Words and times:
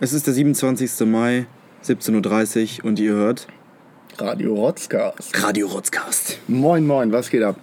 Es 0.00 0.12
ist 0.12 0.26
der 0.26 0.34
27. 0.34 1.06
Mai, 1.06 1.46
17.30 1.84 2.80
Uhr 2.80 2.84
und 2.86 2.98
ihr 2.98 3.12
hört 3.12 3.46
Radio 4.18 4.54
Rotzcast. 4.54 5.42
Radio 5.42 5.66
Rotzcast. 5.68 6.38
Moin, 6.48 6.86
moin, 6.86 7.12
was 7.12 7.30
geht 7.30 7.42
ab? 7.42 7.56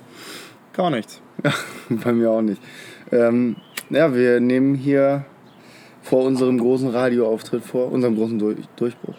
Gar 0.73 0.89
nichts. 0.91 1.21
Bei 1.89 2.12
mir 2.12 2.31
auch 2.31 2.41
nicht. 2.41 2.62
Ähm, 3.12 3.55
ja, 3.89 4.13
wir 4.13 4.39
nehmen 4.39 4.75
hier 4.75 5.25
vor 6.02 6.23
unserem 6.23 6.57
großen 6.57 6.89
Radioauftritt 6.89 7.64
vor, 7.64 7.91
unserem 7.91 8.16
großen 8.16 8.39
Durch 8.39 8.57
Durchbruch 8.75 9.16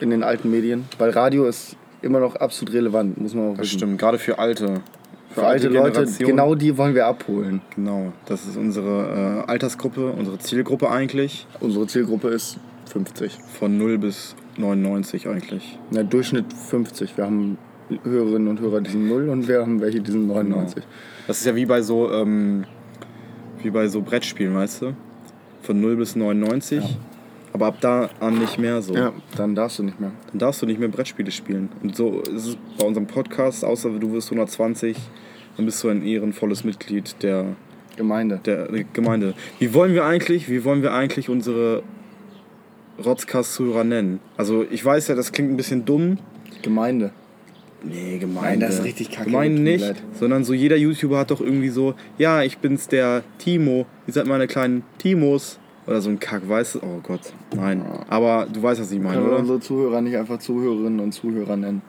in 0.00 0.10
den 0.10 0.22
alten 0.22 0.50
Medien. 0.50 0.86
Weil 0.98 1.10
Radio 1.10 1.46
ist 1.46 1.76
immer 2.02 2.20
noch 2.20 2.36
absolut 2.36 2.74
relevant, 2.74 3.20
muss 3.20 3.34
man 3.34 3.48
auch 3.50 3.56
Das 3.56 3.66
wissen. 3.66 3.78
stimmt, 3.78 3.98
gerade 3.98 4.18
für 4.18 4.38
Alte. 4.38 4.80
Für 5.30 5.46
alte 5.46 5.68
Leute, 5.68 5.92
Generation. 5.92 6.28
genau 6.28 6.54
die 6.54 6.76
wollen 6.76 6.94
wir 6.94 7.06
abholen. 7.06 7.62
Genau, 7.74 8.12
das 8.26 8.46
ist 8.46 8.56
unsere 8.56 9.44
äh, 9.46 9.50
Altersgruppe, 9.50 10.10
unsere 10.10 10.38
Zielgruppe 10.38 10.90
eigentlich. 10.90 11.46
Unsere 11.60 11.86
Zielgruppe 11.86 12.28
ist 12.28 12.58
50. 12.86 13.38
Von 13.58 13.78
0 13.78 13.98
bis 13.98 14.34
99 14.56 15.28
eigentlich. 15.28 15.78
Na, 15.90 16.02
Durchschnitt 16.02 16.52
50. 16.52 17.16
Wir 17.16 17.24
haben 17.26 17.58
Hörerinnen 18.02 18.48
und 18.48 18.60
Hörer, 18.60 18.80
die 18.80 18.90
sind 18.90 19.08
0 19.08 19.28
und 19.28 19.48
wir 19.48 19.60
haben 19.60 19.80
welche, 19.80 20.00
die 20.00 20.10
sind 20.10 20.26
99. 20.26 20.82
Das 21.26 21.38
ist 21.38 21.46
ja 21.46 21.54
wie 21.54 21.66
bei 21.66 21.82
so, 21.82 22.10
ähm, 22.12 22.64
wie 23.62 23.70
bei 23.70 23.86
so 23.88 24.00
Brettspielen, 24.00 24.54
weißt 24.54 24.82
du? 24.82 24.94
Von 25.62 25.80
0 25.80 25.96
bis 25.96 26.16
99. 26.16 26.82
Aber 27.52 27.66
ab 27.66 27.78
da 27.80 28.10
an 28.20 28.38
nicht 28.38 28.58
mehr 28.58 28.80
so. 28.80 28.94
Ja, 28.94 29.12
dann 29.36 29.54
darfst 29.54 29.78
du 29.78 29.82
nicht 29.82 29.98
mehr. 30.00 30.12
Dann 30.30 30.38
darfst 30.38 30.62
du 30.62 30.66
nicht 30.66 30.78
mehr 30.78 30.88
Brettspiele 30.88 31.30
spielen. 31.30 31.68
Und 31.82 31.96
so 31.96 32.20
ist 32.20 32.46
es 32.46 32.58
bei 32.78 32.84
unserem 32.86 33.06
Podcast, 33.06 33.64
außer 33.64 33.90
du 33.90 34.12
wirst 34.12 34.28
120, 34.28 34.96
dann 35.56 35.66
bist 35.66 35.82
du 35.82 35.88
ein 35.88 36.04
ehrenvolles 36.04 36.64
Mitglied 36.64 37.16
der, 37.22 37.56
Gemeinde. 37.96 38.40
der 38.44 38.68
Gemeinde. 38.92 39.34
Wie 39.58 39.74
wollen 39.74 39.94
wir 39.94 40.04
eigentlich, 40.04 40.48
wie 40.48 40.64
wollen 40.64 40.82
wir 40.82 40.92
eigentlich 40.92 41.28
unsere 41.28 41.82
Rotzcast-Zuhörer 43.04 43.84
nennen? 43.84 44.20
Also 44.36 44.64
ich 44.70 44.84
weiß 44.84 45.08
ja, 45.08 45.14
das 45.14 45.32
klingt 45.32 45.50
ein 45.50 45.56
bisschen 45.56 45.84
dumm. 45.84 46.18
Gemeinde. 46.62 47.10
Nee, 47.82 48.18
Gemeinde. 48.18 48.48
Nein, 48.48 48.60
das 48.60 48.74
ist 48.76 48.84
richtig 48.84 49.10
kacke, 49.10 49.30
Gemeinde 49.30 49.62
nicht, 49.62 49.80
leid. 49.80 50.02
sondern 50.12 50.44
so 50.44 50.52
jeder 50.52 50.76
YouTuber 50.76 51.18
hat 51.18 51.30
doch 51.30 51.40
irgendwie 51.40 51.70
so, 51.70 51.94
ja, 52.18 52.42
ich 52.42 52.58
bin's 52.58 52.88
der 52.88 53.22
Timo. 53.38 53.86
Ihr 54.06 54.12
seid 54.12 54.26
meine 54.26 54.46
kleinen 54.46 54.82
Timos. 54.98 55.58
Oder 55.86 56.00
so 56.00 56.10
ein 56.10 56.20
Kack, 56.20 56.48
weißt 56.48 56.76
du? 56.76 56.80
Oh 56.82 57.00
Gott, 57.02 57.32
nein. 57.54 57.82
Aber 58.08 58.46
du 58.52 58.62
weißt, 58.62 58.80
was 58.80 58.92
ich 58.92 59.00
meine, 59.00 59.16
Können 59.16 59.28
oder? 59.28 59.38
unsere 59.38 59.60
Zuhörer 59.60 60.00
nicht 60.00 60.16
einfach 60.16 60.38
Zuhörerinnen 60.38 61.00
und 61.00 61.12
Zuhörer 61.12 61.56
nennen? 61.56 61.82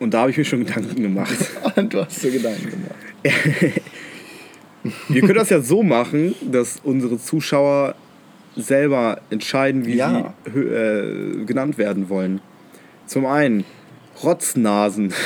Und 0.00 0.12
da 0.14 0.22
habe 0.22 0.30
ich 0.30 0.36
mir 0.38 0.44
schon 0.44 0.64
Gedanken 0.64 1.00
gemacht. 1.00 1.36
du 1.90 2.04
hast 2.04 2.22
dir 2.24 2.30
Gedanken 2.32 2.70
gemacht. 2.70 2.94
Wir 5.08 5.20
können 5.20 5.34
das 5.36 5.50
ja 5.50 5.60
so 5.60 5.84
machen, 5.84 6.34
dass 6.50 6.80
unsere 6.82 7.16
Zuschauer 7.18 7.94
selber 8.56 9.20
entscheiden, 9.30 9.86
wie 9.86 9.94
Ja. 9.94 10.34
sie 10.52 10.58
äh, 10.60 11.44
genannt 11.44 11.78
werden 11.78 12.08
wollen. 12.08 12.40
Zum 13.06 13.26
einen 13.26 13.64
Rotznasen. 14.24 15.14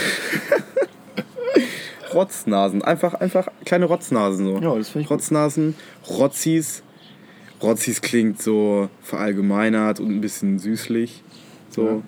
Rotznasen. 2.12 2.82
Einfach, 2.82 3.14
einfach 3.14 3.48
kleine 3.64 3.86
Rotznasen 3.86 4.44
so. 4.46 4.58
Ja, 4.58 4.74
das 4.76 4.90
finde 4.90 5.02
ich 5.04 5.08
gut. 5.08 5.18
Rotznasen, 5.18 5.74
Rotzis. 6.08 6.82
Rotzis 7.62 8.00
klingt 8.02 8.40
so 8.42 8.88
verallgemeinert 9.02 10.00
und 10.00 10.08
ein 10.10 10.20
bisschen 10.20 10.58
süßlich. 10.58 11.22
So. 11.70 12.02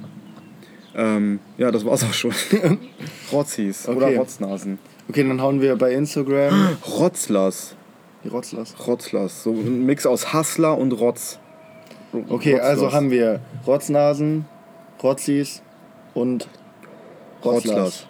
Ja, 0.95 1.17
ähm, 1.17 1.41
ja 1.57 1.71
das 1.71 1.85
war's 1.85 2.05
auch 2.05 2.13
schon. 2.13 2.33
Rotzis 3.33 3.89
oder 3.89 4.07
Okay. 4.07 4.17
Rotznasen. 4.17 4.79
Okay, 5.09 5.27
dann 5.27 5.41
hauen 5.41 5.61
wir 5.61 5.77
bei 5.77 5.93
Instagram 5.93 6.77
Rotzlers. 6.99 7.75
die 8.25 8.29
Rotzlers. 8.29 8.75
Rotzlers. 8.87 9.43
So 9.43 9.53
ein 9.53 9.87
Mix 9.87 10.05
aus 10.07 10.33
Hassler 10.33 10.77
und 10.77 10.93
Rotz. 10.93 11.39
Okay, 12.13 12.53
Rotzlers. 12.55 12.61
also 12.69 12.93
haben 12.93 13.11
wir 13.11 13.41
Rotznasen, 13.67 14.45
Rotzis 15.03 15.63
und 16.15 16.49
Rotzlers. 17.45 17.75
Rotzlers. 17.77 18.07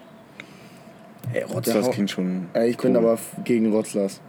Ey, 1.33 1.43
Rotzlers 1.43 1.91
klingt 1.91 2.09
schon. 2.09 2.47
Äh, 2.53 2.69
ich 2.69 2.77
bin 2.77 2.91
cool. 2.91 2.97
aber 2.97 3.13
f- 3.13 3.35
gegen 3.43 3.71
Rotzlers. 3.71 4.19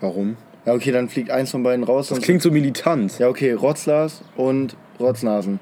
Warum? 0.00 0.36
Ja, 0.64 0.74
okay, 0.74 0.90
dann 0.92 1.08
fliegt 1.08 1.30
eins 1.30 1.50
von 1.50 1.62
beiden 1.62 1.84
raus. 1.84 2.08
Das 2.08 2.20
klingt 2.20 2.42
so 2.42 2.50
militant. 2.50 3.18
ja, 3.18 3.28
okay, 3.28 3.52
Rotzlers 3.52 4.22
und 4.36 4.76
Rotznasen. 4.98 5.60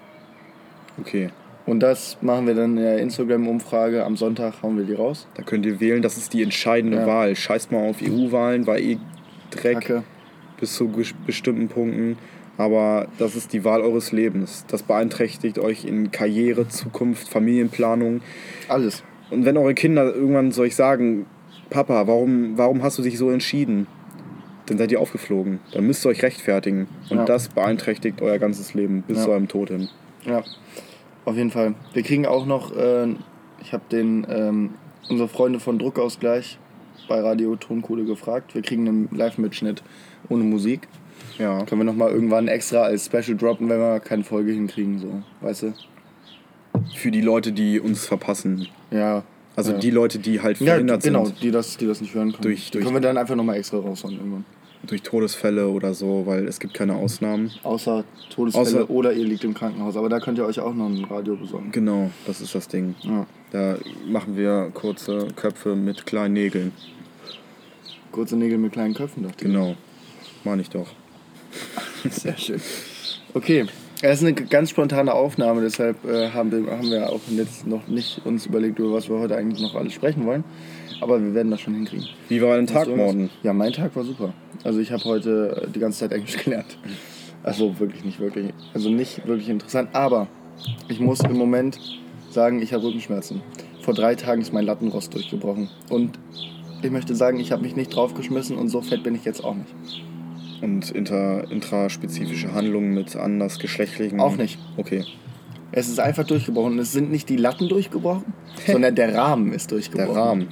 Okay. 1.01 1.31
Und 1.67 1.81
das 1.81 2.19
machen 2.21 2.47
wir 2.47 2.55
dann 2.55 2.77
in 2.77 2.83
der 2.83 2.99
Instagram-Umfrage. 2.99 4.05
Am 4.05 4.17
Sonntag 4.17 4.63
hauen 4.63 4.77
wir 4.77 4.85
die 4.85 4.93
raus. 4.95 5.27
Da 5.35 5.43
könnt 5.43 5.65
ihr 5.65 5.81
wählen, 5.81 6.03
das 6.03 6.17
ist 6.17 6.33
die 6.33 6.43
entscheidende 6.43 6.99
Ja. 6.99 7.07
Wahl. 7.07 7.35
Scheißt 7.37 7.73
mal 7.73 7.89
auf 7.89 7.97
EU-Wahlen, 8.03 8.67
weil 8.67 8.81
eh 8.83 8.99
Dreck 9.51 9.75
Kacke. 9.81 10.03
bis 10.61 10.75
zu 10.75 10.91
bestimmten 11.27 11.69
Punkten. 11.69 12.19
Aber 12.57 13.09
das 13.19 13.35
ist 13.35 13.53
die 13.53 13.65
Wahl 13.65 13.81
eures 13.81 14.13
Lebens. 14.13 14.65
Das 14.69 14.83
beeinträchtigt 14.83 15.59
euch 15.59 15.85
in 15.85 16.13
Karriere, 16.13 16.69
Zukunft, 16.69 17.29
Familienplanung. 17.29 18.21
Alles. 18.69 19.03
Und 19.31 19.45
wenn 19.45 19.57
eure 19.57 19.75
Kinder 19.75 20.15
irgendwann 20.15 20.53
zu 20.53 20.61
euch 20.63 20.77
sagen, 20.77 21.27
Papa, 21.71 22.07
warum, 22.07 22.57
warum 22.57 22.83
hast 22.83 22.99
du 22.99 23.03
dich 23.03 23.19
so 23.19 23.31
entschieden? 23.31 23.87
Dann 24.67 24.79
seid 24.79 24.91
ihr 24.93 25.01
aufgeflogen. 25.01 25.61
Dann 25.73 25.87
müsst 25.87 26.05
ihr 26.07 26.09
euch 26.09 26.23
rechtfertigen. 26.23 26.89
Und 27.11 27.19
Ja. 27.19 27.25
das 27.25 27.49
beeinträchtigt 27.49 28.23
euer 28.23 28.39
ganzes 28.39 28.75
Leben 28.75 29.03
bis 29.07 29.19
Ja. 29.19 29.25
zu 29.25 29.31
eurem 29.31 29.49
Tod 29.49 29.69
hin. 29.69 29.89
Ja, 30.25 30.43
auf 31.27 31.37
jeden 31.37 31.51
Fall. 31.51 31.75
Wir 31.93 32.03
kriegen 32.03 32.27
auch 32.27 32.47
noch, 32.47 32.75
äh, 32.77 33.09
ich 33.63 33.73
habe 33.73 33.85
den, 33.91 34.27
ähm, 34.31 34.71
unsere 35.11 35.29
Freunde 35.29 35.61
von 35.61 35.79
Druckausgleich 35.79 36.59
bei 37.09 37.21
Radio 37.21 37.57
Tonkohle 37.57 38.05
gefragt. 38.05 38.55
Wir 38.55 38.63
kriegen 38.63 38.89
einen 38.89 39.09
Live-Mitschnitt 39.13 39.83
ohne 40.31 40.45
Musik. 40.45 40.89
Ja. 41.39 41.65
Können 41.65 41.83
wir 41.83 41.85
nochmal 41.85 42.11
irgendwann 42.11 42.49
extra 42.49 42.83
als 42.83 43.07
Special 43.07 43.37
droppen, 43.37 43.69
wenn 43.69 43.79
wir 43.79 44.01
keine 44.01 44.25
Folge 44.25 44.53
hinkriegen, 44.53 44.99
so, 44.99 45.23
weißt 45.43 45.65
du? 45.65 45.75
Für 46.95 47.11
die 47.11 47.21
Leute, 47.21 47.53
die 47.53 47.81
uns 47.81 48.07
verpassen. 48.07 48.69
Ja. 48.91 49.23
Also 49.57 49.73
ja. 49.73 49.79
die 49.79 49.91
Leute, 49.91 50.19
die 50.19 50.41
halt 50.41 50.59
ja, 50.61 50.67
verhindert 50.73 51.03
genau, 51.03 51.27
sind 51.27 51.43
die 51.43 51.51
das, 51.51 51.77
die 51.77 51.87
das 51.87 52.01
nicht 52.01 52.15
hören 52.15 52.33
können. 52.33 52.43
Durch- 52.43 52.67
die 52.67 52.71
durch- 52.73 52.85
können 52.85 52.97
wir 52.97 53.01
dann 53.01 53.17
einfach 53.17 53.37
nochmal 53.37 53.57
extra 53.57 53.79
raushauen 53.79 54.15
irgendwann. 54.17 54.45
durch 54.87 55.03
Todesfälle 55.03 55.69
oder 55.69 55.95
so, 55.95 56.25
weil 56.27 56.47
es 56.49 56.59
gibt 56.61 56.75
keine 56.75 56.95
Ausnahmen. 56.97 57.51
Außer 57.63 58.05
Todesfälle 58.35 58.83
Außer- 58.85 58.91
oder 58.91 59.13
ihr 59.13 59.25
liegt 59.25 59.45
im 59.45 59.55
Krankenhaus. 59.55 59.97
Aber 59.97 60.09
da 60.09 60.19
könnt 60.21 60.39
ihr 60.39 60.45
euch 60.45 60.59
auch 60.61 60.75
noch 60.75 60.87
ein 60.89 61.05
Radio 61.05 61.37
besorgen. 61.37 61.71
Genau, 61.73 62.11
das 62.27 62.41
ist 62.41 62.55
das 62.55 62.67
Ding. 62.69 62.95
Ja. 63.03 63.27
Da 63.53 63.77
machen 64.07 64.37
wir 64.37 64.71
kurze 64.75 65.29
Köpfe 65.37 65.75
mit 65.77 66.05
kleinen 66.05 66.35
Nägeln. 66.35 66.73
Kurze 68.13 68.37
Nägel 68.37 68.59
mit 68.59 68.73
kleinen 68.73 68.95
Köpfen, 68.95 69.23
dachte 69.23 69.37
ich. 69.47 69.53
Genau. 69.53 69.77
Meine 70.45 70.63
ich 70.63 70.69
doch. 70.71 70.89
Sehr 72.11 72.37
schön. 72.37 72.61
Okay, 73.33 73.67
es 74.11 74.21
ist 74.21 74.27
eine 74.27 74.35
ganz 74.35 74.71
spontane 74.71 75.15
Aufnahme, 75.15 75.63
deshalb 75.63 76.05
äh, 76.05 76.31
haben, 76.31 76.53
wir, 76.53 76.71
haben 76.71 76.91
wir 76.91 77.11
auch 77.11 77.21
jetzt 77.31 77.67
noch 77.67 77.89
nicht 77.89 78.21
uns 78.25 78.45
überlegt, 78.45 78.79
über 78.79 78.93
was 78.93 79.09
wir 79.09 79.19
heute 79.19 79.37
eigentlich 79.37 79.63
noch 79.63 79.75
alles 79.75 79.95
sprechen 79.95 80.27
wollen. 80.27 80.45
Aber 81.01 81.23
wir 81.23 81.35
werden 81.35 81.51
das 81.51 81.61
schon 81.61 81.75
hinkriegen. 81.75 82.07
Wie 82.29 82.41
war 82.43 82.57
dein 82.57 82.67
Tag 82.67 82.87
morgen? 82.95 83.31
Ja, 83.43 83.53
mein 83.53 83.73
Tag 83.73 83.97
war 83.97 84.05
super. 84.05 84.35
Also 84.63 84.81
ich 84.81 84.93
habe 84.93 85.05
heute 85.05 85.65
äh, 85.67 85.71
die 85.71 85.81
ganze 85.81 86.01
Zeit 86.01 86.13
Englisch 86.13 86.37
gelernt. 86.45 86.79
Also 87.43 87.79
wirklich 87.79 88.05
nicht 88.05 88.21
wirklich. 88.21 88.53
Also 88.75 88.91
nicht 88.91 89.27
wirklich 89.27 89.49
interessant. 89.49 89.91
Aber 89.95 90.29
ich 90.89 91.01
muss 91.01 91.21
im 91.21 91.37
Moment 91.37 91.79
sagen, 92.31 92.61
ich 92.61 92.73
habe 92.73 92.85
Rückenschmerzen. 92.85 93.41
Vor 93.81 93.95
drei 93.95 94.15
Tagen 94.15 94.43
ist 94.43 94.53
mein 94.53 94.67
Lattenrost 94.67 95.15
durchgebrochen. 95.15 95.71
Und 95.89 96.19
ich 96.83 96.91
möchte 96.91 97.15
sagen, 97.15 97.41
ich 97.41 97.53
habe 97.53 97.63
mich 97.63 97.75
nicht 97.75 97.95
draufgeschmissen 97.95 98.57
und 98.57 98.69
so 98.69 98.83
fett 98.83 99.03
bin 99.03 99.15
ich 99.15 99.25
jetzt 99.25 99.43
auch 99.43 99.55
nicht. 99.55 99.75
Und 100.65 100.91
inter, 100.93 101.51
intraspezifische 101.51 102.55
Handlungen 102.55 102.95
mit 102.95 103.17
andersgeschlechtlichen? 103.17 104.19
Auch 104.19 104.37
nicht. 104.39 104.59
Okay. 104.79 105.05
Es 105.73 105.89
ist 105.89 106.01
einfach 106.01 106.25
durchgebrochen. 106.25 106.79
Es 106.79 106.93
sind 106.93 107.11
nicht 107.11 107.29
die 107.29 107.37
Latten 107.37 107.69
durchgebrochen, 107.69 108.33
sondern 108.67 108.95
der 108.95 109.15
Rahmen 109.15 109.53
ist 109.53 109.71
Der 109.71 109.77
durchgebrochen. 109.77 110.17
Rahmen. 110.17 110.49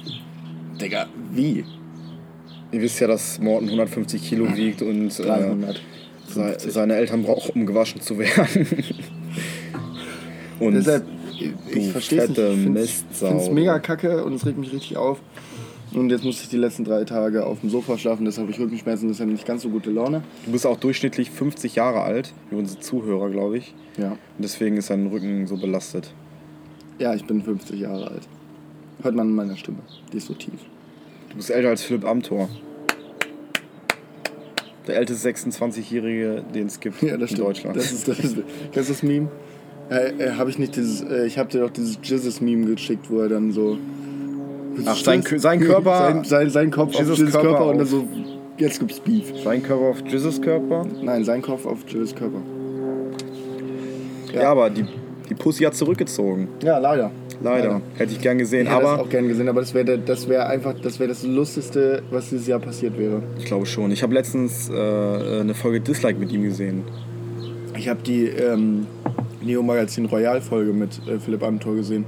Digga, 0.79 1.07
wie? 1.31 1.65
Ihr 2.71 2.81
wisst 2.81 2.99
ja, 2.99 3.07
dass 3.07 3.39
Morten 3.39 3.65
150 3.65 4.21
Kilo 4.21 4.55
wiegt 4.55 4.83
und 4.83 5.19
äh, 5.19 5.23
300. 5.23 5.81
se 6.27 6.57
seine 6.59 6.93
Eltern 6.93 7.23
brauchen, 7.23 7.61
um 7.61 7.65
gewaschen 7.65 7.99
zu 7.99 8.19
werden. 8.19 8.67
und 10.59 10.75
Deshalb, 10.75 11.05
ich 11.39 11.53
du 11.73 11.81
verstehe 11.91 12.21
es 12.21 12.29
nicht. 12.29 12.37
Ich 13.11 13.17
finde 13.17 13.37
es 13.37 13.49
mega 13.49 13.79
kacke 13.79 14.23
und 14.23 14.35
es 14.35 14.45
regt 14.45 14.59
mich 14.59 14.71
richtig 14.71 14.95
auf. 14.95 15.19
Und 15.91 16.09
jetzt 16.09 16.23
musste 16.23 16.43
ich 16.43 16.49
die 16.49 16.57
letzten 16.57 16.83
drei 16.85 17.03
Tage 17.03 17.45
auf 17.45 17.59
dem 17.61 17.69
Sofa 17.69 17.97
schlafen, 17.97 18.25
deshalb 18.25 18.47
habe 18.47 18.51
ich 18.51 18.59
Rückenschmerzen, 18.59 19.07
deshalb 19.07 19.29
nicht 19.29 19.45
ganz 19.45 19.61
so 19.61 19.69
gute 19.69 19.91
Laune. 19.91 20.23
du 20.45 20.51
bist 20.51 20.65
auch 20.65 20.77
durchschnittlich 20.77 21.29
50 21.29 21.75
Jahre 21.75 22.01
alt, 22.01 22.33
wie 22.49 22.55
unsere 22.55 22.79
Zuhörer, 22.79 23.29
glaube 23.29 23.57
ich. 23.57 23.75
Ja. 23.97 24.11
Und 24.11 24.17
deswegen 24.39 24.77
ist 24.77 24.89
dein 24.89 25.07
Rücken 25.07 25.45
so 25.45 25.57
belastet. 25.57 26.11
Ja, 26.97 27.13
ich 27.13 27.25
bin 27.25 27.41
50 27.43 27.79
Jahre 27.79 28.07
alt. 28.09 28.27
Hört 29.01 29.15
man 29.15 29.29
in 29.29 29.35
meiner 29.35 29.55
Stimme. 29.57 29.79
Die 30.11 30.17
ist 30.17 30.27
so 30.27 30.33
tief. 30.33 30.53
Du 31.29 31.35
bist 31.37 31.49
älter 31.49 31.69
als 31.69 31.83
Philipp 31.83 32.05
Amthor. 32.05 32.49
Der 34.87 34.97
älteste 34.97 35.29
26-Jährige, 35.29 36.43
den 36.53 36.67
es 36.67 36.79
gibt 36.79 37.01
Ja, 37.01 37.17
das 37.17 37.31
in 37.31 37.37
stimmt. 37.37 37.47
Deutschland. 37.49 37.75
Das 37.75 37.91
ist 37.91 38.07
das, 38.07 38.19
ist, 38.19 38.37
das, 38.73 38.81
ist 38.81 38.89
das 38.89 39.03
Meme. 39.03 39.29
Äh, 39.89 40.11
äh, 40.17 40.31
habe 40.33 40.49
ich 40.49 40.57
nicht 40.57 40.75
dieses, 40.75 41.01
äh, 41.01 41.25
ich 41.25 41.37
habe 41.37 41.49
dir 41.49 41.59
doch 41.59 41.69
dieses 41.69 41.99
Jizzes-Meme 42.01 42.65
geschickt, 42.67 43.09
wo 43.09 43.19
er 43.19 43.29
dann 43.29 43.51
so. 43.51 43.77
Ach, 44.85 44.95
sein 44.95 45.21
sein 45.21 45.59
Körper- 45.59 45.97
Sein, 45.97 46.23
sein, 46.23 46.49
sein 46.49 46.71
Kopf 46.71 46.93
Jesus 46.93 47.11
auf 47.13 47.17
Jizzes 47.19 47.33
Körper 47.33 47.49
Körper, 47.49 47.65
und 47.67 47.77
dann 47.79 47.87
so, 47.87 48.07
jetzt 48.57 48.79
gibt's 48.79 48.99
Beef. 48.99 49.31
Sein 49.43 49.61
Körper 49.63 49.85
auf 49.85 49.97
Jesus 50.07 50.41
Körper. 50.41 50.85
Nein, 51.01 51.23
sein 51.23 51.41
Kopf 51.41 51.65
auf 51.65 51.79
Jizzes 51.87 52.15
Körper. 52.15 52.39
Ja, 54.33 54.51
aber 54.51 54.69
die, 54.69 54.85
die 55.29 55.35
Pussy 55.35 55.63
hat 55.63 55.75
zurückgezogen. 55.75 56.47
Ja, 56.63 56.77
leider. 56.79 57.11
Leider. 57.41 57.81
Hätte 57.97 58.13
ich 58.13 58.21
gern 58.21 58.37
gesehen. 58.37 58.63
Ich 58.63 58.69
hätte 58.71 58.77
aber 58.85 58.97
das 58.97 59.05
auch 59.05 59.09
gern 59.09 59.27
gesehen, 59.27 59.49
aber 59.49 59.59
das 59.59 59.73
wäre 59.73 59.97
das 59.97 60.29
wär 60.29 60.47
einfach 60.47 60.73
das, 60.81 60.99
wär 60.99 61.07
das 61.07 61.23
Lustigste, 61.23 62.01
was 62.09 62.29
dieses 62.29 62.47
Jahr 62.47 62.59
passiert 62.59 62.97
wäre. 62.97 63.21
ich 63.37 63.45
glaube 63.45 63.65
schon. 63.65 63.91
Ich 63.91 64.01
habe 64.01 64.13
letztens 64.13 64.69
äh, 64.69 64.73
eine 65.41 65.53
Folge 65.53 65.81
Dislike 65.81 66.17
mit 66.19 66.31
ihm 66.31 66.43
gesehen. 66.43 66.83
Ich 67.77 67.89
habe 67.89 68.01
die 68.01 68.27
ähm, 68.27 68.87
Neo 69.41 69.61
Magazin 69.61 70.05
Royal 70.05 70.39
Folge 70.41 70.71
mit 70.71 71.01
äh, 71.07 71.19
Philipp 71.19 71.43
Amthor 71.43 71.75
gesehen. 71.75 72.05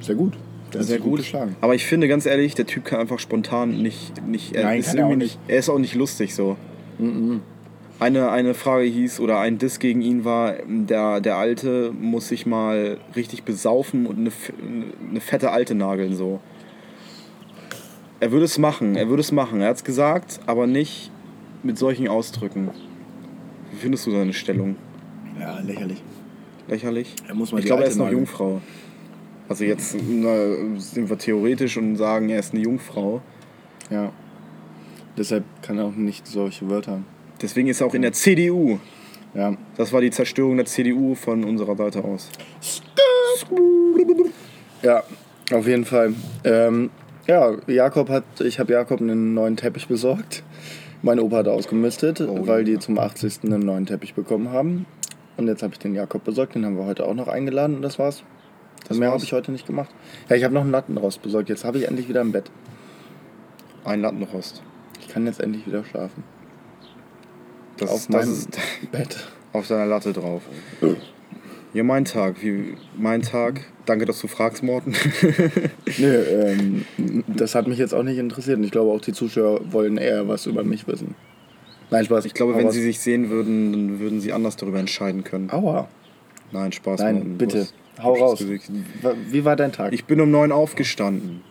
Sehr 0.00 0.14
gut. 0.14 0.32
Der 0.72 0.80
hat 0.80 0.86
Sehr 0.86 0.98
gut. 0.98 1.18
geschlagen. 1.18 1.56
Aber 1.60 1.74
ich 1.74 1.84
finde 1.84 2.08
ganz 2.08 2.26
ehrlich, 2.26 2.54
der 2.54 2.66
Typ 2.66 2.84
kann 2.84 3.00
einfach 3.00 3.18
spontan 3.18 3.82
nicht. 3.82 4.26
nicht 4.26 4.54
er, 4.54 4.64
Nein, 4.64 4.80
ist 4.80 4.86
kann 4.88 4.98
er 4.98 5.04
auch 5.06 5.10
irgendwie 5.10 5.24
nicht. 5.26 5.38
Er 5.48 5.58
ist 5.58 5.68
auch 5.68 5.78
nicht 5.78 5.94
lustig 5.94 6.34
so. 6.34 6.56
Eine, 7.98 8.30
eine 8.30 8.54
Frage 8.54 8.84
hieß, 8.84 9.20
oder 9.20 9.38
ein 9.40 9.58
Diss 9.58 9.78
gegen 9.78 10.02
ihn 10.02 10.24
war, 10.24 10.54
der, 10.66 11.20
der 11.20 11.36
Alte 11.36 11.92
muss 11.92 12.28
sich 12.28 12.46
mal 12.46 12.98
richtig 13.14 13.44
besaufen 13.44 14.06
und 14.06 14.18
eine, 14.18 14.30
eine 15.10 15.20
fette 15.20 15.50
Alte 15.50 15.74
nageln 15.74 16.16
so. 16.16 16.40
Er 18.20 18.30
würde 18.30 18.44
es 18.44 18.58
machen, 18.58 18.94
er 18.94 19.08
würde 19.08 19.20
es 19.20 19.32
machen. 19.32 19.60
Er 19.60 19.68
hat 19.68 19.76
es 19.76 19.84
gesagt, 19.84 20.40
aber 20.46 20.66
nicht 20.66 21.10
mit 21.62 21.76
solchen 21.76 22.08
Ausdrücken. 22.08 22.70
Wie 23.70 23.76
findest 23.76 24.06
du 24.06 24.12
seine 24.12 24.32
Stellung? 24.32 24.76
Ja, 25.40 25.58
lächerlich. 25.60 26.02
Lächerlich? 26.68 27.14
Er 27.26 27.34
ich 27.58 27.64
glaube, 27.64 27.82
er 27.82 27.88
ist 27.88 27.96
noch. 27.96 28.10
Jungfrau. 28.10 28.60
Also 29.52 29.64
jetzt 29.64 29.94
na, 30.08 30.34
sind 30.78 31.10
wir 31.10 31.18
theoretisch 31.18 31.76
und 31.76 31.96
sagen, 31.96 32.30
er 32.30 32.38
ist 32.38 32.54
eine 32.54 32.62
Jungfrau. 32.62 33.20
Ja. 33.90 34.10
Deshalb 35.18 35.44
kann 35.60 35.76
er 35.76 35.84
auch 35.84 35.94
nicht 35.94 36.26
solche 36.26 36.70
Wörter. 36.70 37.02
Deswegen 37.42 37.68
ist 37.68 37.82
er 37.82 37.86
auch 37.86 37.92
in 37.92 38.00
der 38.00 38.14
CDU. 38.14 38.78
Ja. 39.34 39.54
Das 39.76 39.92
war 39.92 40.00
die 40.00 40.08
Zerstörung 40.08 40.56
der 40.56 40.64
CDU 40.64 41.14
von 41.14 41.44
unserer 41.44 41.76
Seite 41.76 42.02
aus. 42.02 42.30
Ja, 44.82 45.02
auf 45.52 45.66
jeden 45.66 45.84
Fall. 45.84 46.14
Ähm, 46.44 46.88
ja, 47.26 47.54
Jakob 47.66 48.08
hat, 48.08 48.24
ich 48.40 48.58
habe 48.58 48.72
Jakob 48.72 49.02
einen 49.02 49.34
neuen 49.34 49.58
Teppich 49.58 49.86
besorgt. 49.86 50.44
Mein 51.02 51.20
Opa 51.20 51.36
hat 51.36 51.48
ausgemistet, 51.48 52.22
Oh, 52.22 52.46
weil 52.46 52.64
die 52.64 52.72
ja. 52.72 52.80
zum 52.80 52.98
80. 52.98 53.40
einen 53.44 53.60
neuen 53.60 53.84
Teppich 53.84 54.14
bekommen 54.14 54.48
haben. 54.48 54.86
Und 55.36 55.46
jetzt 55.46 55.62
habe 55.62 55.74
ich 55.74 55.78
den 55.78 55.94
Jakob 55.94 56.24
besorgt, 56.24 56.54
den 56.54 56.64
haben 56.64 56.78
wir 56.78 56.86
heute 56.86 57.04
auch 57.04 57.14
noch 57.14 57.28
eingeladen 57.28 57.76
und 57.76 57.82
das 57.82 57.98
war's. 57.98 58.24
Das 58.88 58.98
Mehr 58.98 59.10
habe 59.10 59.22
ich 59.22 59.32
heute 59.32 59.52
nicht 59.52 59.66
gemacht. 59.66 59.90
Ja, 60.28 60.36
ich 60.36 60.44
habe 60.44 60.54
noch 60.54 60.62
einen 60.62 60.70
Lattenrost 60.70 61.22
besorgt. 61.22 61.48
Jetzt 61.48 61.64
habe 61.64 61.78
ich 61.78 61.88
endlich 61.88 62.08
wieder 62.08 62.20
ein 62.20 62.32
Bett. 62.32 62.50
Ein 63.84 64.00
Lattenrost. 64.00 64.62
Ich 65.00 65.08
kann 65.08 65.26
jetzt 65.26 65.40
endlich 65.40 65.66
wieder 65.66 65.84
schlafen. 65.84 66.24
Das, 67.76 67.90
Auf 67.90 68.00
ist, 68.00 68.14
das 68.14 68.28
ist 68.28 68.50
Bett. 68.92 69.16
auf 69.52 69.66
seiner 69.66 69.86
Latte 69.86 70.12
drauf. 70.12 70.42
Ja, 71.74 71.82
mein 71.84 72.04
Tag. 72.04 72.42
Wie, 72.42 72.74
mein 72.96 73.22
Tag. 73.22 73.62
Danke, 73.86 74.04
dass 74.04 74.20
du 74.20 74.28
fragst, 74.28 74.62
Morten. 74.62 74.94
Nö, 75.98 76.22
ähm, 76.24 76.84
das 77.26 77.54
hat 77.54 77.66
mich 77.66 77.78
jetzt 77.78 77.94
auch 77.94 78.02
nicht 78.02 78.18
interessiert. 78.18 78.58
Und 78.58 78.64
ich 78.64 78.70
glaube 78.70 78.92
auch 78.92 79.00
die 79.00 79.12
Zuschauer 79.12 79.72
wollen 79.72 79.96
eher 79.96 80.28
was 80.28 80.46
über 80.46 80.64
mich 80.64 80.86
wissen. 80.86 81.14
Nein, 81.90 82.04
Spaß. 82.04 82.24
Ich 82.24 82.34
glaube, 82.34 82.56
wenn 82.56 82.70
sie 82.70 82.82
sich 82.82 83.00
sehen 83.00 83.30
würden, 83.30 83.72
dann 83.72 84.00
würden 84.00 84.20
sie 84.20 84.32
anders 84.32 84.56
darüber 84.56 84.78
entscheiden 84.78 85.24
können. 85.24 85.50
Aua. 85.50 85.88
Nein, 86.52 86.72
Spaß. 86.72 87.00
Nein, 87.00 87.14
Morten. 87.16 87.38
bitte. 87.38 87.66
Hau 88.00 88.14
raus. 88.14 88.44
Wie 89.30 89.44
war 89.44 89.56
dein 89.56 89.72
Tag? 89.72 89.92
Ich 89.92 90.04
bin 90.04 90.20
um 90.20 90.30
neun 90.30 90.52
aufgestanden. 90.52 91.42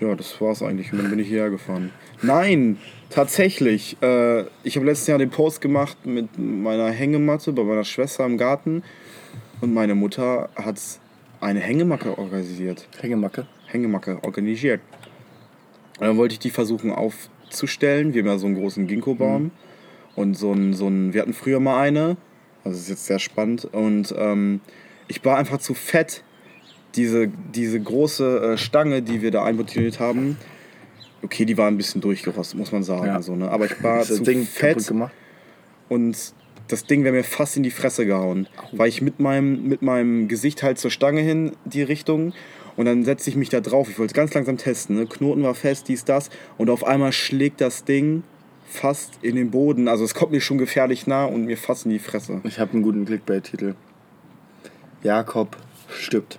Ja, 0.00 0.14
das 0.14 0.40
war's 0.40 0.62
eigentlich. 0.62 0.92
Und 0.92 0.98
dann 0.98 1.10
bin 1.10 1.18
ich 1.18 1.28
hierher 1.28 1.50
gefahren. 1.50 1.90
Nein, 2.22 2.78
tatsächlich. 3.10 3.96
Äh, 4.00 4.42
ich 4.62 4.76
habe 4.76 4.86
letztes 4.86 5.08
Jahr 5.08 5.18
den 5.18 5.30
Post 5.30 5.60
gemacht 5.60 5.96
mit 6.04 6.38
meiner 6.38 6.90
Hängematte 6.90 7.52
bei 7.52 7.64
meiner 7.64 7.84
Schwester 7.84 8.24
im 8.24 8.38
Garten. 8.38 8.82
Und 9.60 9.74
meine 9.74 9.96
Mutter 9.96 10.50
hat 10.54 10.80
eine 11.40 11.60
Hängematte 11.60 12.16
organisiert. 12.16 12.88
Hängemacke. 13.00 13.46
Hängematte 13.66 14.22
organisiert. 14.22 14.80
Und 15.98 16.06
dann 16.06 16.16
wollte 16.16 16.34
ich 16.34 16.38
die 16.38 16.50
versuchen 16.50 16.92
aufzustellen. 16.92 18.14
Wir 18.14 18.22
haben 18.22 18.28
ja 18.28 18.38
so 18.38 18.46
einen 18.46 18.56
großen 18.56 18.86
Ginkgo-Baum. 18.86 19.50
Und 20.14 20.34
so 20.34 20.52
ein, 20.52 20.74
so 20.74 20.86
ein, 20.86 21.12
wir 21.12 21.22
hatten 21.22 21.34
früher 21.34 21.58
mal 21.58 21.80
eine. 21.80 22.16
Also 22.62 22.76
das 22.76 22.80
ist 22.82 22.88
jetzt 22.88 23.06
sehr 23.06 23.18
spannend. 23.18 23.64
Und 23.64 24.14
ähm, 24.16 24.60
ich 25.08 25.24
war 25.24 25.36
einfach 25.36 25.58
zu 25.58 25.74
fett, 25.74 26.22
diese, 26.94 27.28
diese 27.28 27.80
große 27.80 28.52
äh, 28.54 28.58
Stange, 28.58 29.02
die 29.02 29.22
wir 29.22 29.30
da 29.30 29.44
einbetoniert 29.44 30.00
haben. 30.00 30.36
Okay, 31.22 31.44
die 31.44 31.58
war 31.58 31.66
ein 31.66 31.76
bisschen 31.76 32.00
durchgerostet, 32.00 32.58
muss 32.58 32.72
man 32.72 32.82
sagen. 32.82 33.06
Ja. 33.06 33.22
So, 33.22 33.34
ne? 33.34 33.50
Aber 33.50 33.66
ich 33.66 33.82
war 33.82 34.02
zu 34.02 34.14
das 34.14 34.22
Ding 34.22 34.44
fett 34.44 34.92
und 35.88 36.34
das 36.68 36.84
Ding 36.84 37.02
wäre 37.02 37.14
mir 37.14 37.24
fast 37.24 37.56
in 37.56 37.62
die 37.62 37.70
Fresse 37.70 38.06
gehauen. 38.06 38.46
Weil 38.72 38.88
ich 38.88 39.02
mit 39.02 39.20
meinem, 39.20 39.66
mit 39.66 39.82
meinem 39.82 40.28
Gesicht 40.28 40.62
halt 40.62 40.78
zur 40.78 40.90
Stange 40.90 41.22
hin, 41.22 41.52
die 41.64 41.82
Richtung. 41.82 42.34
Und 42.76 42.84
dann 42.84 43.04
setze 43.04 43.30
ich 43.30 43.36
mich 43.36 43.48
da 43.48 43.60
drauf. 43.60 43.88
Ich 43.90 43.98
wollte 43.98 44.12
es 44.12 44.14
ganz 44.14 44.34
langsam 44.34 44.58
testen. 44.58 44.96
Ne? 44.96 45.06
Knoten 45.06 45.42
war 45.42 45.54
fest, 45.54 45.88
dies, 45.88 46.04
das. 46.04 46.30
Und 46.58 46.70
auf 46.70 46.84
einmal 46.84 47.12
schlägt 47.12 47.60
das 47.60 47.84
Ding 47.84 48.22
fast 48.66 49.18
in 49.22 49.34
den 49.34 49.50
Boden. 49.50 49.88
Also 49.88 50.04
es 50.04 50.14
kommt 50.14 50.30
mir 50.30 50.40
schon 50.40 50.58
gefährlich 50.58 51.06
nah 51.06 51.24
und 51.24 51.46
mir 51.46 51.56
fast 51.56 51.86
in 51.86 51.90
die 51.90 51.98
Fresse. 51.98 52.40
Ich 52.44 52.60
habe 52.60 52.74
einen 52.74 52.82
guten 52.82 53.04
Clickbait-Titel. 53.06 53.74
Jakob 55.02 55.56
stirbt. 55.90 56.38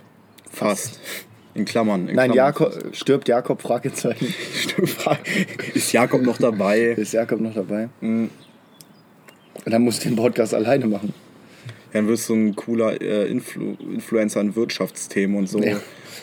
Fast. 0.51 0.99
In 1.53 1.65
Klammern. 1.65 2.07
In 2.07 2.15
Nein, 2.15 2.31
Klammern. 2.31 2.35
Jakob 2.35 2.95
stirbt 2.95 3.27
Jakob 3.27 3.61
Fragezeichen. 3.61 4.33
Ist 5.73 5.91
Jakob 5.93 6.21
noch 6.21 6.37
dabei? 6.37 6.79
Ist 6.91 7.13
Jakob 7.13 7.41
noch 7.41 7.53
dabei? 7.53 7.89
Mhm. 8.01 8.29
Und 9.65 9.71
dann 9.73 9.81
muss 9.83 9.97
ich 9.97 10.03
den 10.03 10.15
Podcast 10.15 10.53
alleine 10.53 10.87
machen. 10.87 11.13
Dann 11.91 12.07
wirst 12.07 12.29
du 12.29 12.35
ein 12.35 12.55
cooler 12.55 13.01
äh, 13.01 13.27
Influ 13.29 13.75
Influencer 13.91 14.41
in 14.41 14.55
Wirtschaftsthemen 14.55 15.37
und 15.37 15.49
so. 15.49 15.59
Ja. 15.61 15.77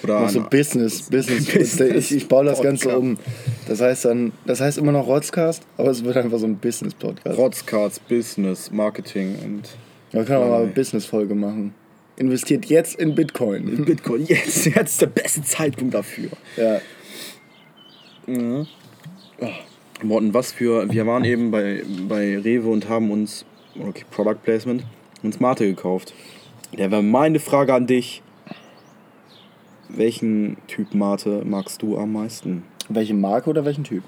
Oder 0.04 0.20
Mach 0.20 0.28
so 0.30 0.40
an- 0.40 0.48
Business, 0.50 1.02
Business. 1.10 1.46
Business 1.46 2.10
ich, 2.10 2.16
ich 2.16 2.28
baue 2.28 2.44
das 2.44 2.62
Ganze 2.62 2.88
Podcast. 2.90 3.02
um. 3.02 3.18
Das 3.66 3.80
heißt 3.80 4.04
dann, 4.04 4.32
das 4.46 4.60
heißt 4.60 4.78
immer 4.78 4.92
noch 4.92 5.06
Rotzcast, 5.06 5.64
aber 5.76 5.90
es 5.90 6.04
wird 6.04 6.16
einfach 6.16 6.38
so 6.38 6.46
ein 6.46 6.56
Business-Podcast. 6.56 7.36
Rotzcards, 7.36 7.98
Business, 8.00 8.70
Marketing 8.70 9.36
und 9.44 9.62
Wir 10.12 10.24
können 10.24 10.42
auch 10.44 10.48
mal 10.50 10.62
eine. 10.62 10.70
Business-Folge 10.72 11.34
machen. 11.34 11.74
Investiert 12.16 12.66
jetzt 12.66 12.98
in 12.98 13.14
Bitcoin. 13.14 13.84
Bitcoin. 13.84 14.24
Jetzt, 14.26 14.64
jetzt 14.64 14.92
ist 14.92 15.02
der 15.02 15.06
beste 15.06 15.42
Zeitpunkt 15.42 15.94
dafür. 15.94 16.30
Ja. 16.56 16.80
Morten, 20.02 20.34
was 20.34 20.52
für. 20.52 20.90
Wir 20.90 21.06
waren 21.06 21.24
eben 21.24 21.50
bei, 21.50 21.82
bei 22.08 22.38
Rewe 22.38 22.68
und 22.68 22.88
haben 22.88 23.10
uns. 23.10 23.44
Okay, 23.78 24.04
Product 24.10 24.42
Placement. 24.42 24.84
Uns 25.22 25.40
Mate 25.40 25.66
gekauft. 25.66 26.14
Der 26.76 26.90
wäre 26.90 27.02
meine 27.02 27.38
Frage 27.38 27.74
an 27.74 27.86
dich. 27.86 28.22
Welchen 29.88 30.56
Typ 30.66 30.94
Mate 30.94 31.42
magst 31.44 31.82
du 31.82 31.98
am 31.98 32.12
meisten? 32.12 32.64
Welche 32.88 33.14
Marke 33.14 33.50
oder 33.50 33.64
welchen 33.64 33.84
Typ? 33.84 34.02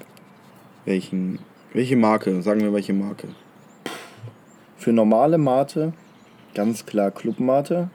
Welchen. 0.85 1.39
Welche 1.73 1.95
Marke? 1.95 2.41
Sagen 2.41 2.61
wir 2.61 2.73
welche 2.73 2.93
Marke. 2.93 3.27
Für 4.77 4.91
normale 4.91 5.37
Mate 5.37 5.93
ganz 6.53 6.85
klar 6.85 7.11
Club 7.11 7.39
Mate. 7.39 7.89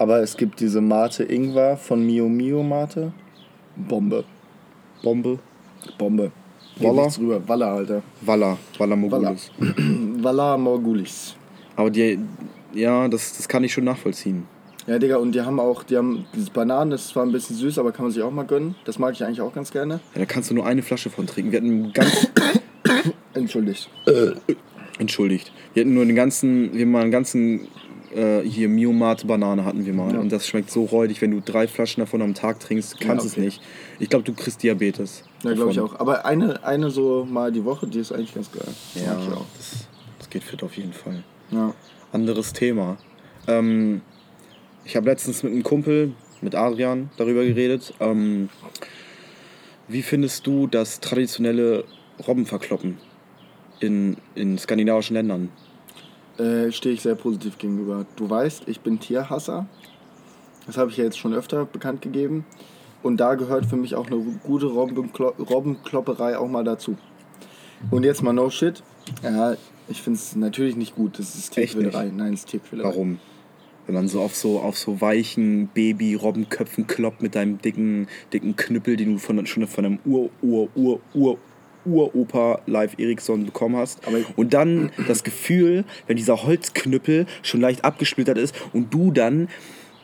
Aber 0.00 0.22
es 0.22 0.34
gibt 0.34 0.60
diese 0.60 0.80
Mate 0.80 1.24
Ingwer 1.24 1.76
von 1.76 2.06
Mio 2.06 2.26
Mio 2.26 2.62
Mate. 2.62 3.12
Bombe. 3.76 4.24
Bombe? 5.02 5.38
Bombe. 5.98 6.32
Walla? 6.76 6.96
Walla? 6.96 7.08
Drüber. 7.08 7.42
Walla, 7.46 7.74
Alter. 7.74 8.02
Walla. 8.22 8.56
Walla 8.78 8.96
Mogulis. 8.96 9.50
Walla 10.22 10.56
Morgulis. 10.56 11.36
Aber 11.76 11.90
die. 11.90 12.18
Ja, 12.72 13.08
das, 13.08 13.36
das 13.36 13.46
kann 13.46 13.62
ich 13.62 13.74
schon 13.74 13.84
nachvollziehen. 13.84 14.46
Ja, 14.86 14.98
Digga, 14.98 15.18
und 15.18 15.32
die 15.32 15.42
haben 15.42 15.60
auch, 15.60 15.82
die 15.82 15.98
haben 15.98 16.24
dieses 16.34 16.48
Bananen, 16.48 16.92
das 16.92 17.02
ist 17.02 17.08
zwar 17.10 17.26
ein 17.26 17.32
bisschen 17.32 17.56
süß, 17.56 17.78
aber 17.78 17.92
kann 17.92 18.06
man 18.06 18.12
sich 18.12 18.22
auch 18.22 18.30
mal 18.30 18.46
gönnen. 18.46 18.76
Das 18.86 18.98
mag 18.98 19.12
ich 19.12 19.22
eigentlich 19.22 19.42
auch 19.42 19.52
ganz 19.52 19.70
gerne. 19.70 20.00
Ja, 20.14 20.20
da 20.20 20.24
kannst 20.24 20.50
du 20.50 20.54
nur 20.54 20.64
eine 20.64 20.80
Flasche 20.80 21.10
von 21.10 21.26
trinken. 21.26 21.52
Wir 21.52 21.58
hatten 21.58 21.92
ganz. 21.92 22.26
Entschuldigt. 23.34 23.90
Entschuldigt. 24.98 25.52
Wir 25.74 25.82
hatten 25.82 25.92
nur 25.92 26.06
den 26.06 26.16
ganzen, 26.16 26.72
wir 26.72 26.86
haben 26.86 26.90
mal 26.90 27.02
einen 27.02 27.10
ganzen, 27.10 27.68
äh, 28.14 28.42
hier 28.42 28.68
Miomate 28.68 29.26
Banane 29.26 29.64
hatten 29.64 29.86
wir 29.86 29.92
mal. 29.92 30.14
Ja. 30.14 30.20
Und 30.20 30.30
das 30.30 30.46
schmeckt 30.46 30.70
so 30.70 30.84
räudig, 30.84 31.20
wenn 31.20 31.30
du 31.30 31.40
drei 31.40 31.66
Flaschen 31.66 32.00
davon 32.00 32.22
am 32.22 32.34
Tag 32.34 32.60
trinkst, 32.60 33.00
kannst 33.00 33.06
Ja, 33.06 33.14
okay. 33.14 33.26
es 33.26 33.36
nicht. 33.36 33.62
Ich 33.98 34.08
glaube, 34.08 34.24
du 34.24 34.34
kriegst 34.34 34.62
Diabetes. 34.62 35.24
Ja, 35.42 35.52
glaube 35.54 35.70
ich 35.70 35.80
auch. 35.80 35.98
Aber 35.98 36.24
eine, 36.24 36.62
eine 36.64 36.90
so 36.90 37.26
mal 37.28 37.52
die 37.52 37.64
Woche, 37.64 37.86
die 37.86 37.98
ist 38.00 38.12
eigentlich 38.12 38.34
ganz 38.34 38.50
geil. 38.50 38.62
Das 38.94 39.02
Ja, 39.02 39.14
das, 39.56 39.88
das 40.18 40.30
geht 40.30 40.44
fit 40.44 40.62
auf 40.62 40.76
jeden 40.76 40.92
Fall. 40.92 41.22
Ja. 41.50 41.74
Anderes 42.12 42.52
Thema. 42.52 42.98
Ähm, 43.46 44.00
ich 44.84 44.96
habe 44.96 45.08
letztens 45.08 45.42
mit 45.42 45.52
einem 45.52 45.62
Kumpel, 45.62 46.12
mit 46.40 46.54
Adrian, 46.54 47.10
darüber 47.16 47.44
geredet. 47.44 47.94
Ähm, 48.00 48.48
wie 49.88 50.02
findest 50.02 50.46
du 50.46 50.66
das 50.66 51.00
traditionelle 51.00 51.84
Robbenverkloppen 52.26 52.98
in, 53.80 54.16
in 54.34 54.58
skandinavischen 54.58 55.14
Ländern? 55.14 55.50
Äh, 56.40 56.72
Stehe 56.72 56.94
ich 56.94 57.02
sehr 57.02 57.14
positiv 57.14 57.58
gegenüber. 57.58 58.06
Du 58.16 58.30
weißt, 58.30 58.64
ich 58.66 58.80
bin 58.80 58.98
Tierhasser. 58.98 59.66
Das 60.66 60.78
habe 60.78 60.90
ich 60.90 60.96
ja 60.96 61.04
jetzt 61.04 61.18
schon 61.18 61.34
öfter 61.34 61.66
bekannt 61.66 62.00
gegeben. 62.02 62.44
Und 63.02 63.18
da 63.18 63.34
gehört 63.34 63.66
für 63.66 63.76
mich 63.76 63.94
auch 63.94 64.06
eine 64.06 64.20
gute 64.42 64.66
Robbenklo 64.66 65.34
Robbenklopperei 65.38 66.38
auch 66.38 66.48
mal 66.48 66.64
dazu. 66.64 66.96
Und 67.90 68.04
jetzt 68.04 68.22
mal 68.22 68.32
no 68.32 68.50
shit. 68.50 68.82
Ja, 69.22 69.56
Ich 69.88 70.02
finde 70.02 70.18
es 70.18 70.36
natürlich 70.36 70.76
nicht 70.76 70.94
gut. 70.94 71.18
Das 71.18 71.34
ist? 71.34 71.52
Tierquälerei. 71.52 72.12
Nein, 72.14 72.34
es 72.34 72.40
ist 72.40 72.48
Tierquälerei. 72.48 72.88
Warum? 72.88 73.18
Wenn 73.86 73.94
man 73.94 74.08
so 74.08 74.20
auf 74.20 74.36
so, 74.36 74.60
auf 74.60 74.78
so 74.78 75.00
weichen 75.00 75.68
Baby-Robbenköpfen 75.68 76.86
kloppt 76.86 77.22
mit 77.22 77.34
deinem 77.34 77.60
dicken, 77.60 78.06
dicken 78.32 78.54
Knüppel, 78.54 78.96
den 78.96 79.14
du 79.14 79.18
von, 79.18 79.44
schon 79.46 79.66
von 79.66 79.84
einem 79.84 79.98
Ur, 80.04 80.30
Ur, 80.42 80.68
Ur, 80.76 81.00
Ur, 81.14 81.38
Uropa 81.84 82.60
Live 82.66 82.98
Eriksson 82.98 83.46
bekommen 83.46 83.76
hast. 83.76 84.00
Und 84.36 84.54
dann 84.54 84.90
das 85.08 85.24
Gefühl, 85.24 85.84
wenn 86.06 86.16
dieser 86.16 86.42
Holzknüppel 86.42 87.26
schon 87.42 87.60
leicht 87.60 87.84
abgesplittert 87.84 88.38
ist 88.38 88.54
und 88.72 88.92
du 88.92 89.10
dann 89.10 89.48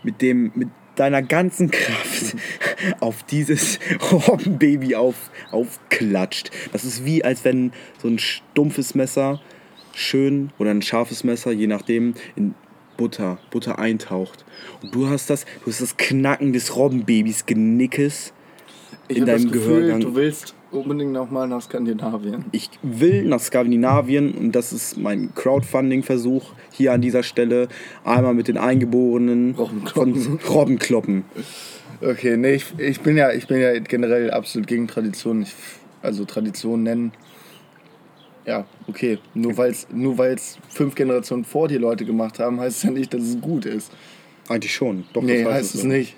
mit 0.03 0.23
dem, 0.23 0.53
mit 0.55 0.69
deiner 0.97 1.23
ganzen 1.23 1.71
Kraft 1.71 2.37
auf 3.01 3.23
dieses 3.25 3.79
Robbenbaby 4.13 4.97
auf, 4.97 5.31
aufklatscht. 5.51 6.51
Das 6.73 6.85
ist 6.85 7.05
wie, 7.05 7.25
als 7.25 7.45
wenn 7.45 7.73
so 8.01 8.09
ein 8.09 8.19
stumpfes 8.19 8.95
Messer 8.95 9.41
schön 9.95 10.51
oder 10.59 10.71
ein 10.71 10.83
scharfes 10.83 11.25
Messer, 11.25 11.53
je 11.53 11.67
nachdem, 11.67 12.15
in 12.35 12.55
Butter, 12.97 13.39
Butter 13.51 13.79
eintaucht. 13.79 14.45
Und 14.83 14.95
du 14.95 15.09
hast 15.09 15.31
das, 15.31 15.45
du 15.65 15.71
hast 15.71 15.81
das 15.81 15.97
Knacken 15.97 16.53
des 16.53 16.77
Robbenbabys 16.77 17.47
Genickes 17.47 18.33
Ich 19.09 19.19
in 19.19 19.23
hab 19.23 19.33
das 19.33 19.43
deinem 19.43 19.53
Gefühl, 19.53 19.81
Gehörgang. 19.81 20.01
du 20.01 20.15
willst 20.15 20.56
unbedingt 20.79 21.13
nochmal 21.13 21.49
nach 21.49 21.63
Skandinavien. 21.63 22.45
Ich 22.53 22.71
will 22.83 23.25
nach 23.25 23.41
Skandinavien 23.41 24.33
und 24.33 24.53
das 24.53 24.73
ist 24.73 24.97
mein 24.97 25.35
Crowdfunding-Versuch 25.35 26.45
hier 26.73 26.93
an 26.93 27.01
dieser 27.01 27.23
Stelle. 27.23 27.69
Einmal 28.05 28.35
mit 28.35 28.49
den 28.49 28.59
Eingeborenen 28.59 29.55
Robbenkloppen. 29.55 30.15
von 30.15 30.39
Robbenkloppen. 30.49 31.25
Okay, 32.03 32.37
nee, 32.37 32.57
ich, 32.57 32.79
ich, 32.79 33.01
bin 33.01 33.17
ja, 33.17 33.33
ich 33.33 33.47
bin 33.47 33.59
ja 33.59 33.79
generell 33.79 34.31
absolut 34.31 34.67
gegen 34.67 34.87
Traditionen. 34.87 35.45
Ich, 35.45 35.55
also 36.03 36.27
Tradition 36.27 36.83
nennen. 36.83 37.13
Ja, 38.45 38.67
okay. 38.87 39.19
Nur 39.33 39.57
weil 39.57 39.71
es 39.71 39.87
nur 39.91 40.19
weil's 40.19 40.59
fünf 40.69 40.95
Generationen 40.95 41.45
vor 41.47 41.69
dir 41.69 41.79
Leute 41.81 42.05
gemacht 42.05 42.39
haben, 42.39 42.61
heißt 42.61 42.77
es 42.77 42.83
ja 42.83 42.91
nicht, 42.91 43.15
dass 43.15 43.23
es 43.23 43.41
gut 43.41 43.65
ist. 43.65 43.93
Eigentlich 44.47 44.75
schon. 44.75 45.05
Doch, 45.15 45.23
Nee, 45.23 45.43
das 45.45 45.53
heißt 45.55 45.75
es 45.75 45.81
so. 45.83 45.87
nicht. 45.89 46.17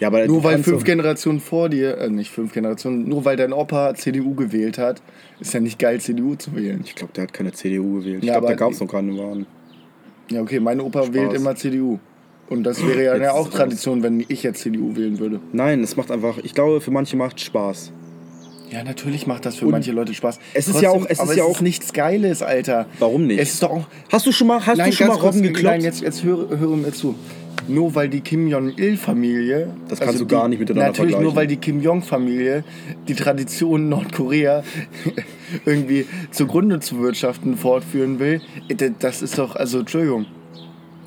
Ja, 0.00 0.08
aber 0.08 0.26
Nur 0.26 0.44
weil 0.44 0.62
fünf 0.62 0.84
Generationen 0.84 1.40
vor 1.40 1.68
dir, 1.68 1.98
äh, 1.98 2.08
nicht 2.08 2.30
fünf 2.30 2.52
Generationen, 2.52 3.08
nur 3.08 3.24
weil 3.24 3.36
dein 3.36 3.52
Opa 3.52 3.94
CDU 3.94 4.34
gewählt 4.34 4.78
hat, 4.78 5.02
ist 5.40 5.52
ja 5.54 5.60
nicht 5.60 5.78
geil, 5.78 6.00
CDU 6.00 6.36
zu 6.36 6.54
wählen. 6.54 6.82
Ich 6.84 6.94
glaube, 6.94 7.12
der 7.14 7.24
hat 7.24 7.32
keine 7.32 7.52
CDU 7.52 7.98
gewählt. 8.00 8.18
Ich 8.22 8.28
Ja, 8.28 8.34
glaube, 8.34 8.46
da 8.48 8.54
gab 8.54 8.72
es 8.72 8.80
noch 8.80 8.86
keine 8.88 9.16
Wahlen. 9.18 9.46
Ja, 10.30 10.40
okay, 10.42 10.60
mein 10.60 10.80
Opa 10.80 11.12
wählt 11.12 11.32
immer 11.32 11.56
CDU. 11.56 11.98
Und 12.48 12.62
das 12.64 12.80
wäre 12.86 13.04
ja, 13.04 13.16
ja 13.16 13.32
auch 13.32 13.48
es 13.48 13.54
Tradition, 13.54 14.02
wenn 14.02 14.24
ich 14.26 14.42
jetzt 14.42 14.60
CDU 14.62 14.96
wählen 14.96 15.18
würde. 15.18 15.40
Nein, 15.52 15.82
es 15.82 15.96
macht 15.96 16.10
einfach, 16.10 16.38
ich 16.38 16.54
glaube, 16.54 16.80
für 16.80 16.90
manche 16.90 17.16
macht 17.16 17.40
Spaß. 17.40 17.92
Ja, 18.70 18.84
natürlich 18.84 19.26
macht 19.26 19.46
das 19.46 19.56
für 19.56 19.64
Und 19.64 19.70
manche 19.72 19.92
Leute 19.92 20.12
Spaß. 20.14 20.38
es 20.54 20.68
ist 20.68 20.80
ja 20.82 20.90
auch- 20.90 21.04
es 21.08 21.18
ist 21.18 21.26
ja 21.28 21.32
es 21.34 21.40
auch- 21.40 21.50
ist 21.56 21.62
nichts 21.62 21.92
Geiles, 21.92 22.42
Alter. 22.42 22.86
Warum 22.98 23.26
nicht? 23.26 23.40
Es 23.40 23.54
ist 23.54 23.62
doch 23.62 23.70
auch. 23.70 23.86
Hast 24.12 24.26
du 24.26 24.32
schon 24.32 24.46
mal, 24.46 24.64
hast 24.64 24.78
du 24.78 24.92
schon 24.92 25.08
mal 25.08 25.14
Robben 25.16 25.42
gekloppt? 25.42 25.64
Nein, 25.64 25.80
jetzt, 25.82 26.02
jetzt 26.02 26.22
höre, 26.22 26.58
höre 26.58 26.76
mir 26.76 26.92
zu. 26.92 27.14
Nur 27.68 27.94
weil 27.94 28.08
die 28.08 28.20
Kim 28.20 28.48
Jong-il-Familie. 28.48 29.74
Das 29.88 30.00
kannst 30.00 30.20
du 30.20 30.26
gar 30.26 30.48
nicht 30.48 30.58
miteinander 30.58 30.86
Natürlich 30.88 31.12
vergleichen. 31.12 31.24
nur 31.24 31.36
weil 31.36 31.46
die 31.46 31.56
Kim 31.58 31.80
Jong-Familie 31.82 32.64
die 33.06 33.14
Tradition 33.14 33.88
Nordkorea 33.88 34.62
irgendwie 35.66 36.06
zugrunde 36.30 36.80
zu 36.80 37.00
wirtschaften 37.00 37.56
fortführen 37.56 38.18
will. 38.18 38.40
Das 39.00 39.22
ist 39.22 39.38
doch, 39.38 39.54
also, 39.54 39.80
Entschuldigung. 39.80 40.26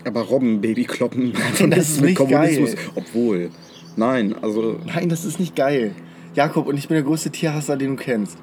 aber 0.06 0.22
Robbenbaby 0.22 0.86
kloppen 0.86 1.34
hat 1.34 1.60
das 1.72 1.90
ist 1.90 2.02
mit 2.02 2.10
nicht 2.12 2.18
Kommunismus. 2.18 2.76
geil. 2.76 2.86
Obwohl. 2.96 3.50
Nein, 3.96 4.36
also 4.42 4.80
Nein, 4.86 5.10
das 5.10 5.26
ist 5.26 5.40
nicht 5.40 5.56
geil. 5.56 5.92
Jakob, 6.36 6.68
und 6.68 6.78
ich 6.78 6.88
bin 6.88 6.96
der 6.96 7.04
größte 7.04 7.30
Tierhasser, 7.30 7.76
den 7.76 7.98
du 7.98 8.04
kennst. 8.04 8.38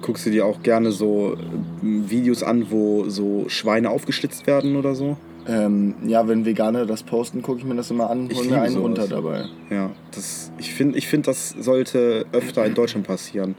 guckst 0.00 0.24
du 0.24 0.30
dir 0.30 0.46
auch 0.46 0.62
gerne 0.62 0.90
so 0.90 1.34
äh, 1.34 1.38
Videos 1.82 2.42
an, 2.42 2.66
wo 2.70 3.08
so 3.10 3.44
Schweine 3.48 3.90
aufgeschlitzt 3.90 4.46
werden 4.46 4.76
oder 4.76 4.94
so? 4.94 5.16
Ähm, 5.48 5.94
ja, 6.06 6.28
wenn 6.28 6.44
Veganer 6.44 6.86
das 6.86 7.02
posten, 7.02 7.42
gucke 7.42 7.58
ich 7.58 7.64
mir 7.64 7.74
das 7.74 7.90
immer 7.90 8.08
an 8.10 8.28
Ich 8.30 8.38
hol 8.38 8.46
mir 8.46 8.60
einen 8.62 8.74
sowas. 8.74 8.84
runter 8.84 9.08
dabei. 9.08 9.44
Ja, 9.70 9.90
das, 10.14 10.52
ich 10.58 10.72
finde, 10.72 10.98
ich 10.98 11.08
find, 11.08 11.26
das 11.26 11.50
sollte 11.58 12.26
öfter 12.32 12.64
in 12.64 12.74
Deutschland 12.74 13.06
passieren. 13.06 13.54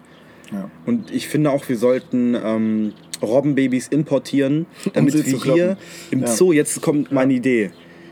Ja. 0.52 0.70
Und 0.86 1.12
ich 1.12 1.28
finde 1.28 1.52
auch, 1.52 1.68
wir 1.68 1.78
sollten 1.78 2.36
ähm, 2.42 2.94
Robbenbabys 3.22 3.88
importieren, 3.90 4.66
damit 4.94 5.14
sie 5.14 5.26
wir 5.44 5.54
hier 5.54 5.78
im 6.12 6.22
Ja. 6.22 6.28
Zoo, 6.28 6.54
jetzt 6.54 6.82
kommt 6.82 7.12
meine 7.12 7.34
Idee. 7.34 7.72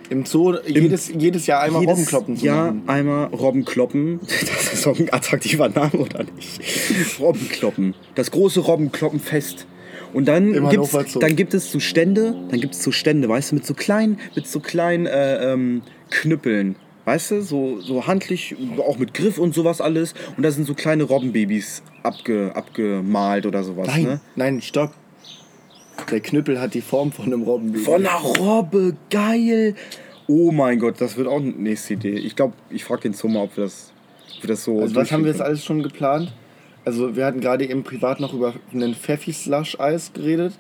Im 0.10 0.26
Zoo 0.26 0.56
jedes, 0.68 1.10
jedes 1.18 1.48
Jahr 1.48 1.62
einmal 1.62 1.82
Jedes 1.82 1.94
Robbenkloppen 1.98 2.36
zu 2.36 2.46
Jahr 2.46 2.74
machen. 2.74 2.90
einmal 2.90 3.26
Robbenkloppen. 3.28 4.20
Das 4.30 4.74
ist 4.74 4.86
doch 4.86 5.00
ein 5.00 5.14
attraktiver 5.14 5.70
Name, 5.70 5.94
oder 5.94 6.24
nicht? 6.36 6.60
Robbenkloppen. 7.20 7.94
Das 8.16 8.32
große 8.32 8.60
Robbenkloppenfest. 8.60 9.66
Und 10.14 10.28
dann 10.28 10.54
Im 10.54 10.70
gibt's, 10.70 10.92
dann 11.20 11.36
gibt 11.36 11.54
es 11.54 11.72
so 11.72 11.80
Stände, 11.80 12.36
dann 12.50 12.60
gibt 12.60 12.76
es 12.76 12.84
so 12.84 12.92
Stände, 12.92 13.30
weißt 13.30 13.52
du, 13.52 13.56
mit 13.56 13.66
so 13.66 13.74
kleinen, 13.74 14.20
mit 14.36 14.48
so 14.48 14.60
kleinen 14.60 15.06
äh, 15.06 15.54
ähm, 15.54 15.82
Knüppeln. 16.10 16.76
Weißt 17.06 17.32
du, 17.32 17.42
so, 17.42 17.80
so 17.80 18.06
handlich, 18.06 18.56
auch 18.78 19.00
mit 19.00 19.14
Griff 19.14 19.40
und 19.40 19.56
sowas 19.56 19.82
alles. 19.82 20.14
Und 20.38 20.44
da 20.44 20.52
sind 20.52 20.68
so 20.68 20.76
kleine 20.76 21.04
Robbenbabys 21.04 21.82
abge, 22.04 22.52
abgemalt 22.54 23.46
oder 23.46 23.64
sowas. 23.64 23.88
Nein, 23.88 24.04
Ne? 24.04 24.20
nein, 24.36 24.62
stopp. 24.62 24.94
Der 26.12 26.20
Knüppel 26.20 26.60
hat 26.60 26.74
die 26.74 26.82
Form 26.82 27.12
von 27.12 27.26
einem 27.26 27.44
Robbenbaby. 27.44 27.84
Von 27.84 28.06
einer 28.06 28.20
Robbe, 28.20 28.96
geil. 29.10 29.76
Oh 30.28 30.52
mein 30.52 30.80
Gott, 30.80 30.96
das 31.00 31.18
wird 31.18 31.28
auch 31.28 31.40
eine 31.40 31.50
nächste 31.50 31.94
Idee. 31.96 32.14
Ich 32.14 32.36
glaube, 32.36 32.54
ich 32.70 32.84
frage 32.84 33.10
den 33.10 33.32
mal, 33.32 33.44
ob 33.44 33.58
wir 33.58 33.66
das, 33.66 33.92
ob 34.38 34.44
wir 34.44 34.48
das 34.50 34.64
so. 34.64 34.80
Also 34.80 34.96
was 34.96 35.12
haben 35.12 35.24
wir 35.24 35.32
jetzt 35.32 35.42
alles 35.42 35.64
schon 35.64 35.84
geplant? 35.84 36.32
Also 36.86 37.16
wir 37.16 37.26
hatten 37.26 37.42
gerade 37.42 37.68
eben 37.70 37.84
privat 37.84 38.20
noch 38.20 38.34
über 38.34 38.54
einen 38.74 38.96
Pfeffi-Slush-Eis 38.96 40.14
geredet. 40.14 40.54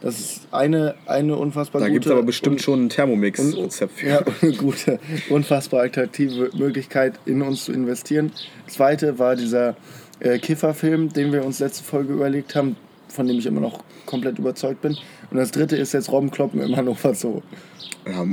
Das 0.00 0.20
ist 0.20 0.48
eine, 0.52 0.94
eine 1.06 1.36
unfassbar 1.36 1.80
Da 1.80 1.86
gute... 1.88 1.94
gibt 1.94 2.06
es 2.06 2.12
aber 2.12 2.22
bestimmt 2.22 2.56
und- 2.56 2.62
schon 2.62 2.84
ein 2.84 2.88
Thermomix-Rezept 2.88 3.92
für. 3.98 4.06
Ja, 4.08 4.20
eine 4.42 4.52
gute, 4.52 5.00
unfassbar 5.28 5.82
attraktive 5.84 6.50
Möglichkeit, 6.56 7.18
in 7.26 7.42
uns 7.42 7.64
zu 7.64 7.72
investieren. 7.72 8.32
Zweite 8.68 9.18
war 9.18 9.34
dieser 9.36 9.76
äh, 10.20 10.38
Kiffer-Film, 10.38 11.12
den 11.12 11.32
wir 11.32 11.44
uns 11.44 11.58
letzte 11.58 11.82
Folge 11.84 12.12
überlegt 12.12 12.54
haben, 12.54 12.76
von 13.08 13.26
dem 13.26 13.38
ich 13.38 13.46
immer 13.46 13.60
noch 13.60 13.82
komplett 14.06 14.38
überzeugt 14.38 14.82
bin. 14.82 14.96
Und 15.30 15.36
das 15.36 15.50
dritte 15.50 15.76
ist 15.76 15.92
jetzt 15.92 16.10
Robbenkloppen 16.12 16.60
im 16.60 16.76
Hannover 16.76 17.14
Zoo. 17.14 17.42
Ja, 18.06 18.24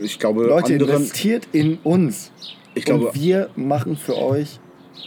ich 0.00 0.18
glaube, 0.18 0.44
Leute, 0.46 0.74
investiert 0.74 1.46
in 1.52 1.78
uns. 1.84 2.32
ich 2.74 2.84
glaube, 2.84 3.08
und 3.08 3.14
wir 3.14 3.50
machen 3.54 3.96
für 3.96 4.16
euch 4.18 4.58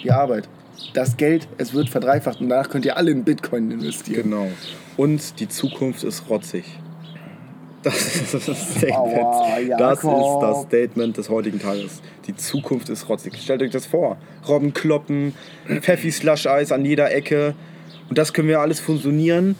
die 0.03 0.11
Arbeit. 0.11 0.47
Das 0.93 1.17
Geld, 1.17 1.47
es 1.57 1.73
wird 1.73 1.89
verdreifacht 1.89 2.41
und 2.41 2.49
danach 2.49 2.69
könnt 2.69 2.85
ihr 2.85 2.97
alle 2.97 3.11
in 3.11 3.23
Bitcoin 3.23 3.71
investieren. 3.71 4.23
genau. 4.23 4.47
Und 4.95 5.39
die 5.39 5.47
Zukunft 5.47 6.03
ist 6.03 6.29
rotzig. 6.29 6.63
Das 7.83 8.15
ist 8.15 8.33
das 8.33 8.71
Statement. 8.71 8.97
Aua, 8.97 9.77
das 9.77 10.03
ist 10.03 10.41
das 10.41 10.61
Statement 10.63 11.15
des 11.15 11.29
heutigen 11.29 11.59
Tages. 11.59 12.01
Die 12.25 12.35
Zukunft 12.35 12.89
ist 12.89 13.07
rotzig. 13.07 13.37
Stellt 13.41 13.61
euch 13.61 13.71
das 13.71 13.85
vor. 13.85 14.17
Robbenkloppen, 14.47 15.33
Pfeffi 15.81 16.11
Slush 16.11 16.47
Eis 16.47 16.71
an 16.73 16.83
jeder 16.83 17.13
Ecke. 17.13 17.53
Und 18.09 18.17
das 18.17 18.33
können 18.33 18.49
wir 18.49 18.59
alles 18.59 18.79
fusionieren. 18.81 19.55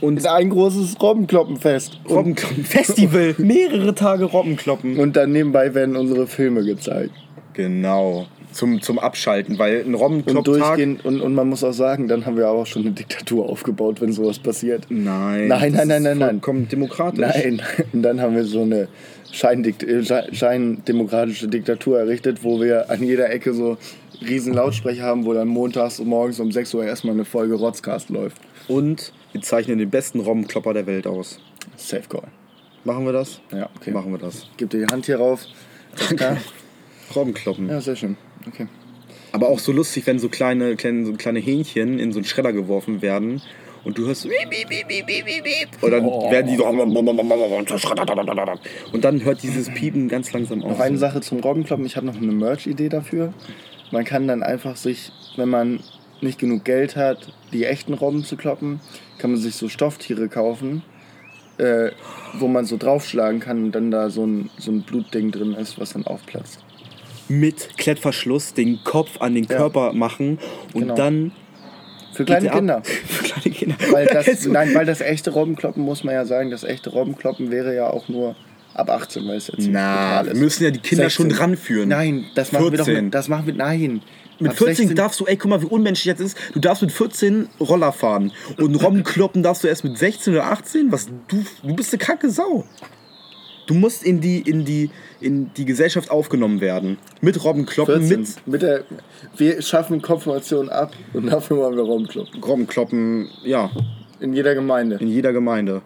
Und 0.00 0.18
Ist 0.18 0.26
ein 0.26 0.50
großes 0.50 1.00
Robbenkloppenfest. 1.00 2.00
Und, 2.04 2.16
Robbenkloppen 2.16 2.64
Festival. 2.64 3.34
Mehrere 3.38 3.94
Tage 3.94 4.24
Robbenkloppen. 4.24 4.98
und 4.98 5.16
dann 5.16 5.32
nebenbei 5.32 5.74
werden 5.74 5.96
unsere 5.96 6.26
Filme 6.28 6.62
gezeigt. 6.64 7.14
Genau. 7.54 8.26
Zum, 8.52 8.80
zum 8.82 8.98
Abschalten, 8.98 9.58
weil 9.58 9.80
ein 9.80 9.86
Und 9.86 9.94
Robbenklopptag. 9.94 10.44
durchgehend, 10.44 11.04
und, 11.04 11.20
und 11.20 11.34
man 11.34 11.48
muss 11.48 11.64
auch 11.64 11.72
sagen, 11.72 12.06
dann 12.08 12.26
haben 12.26 12.36
wir 12.36 12.46
aber 12.48 12.60
auch 12.60 12.66
schon 12.66 12.82
eine 12.82 12.92
Diktatur 12.92 13.48
aufgebaut, 13.48 14.00
wenn 14.00 14.12
sowas 14.12 14.38
passiert. 14.38 14.86
Nein. 14.90 15.48
Nein, 15.48 15.72
nein, 15.72 15.88
nein, 15.88 16.02
nein, 16.02 16.18
nein. 16.18 16.28
Vollkommen 16.30 16.68
demokratisch. 16.68 17.20
Nein, 17.20 17.62
und 17.92 18.02
dann 18.02 18.20
haben 18.20 18.34
wir 18.36 18.44
so 18.44 18.62
eine 18.62 18.88
Scheindikt 19.30 19.82
äh, 19.82 20.00
Sche- 20.00 20.34
scheindemokratische 20.34 21.48
Diktatur 21.48 21.98
errichtet, 21.98 22.44
wo 22.44 22.60
wir 22.60 22.90
an 22.90 23.02
jeder 23.02 23.30
Ecke 23.30 23.54
so 23.54 23.78
riesen 24.20 24.52
Lautsprecher 24.54 25.02
haben, 25.02 25.24
wo 25.24 25.32
dann 25.32 25.48
montags 25.48 25.98
und 25.98 26.06
morgens 26.08 26.38
um 26.38 26.52
6 26.52 26.74
Uhr 26.74 26.84
erstmal 26.84 27.14
eine 27.14 27.24
Folge 27.24 27.54
Rotzcast 27.54 28.10
läuft. 28.10 28.36
Und 28.68 29.12
wir 29.32 29.40
zeichnen 29.40 29.78
den 29.78 29.90
besten 29.90 30.20
Robbenklopper 30.20 30.74
der 30.74 30.86
Welt 30.86 31.06
aus. 31.06 31.40
Safe 31.76 32.04
Call. 32.08 32.28
Machen 32.84 33.04
wir 33.06 33.12
das? 33.12 33.40
Ja, 33.50 33.68
okay. 33.76 33.90
Machen 33.92 34.12
wir 34.12 34.18
das. 34.18 34.46
Gib 34.58 34.70
dir 34.70 34.86
die 34.86 34.92
Hand 34.92 35.06
hier 35.06 35.16
rauf. 35.16 35.40
Ja, 36.18 36.36
Robbenkloppen. 37.14 37.68
ja 37.68 37.80
sehr 37.80 37.96
schön. 37.96 38.16
Okay. 38.46 38.66
Aber 39.32 39.48
auch 39.48 39.58
so 39.58 39.72
lustig, 39.72 40.06
wenn 40.06 40.18
so 40.18 40.28
kleine, 40.28 40.76
kleine, 40.76 41.06
so 41.06 41.12
kleine 41.14 41.38
Hähnchen 41.40 41.98
in 41.98 42.12
so 42.12 42.18
einen 42.18 42.24
Schredder 42.26 42.52
geworfen 42.52 43.00
werden 43.00 43.40
und 43.84 43.96
du 43.98 44.06
hörst 44.06 44.22
so 44.22 44.28
wiep, 44.28 44.50
wiep, 44.50 44.68
wiep, 44.70 44.88
wiep, 44.88 45.06
wiep, 45.08 45.26
wiep, 45.26 45.44
wiep. 45.44 45.82
und 45.82 45.90
dann 45.90 46.04
Oh. 46.04 46.30
werden 46.30 46.46
die 46.48 46.56
so 46.56 46.66
und 48.92 49.04
dann 49.04 49.24
hört 49.24 49.42
dieses 49.42 49.70
Piepen 49.70 50.08
ganz 50.08 50.32
langsam 50.32 50.62
auf. 50.62 50.72
Noch 50.72 50.80
eine 50.80 50.98
Sache 50.98 51.20
zum 51.20 51.40
Robbenkloppen. 51.40 51.86
Ich 51.86 51.96
habe 51.96 52.06
noch 52.06 52.16
eine 52.16 52.32
Merch-Idee 52.32 52.88
dafür. 52.88 53.32
Man 53.90 54.04
kann 54.04 54.28
dann 54.28 54.42
einfach 54.42 54.76
sich, 54.76 55.10
wenn 55.36 55.48
man 55.48 55.80
nicht 56.20 56.38
genug 56.38 56.64
Geld 56.64 56.94
hat, 56.96 57.32
die 57.52 57.64
echten 57.64 57.94
Robben 57.94 58.24
zu 58.24 58.36
kloppen, 58.36 58.80
kann 59.18 59.32
man 59.32 59.40
sich 59.40 59.54
so 59.56 59.68
Stofftiere 59.68 60.28
kaufen, 60.28 60.82
äh, 61.58 61.90
wo 62.34 62.48
man 62.48 62.64
so 62.64 62.76
draufschlagen 62.76 63.40
kann 63.40 63.64
und 63.64 63.72
dann 63.72 63.90
da 63.90 64.08
so 64.10 64.24
ein, 64.26 64.50
so 64.58 64.70
ein 64.70 64.82
Blutding 64.82 65.30
drin 65.32 65.52
ist, 65.54 65.80
was 65.80 65.92
dann 65.94 66.06
aufplatzt. 66.06 66.60
Mit 67.28 67.76
Klettverschluss 67.78 68.54
den 68.54 68.82
Kopf 68.84 69.20
an 69.20 69.34
den 69.34 69.44
Ja. 69.44 69.56
Körper 69.56 69.92
machen 69.92 70.38
und 70.74 70.82
Genau. 70.82 70.94
dann 70.94 71.32
Für 72.14 72.24
kleine 72.26 72.50
Kinder. 72.50 72.82
Für 72.84 73.24
kleine 73.24 73.56
Kinder. 73.56 73.76
Weil 73.90 74.06
das, 74.06 74.40
du- 74.40 74.50
nein, 74.52 74.74
weil 74.74 74.84
das 74.86 75.00
echte 75.00 75.30
Robbenkloppen, 75.30 75.82
muss 75.82 76.04
man 76.04 76.14
ja 76.14 76.24
sagen, 76.26 76.50
das 76.50 76.62
echte 76.64 76.90
Robbenkloppen 76.90 77.50
wäre 77.50 77.74
ja 77.74 77.88
auch 77.88 78.08
nur 78.08 78.36
ab 78.74 78.90
18, 78.90 79.26
weil 79.28 79.36
es 79.36 79.46
jetzt 79.48 79.66
Na, 79.70 80.24
wir 80.26 80.34
müssen 80.34 80.64
ja 80.64 80.70
die 80.70 80.80
Kinder 80.80 81.08
schon 81.10 81.30
ranführen. 81.30 81.88
Nein, 81.88 82.26
das 82.34 82.52
machen 82.52 82.70
wir 82.70 82.78
doch 82.78 82.84
14. 82.84 83.04
mit, 83.06 83.14
das 83.14 83.28
machen 83.28 83.46
wir, 83.46 83.54
nein. 83.54 84.02
Mit 84.40 84.50
Ab 84.52 84.58
14 84.58 84.76
16 84.76 84.96
darfst 84.96 85.20
du, 85.20 85.26
ey, 85.26 85.36
guck 85.36 85.50
mal, 85.50 85.62
wie 85.62 85.66
unmenschlich 85.66 86.06
jetzt 86.06 86.20
ist. 86.20 86.36
Du 86.52 86.58
darfst 86.58 86.82
mit 86.82 86.90
14 86.90 87.48
Roller 87.60 87.92
fahren. 87.92 88.32
Und 88.58 88.74
Robbenkloppen 88.74 89.42
darfst 89.42 89.62
du 89.62 89.68
erst 89.68 89.84
mit 89.84 89.96
16 89.96 90.32
oder 90.34 90.46
18? 90.46 90.90
Was, 90.90 91.06
du, 91.28 91.44
du 91.62 91.74
bist 91.76 91.92
eine 91.92 91.98
kranke 92.02 92.28
Sau. 92.28 92.64
Du 93.68 93.74
musst 93.74 94.02
in 94.02 94.20
die, 94.20 94.40
in 94.40 94.64
die, 94.64 94.90
in 95.22 95.50
die 95.54 95.64
Gesellschaft 95.64 96.10
aufgenommen 96.10 96.60
werden. 96.60 96.98
Mit 97.20 97.42
Robbenkloppen, 97.44 98.06
14. 98.06 98.20
mit 98.20 98.46
Mit 98.46 98.62
der, 98.62 98.84
wir 99.36 99.62
schaffen 99.62 100.02
Konfirmation 100.02 100.68
ab 100.68 100.92
und 101.12 101.26
dafür 101.26 101.56
machen 101.58 101.76
wir 101.76 101.82
Robbenkloppen. 101.84 102.42
Robbenkloppen, 102.42 103.28
ja, 103.44 103.70
In 104.20 104.32
jeder 104.32 104.54
Gemeinde. 104.54 104.96
in 104.96 105.08
jeder 105.08 105.32
Gemeinde. 105.32 105.82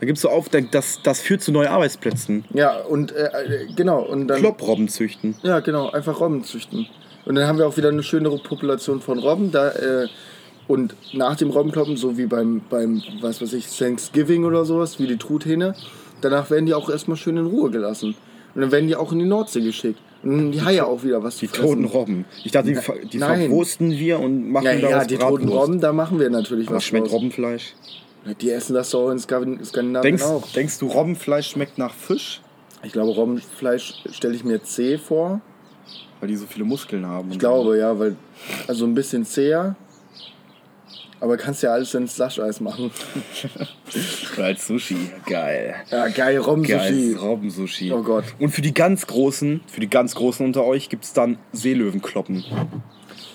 Da 0.00 0.06
gibst 0.06 0.24
du 0.24 0.28
auf, 0.28 0.48
das, 0.48 1.00
das 1.02 1.20
führt 1.20 1.40
zu 1.42 1.52
neuen 1.52 1.68
Arbeitsplätzen. 1.68 2.44
Ja, 2.52 2.78
und 2.80 3.12
äh, 3.12 3.24
äh, 3.24 3.66
genau. 3.74 4.02
Und 4.02 4.28
dann, 4.28 4.40
Klopprobben 4.40 4.88
züchten. 4.88 5.36
Ja, 5.42 5.60
genau, 5.60 5.90
einfach 5.90 6.20
Robben 6.20 6.42
züchten. 6.44 6.86
Und 7.24 7.36
dann 7.36 7.46
haben 7.46 7.58
wir 7.58 7.66
auch 7.66 7.76
wieder 7.76 7.88
eine 7.88 8.02
schönere 8.02 8.38
Population 8.38 9.00
von 9.00 9.18
Robben. 9.18 9.50
Da, 9.50 9.70
äh, 9.70 10.08
und 10.66 10.94
nach 11.12 11.36
dem 11.36 11.50
Robbenkloppen, 11.50 11.96
so 11.96 12.18
wie 12.18 12.26
beim, 12.26 12.62
beim, 12.68 13.02
was 13.20 13.40
weiß 13.40 13.52
ich, 13.52 13.66
Thanksgiving 13.66 14.44
oder 14.44 14.64
sowas, 14.64 14.98
wie 14.98 15.06
die 15.06 15.16
Truthähne, 15.16 15.74
danach 16.20 16.50
werden 16.50 16.66
die 16.66 16.74
auch 16.74 16.88
erstmal 16.90 17.16
schön 17.16 17.36
in 17.36 17.46
Ruhe 17.46 17.70
gelassen. 17.70 18.14
Und 18.54 18.60
dann 18.60 18.70
werden 18.70 18.86
die 18.86 18.94
auch 18.96 19.10
in 19.12 19.18
die 19.18 19.24
Nordsee 19.26 19.60
geschickt. 19.60 19.98
Und 20.22 20.30
dann 20.30 20.38
haben 20.40 20.52
die 20.52 20.62
Haie 20.62 20.86
auch 20.86 21.02
wieder 21.02 21.22
was 21.22 21.38
Die 21.38 21.48
zu 21.48 21.54
fressen. 21.56 21.68
toten 21.68 21.84
Robben. 21.86 22.24
Ich 22.44 22.52
dachte, 22.52 22.68
die, 22.68 22.74
ver- 22.76 22.94
die 23.12 23.18
Nein. 23.18 23.40
verwursten 23.42 23.90
wir 23.90 24.20
und 24.20 24.48
machen 24.50 24.64
Ja, 24.64 24.72
ja, 24.72 24.88
daraus 24.90 25.06
die 25.08 25.16
toten 25.16 25.46
Bratwurst. 25.46 25.68
Robben, 25.68 25.80
da 25.80 25.92
machen 25.92 26.18
wir 26.20 26.30
natürlich 26.30 26.68
Was 26.68 26.76
was 26.76 26.84
schmeckt 26.84 27.06
draus. 27.06 27.14
Robbenfleisch? 27.14 27.74
Die 28.40 28.50
essen 28.50 28.74
das 28.74 28.90
so 28.90 29.10
in 29.10 29.18
Skandin- 29.18 29.62
Skandinavien 29.64 30.16
Denkst, 30.16 30.24
auch. 30.24 30.46
denkst 30.52 30.78
du, 30.78 30.86
Robbenfleisch 30.86 31.48
schmeckt 31.50 31.76
nach 31.78 31.92
Fisch? 31.92 32.40
Ich 32.82 32.92
glaube, 32.92 33.10
Robbenfleisch 33.12 34.02
stelle 34.12 34.34
ich 34.34 34.44
mir 34.44 34.62
zäh 34.62 34.96
vor. 34.98 35.40
Weil 36.20 36.28
die 36.28 36.36
so 36.36 36.46
viele 36.46 36.64
Muskeln 36.64 37.04
haben. 37.06 37.30
Ich 37.32 37.38
glaube, 37.38 37.76
ja, 37.76 37.98
weil, 37.98 38.16
also 38.66 38.86
ein 38.86 38.94
bisschen 38.94 39.26
zäher. 39.26 39.74
Aber 41.20 41.36
kannst 41.36 41.62
ja 41.62 41.72
alles 41.72 41.94
ins 41.94 42.16
Slush-Eis 42.16 42.60
machen. 42.60 42.90
Als 44.36 44.66
Sushi. 44.66 44.96
Geil. 45.26 45.74
Ja, 45.90 46.08
geil, 46.08 46.38
Robbensushi. 46.38 47.12
Geil, 47.12 47.16
Robbensushi. 47.16 47.92
Oh 47.92 48.02
Gott. 48.02 48.24
Und 48.38 48.50
für 48.50 48.62
die 48.62 48.74
ganz 48.74 49.06
Großen, 49.06 49.60
für 49.66 49.80
die 49.80 49.88
ganz 49.88 50.14
Großen 50.14 50.44
unter 50.44 50.64
euch 50.64 50.88
gibt 50.88 51.04
es 51.04 51.12
dann 51.12 51.38
Seelöwenkloppen. 51.52 52.44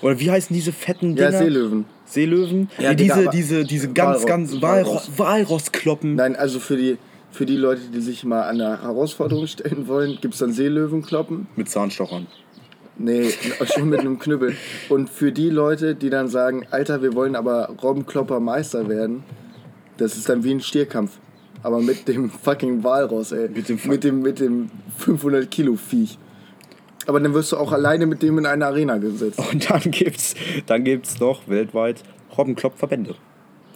Oder 0.02 0.18
wie 0.20 0.30
heißen 0.30 0.54
diese 0.54 0.72
fetten 0.72 1.16
Ja, 1.16 1.28
Dinger? 1.28 1.38
Seelöwen. 1.42 1.84
Seelöwen? 2.04 2.70
Ja, 2.78 2.90
nee, 2.90 2.96
Digga, 2.96 3.14
diese, 3.16 3.26
aber- 3.28 3.36
diese, 3.36 3.64
diese 3.64 3.92
ganz, 3.92 4.26
ganz. 4.26 4.60
Walross, 4.60 5.10
Walrosskloppen. 5.16 6.14
Nein, 6.14 6.36
also 6.36 6.58
für 6.60 6.76
die, 6.76 6.96
für 7.32 7.46
die 7.46 7.56
Leute, 7.56 7.82
die 7.92 8.00
sich 8.00 8.24
mal 8.24 8.42
an 8.42 8.60
eine 8.60 8.82
Herausforderung 8.82 9.46
stellen 9.46 9.86
wollen, 9.88 10.18
gibt 10.20 10.34
es 10.34 10.40
dann 10.40 10.52
Seelöwenkloppen. 10.52 11.46
Mit 11.56 11.68
Zahnstochern. 11.68 12.26
Nee, 13.02 13.30
schon 13.74 13.88
mit 13.88 14.00
einem 14.00 14.18
Knüppel. 14.18 14.56
Und 14.90 15.08
für 15.08 15.32
die 15.32 15.48
Leute, 15.48 15.94
die 15.94 16.10
dann 16.10 16.28
sagen, 16.28 16.66
Alter, 16.70 17.00
wir 17.02 17.14
wollen 17.14 17.34
aber 17.34 17.70
Robbenklopper 17.82 18.40
Meister 18.40 18.88
werden, 18.88 19.22
das 19.96 20.16
ist 20.16 20.28
dann 20.28 20.44
wie 20.44 20.50
ein 20.52 20.60
Stierkampf. 20.60 21.18
Aber 21.62 21.80
mit 21.80 22.08
dem 22.08 22.30
fucking 22.30 22.84
Walross, 22.84 23.32
ey. 23.32 23.48
Mit 23.48 23.68
dem 23.68 23.78
fuck- 23.78 23.90
mit 23.90 24.04
dem, 24.04 24.22
mit 24.22 24.40
dem 24.40 24.70
500 24.98 25.50
Kilo 25.50 25.76
Viech. 25.76 26.18
Aber 27.06 27.20
dann 27.20 27.32
wirst 27.34 27.52
du 27.52 27.56
auch 27.56 27.72
alleine 27.72 28.06
mit 28.06 28.22
dem 28.22 28.38
in 28.38 28.46
eine 28.46 28.66
Arena 28.66 28.98
gesetzt. 28.98 29.40
Und 29.52 29.70
dann 29.70 29.90
gibt's, 29.90 30.34
dann 30.66 30.84
gibt's 30.84 31.18
noch 31.20 31.48
weltweit 31.48 32.02
Robbenkloppverbände. 32.36 33.14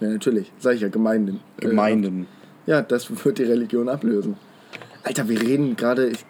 Ja, 0.01 0.09
natürlich. 0.09 0.53
Sag 0.59 0.75
ich 0.77 0.81
ja, 0.83 0.89
Gemeinden. 0.89 1.41
Äh, 1.61 1.69
Gemeinden. 1.69 2.27
Ja, 2.67 2.83
das 2.83 3.25
wird 3.25 3.39
die 3.39 3.45
Religion 3.45 3.89
ablösen. 3.89 4.37
Alter, 5.03 5.29
wir 5.29 5.41
reden 5.41 5.77
gerade, 5.77 6.09
ich 6.09 6.25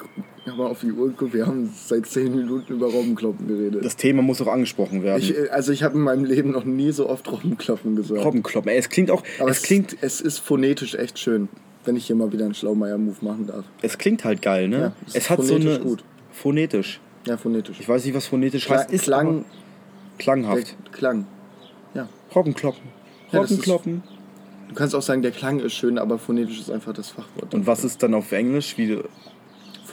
mal 0.53 0.67
auf 0.67 0.81
die 0.81 0.93
Uhr 0.93 1.09
geguckt, 1.09 1.33
wir 1.33 1.47
haben 1.47 1.73
seit 1.75 2.07
10 2.07 2.35
Minuten 2.35 2.75
über 2.75 2.87
Robbenkloppen 2.87 3.49
geredet. 3.49 3.85
Das 3.85 3.97
Thema 3.97 4.23
muss 4.23 4.41
auch 4.43 4.47
angesprochen 4.47 5.03
werden. 5.03 5.23
Ich, 5.23 5.37
äh, 5.37 5.49
also 5.49 5.73
ich 5.73 5.83
habe 5.83 5.95
in 5.95 6.03
meinem 6.03 6.25
Leben 6.25 6.51
noch 6.51 6.65
nie 6.65 6.93
so 6.93 7.09
oft 7.09 7.31
Robbenkloppen 7.31 7.97
gesagt. 7.97 8.23
Robbenkloppen. 8.25 8.71
Ey, 8.71 8.79
es 8.79 8.89
klingt 8.89 9.11
auch, 9.11 9.23
Aber 9.39 9.51
es 9.51 9.63
klingt, 9.63 9.97
es 10.01 10.21
ist 10.21 10.39
phonetisch 10.39 10.95
echt 10.95 11.19
schön, 11.19 11.49
wenn 11.85 11.97
ich 11.97 12.07
hier 12.07 12.17
mal 12.17 12.33
wieder 12.33 12.45
einen 12.45 12.55
Schlaumeier-Move 12.55 13.17
machen 13.23 13.47
darf. 13.47 13.65
es 13.83 13.97
klingt 13.99 14.25
halt 14.25 14.43
geil, 14.43 14.69
ne? 14.69 14.79
Ja, 14.79 14.93
es 15.07 15.15
es 15.15 15.31
hat 15.31 15.43
so 15.43 15.55
eine 15.55 15.81
gut. 15.81 16.05
phonetisch. 16.33 17.01
Ja, 17.27 17.37
phonetisch. 17.39 17.81
Ich 17.81 17.89
weiß 17.89 18.05
nicht, 18.05 18.15
was 18.15 18.27
phonetisch 18.27 18.67
Kla 18.67 18.79
heißt. 18.81 18.93
Ist 18.93 19.05
Klang, 19.05 19.27
aber 19.27 19.35
der 19.37 19.45
klanghaft. 20.19 20.77
Klang. 20.93 21.27
Ja. 21.95 22.09
Robbenkloppen. 22.35 22.83
Ja, 23.33 23.41
Robbenkloppen. 23.41 24.03
Du 24.69 24.75
kannst 24.75 24.95
auch 24.95 25.03
sagen, 25.03 25.23
der 25.23 25.31
Klang 25.31 25.61
ist 25.61 25.73
schön, 25.75 25.99
aber 25.99 26.19
phonetisch 26.19 26.59
ist 26.61 26.71
einfach 26.71 26.93
das 26.93 27.11
Fachwort. 27.11 27.55
Und 27.55 27.67
was 27.67 27.85
ist 27.85 28.03
dann 28.03 28.13
auf 28.15 28.33
Englisch? 28.33 28.77
Wie, 28.77 28.99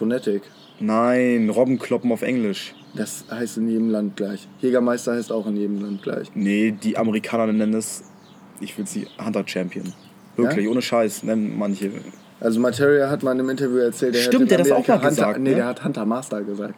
Phonetik. 0.01 0.41
nein, 0.79 1.49
Robbenkloppen 1.49 2.11
auf 2.11 2.21
Englisch. 2.23 2.73
Das 2.95 3.23
heißt 3.31 3.57
in 3.57 3.69
jedem 3.69 3.89
Land 3.89 4.17
gleich. 4.17 4.47
Jägermeister 4.59 5.13
heißt 5.13 5.31
auch 5.31 5.47
in 5.47 5.55
jedem 5.55 5.81
Land 5.81 6.01
gleich. 6.03 6.27
Nee, 6.35 6.71
die 6.71 6.97
Amerikaner 6.97 7.47
nennen 7.53 7.73
es, 7.75 8.03
ich 8.59 8.77
will 8.77 8.85
sie 8.87 9.07
Hunter 9.23 9.43
Champion. 9.45 9.93
Wirklich, 10.35 10.67
ohne 10.67 10.81
Scheiß, 10.81 11.23
nennen 11.23 11.57
manche. 11.57 11.91
Also 12.39 12.59
Materia 12.59 13.09
hat 13.09 13.21
mal 13.23 13.33
in 13.33 13.39
einem 13.39 13.49
Interview 13.51 13.77
erzählt, 13.77 14.15
der 14.15 14.19
Stimmt, 14.21 14.43
hat 14.43 14.51
der 14.51 14.57
hat 14.59 14.65
das 14.65 14.71
auch 14.73 14.87
mal 14.87 14.97
gesagt, 15.09 15.27
Hunter, 15.37 15.39
Nee, 15.39 15.49
ne? 15.51 15.55
der 15.57 15.65
hat 15.67 15.83
Hunter 15.85 16.05
Master 16.05 16.41
gesagt. 16.41 16.73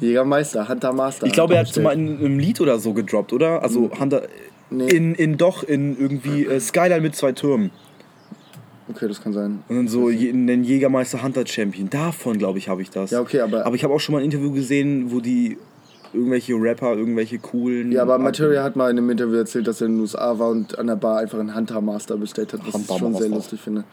Jägermeister, 0.00 0.68
Hunter 0.68 0.92
Master. 0.92 1.26
Ich 1.26 1.32
glaube, 1.32 1.54
er 1.54 1.60
hat 1.60 1.70
es 1.70 1.78
mal 1.78 1.92
in 1.92 2.18
einem 2.18 2.38
Lied 2.38 2.60
oder 2.60 2.78
so 2.78 2.92
gedroppt, 2.94 3.32
oder? 3.32 3.62
Also 3.62 3.90
Hunter. 3.98 4.22
Hm. 4.22 4.28
Nee. 4.72 4.88
In, 4.88 5.14
in 5.16 5.36
doch, 5.36 5.64
in 5.64 5.98
irgendwie 5.98 6.46
äh, 6.46 6.60
Skyline 6.60 7.00
mit 7.00 7.16
zwei 7.16 7.32
Türmen. 7.32 7.72
Okay, 8.90 9.08
das 9.08 9.22
kann 9.22 9.32
sein. 9.32 9.62
Und 9.68 9.76
dann 9.76 9.88
so 9.88 10.10
den 10.10 10.64
Jägermeister 10.64 11.22
Hunter 11.22 11.46
Champion. 11.46 11.88
Davon, 11.90 12.38
glaube 12.38 12.58
ich, 12.58 12.68
habe 12.68 12.82
ich 12.82 12.90
das. 12.90 13.10
Ja, 13.10 13.20
okay, 13.20 13.40
aber- 13.40 13.64
Aber 13.66 13.74
ich 13.76 13.84
habe 13.84 13.94
auch 13.94 14.00
schon 14.00 14.14
mal 14.14 14.18
ein 14.18 14.24
Interview 14.24 14.50
gesehen, 14.52 15.10
wo 15.12 15.20
die 15.20 15.58
irgendwelche 16.12 16.54
Rapper, 16.54 16.94
irgendwelche 16.96 17.38
coolen. 17.38 17.92
Ja, 17.92 18.02
aber 18.02 18.18
Materia 18.18 18.64
hat 18.64 18.74
mal 18.74 18.90
in 18.90 18.98
einem 18.98 19.10
Interview 19.10 19.36
erzählt, 19.36 19.66
dass 19.68 19.80
er 19.80 19.86
in 19.86 19.94
den 19.94 20.00
USA 20.00 20.38
war 20.38 20.48
und 20.50 20.76
an 20.78 20.88
der 20.88 20.96
Bar 20.96 21.18
einfach 21.18 21.38
einen 21.38 21.54
Hunter 21.54 21.80
Master 21.80 22.16
bestellt 22.16 22.52
hat, 22.52 22.60
was 22.62 22.68
ich 22.68 22.74
Hunter 22.74 22.98
schon 22.98 23.12
sehr 23.12 23.20
Master. 23.28 23.34
lustig 23.36 23.60
finde. 23.60 23.84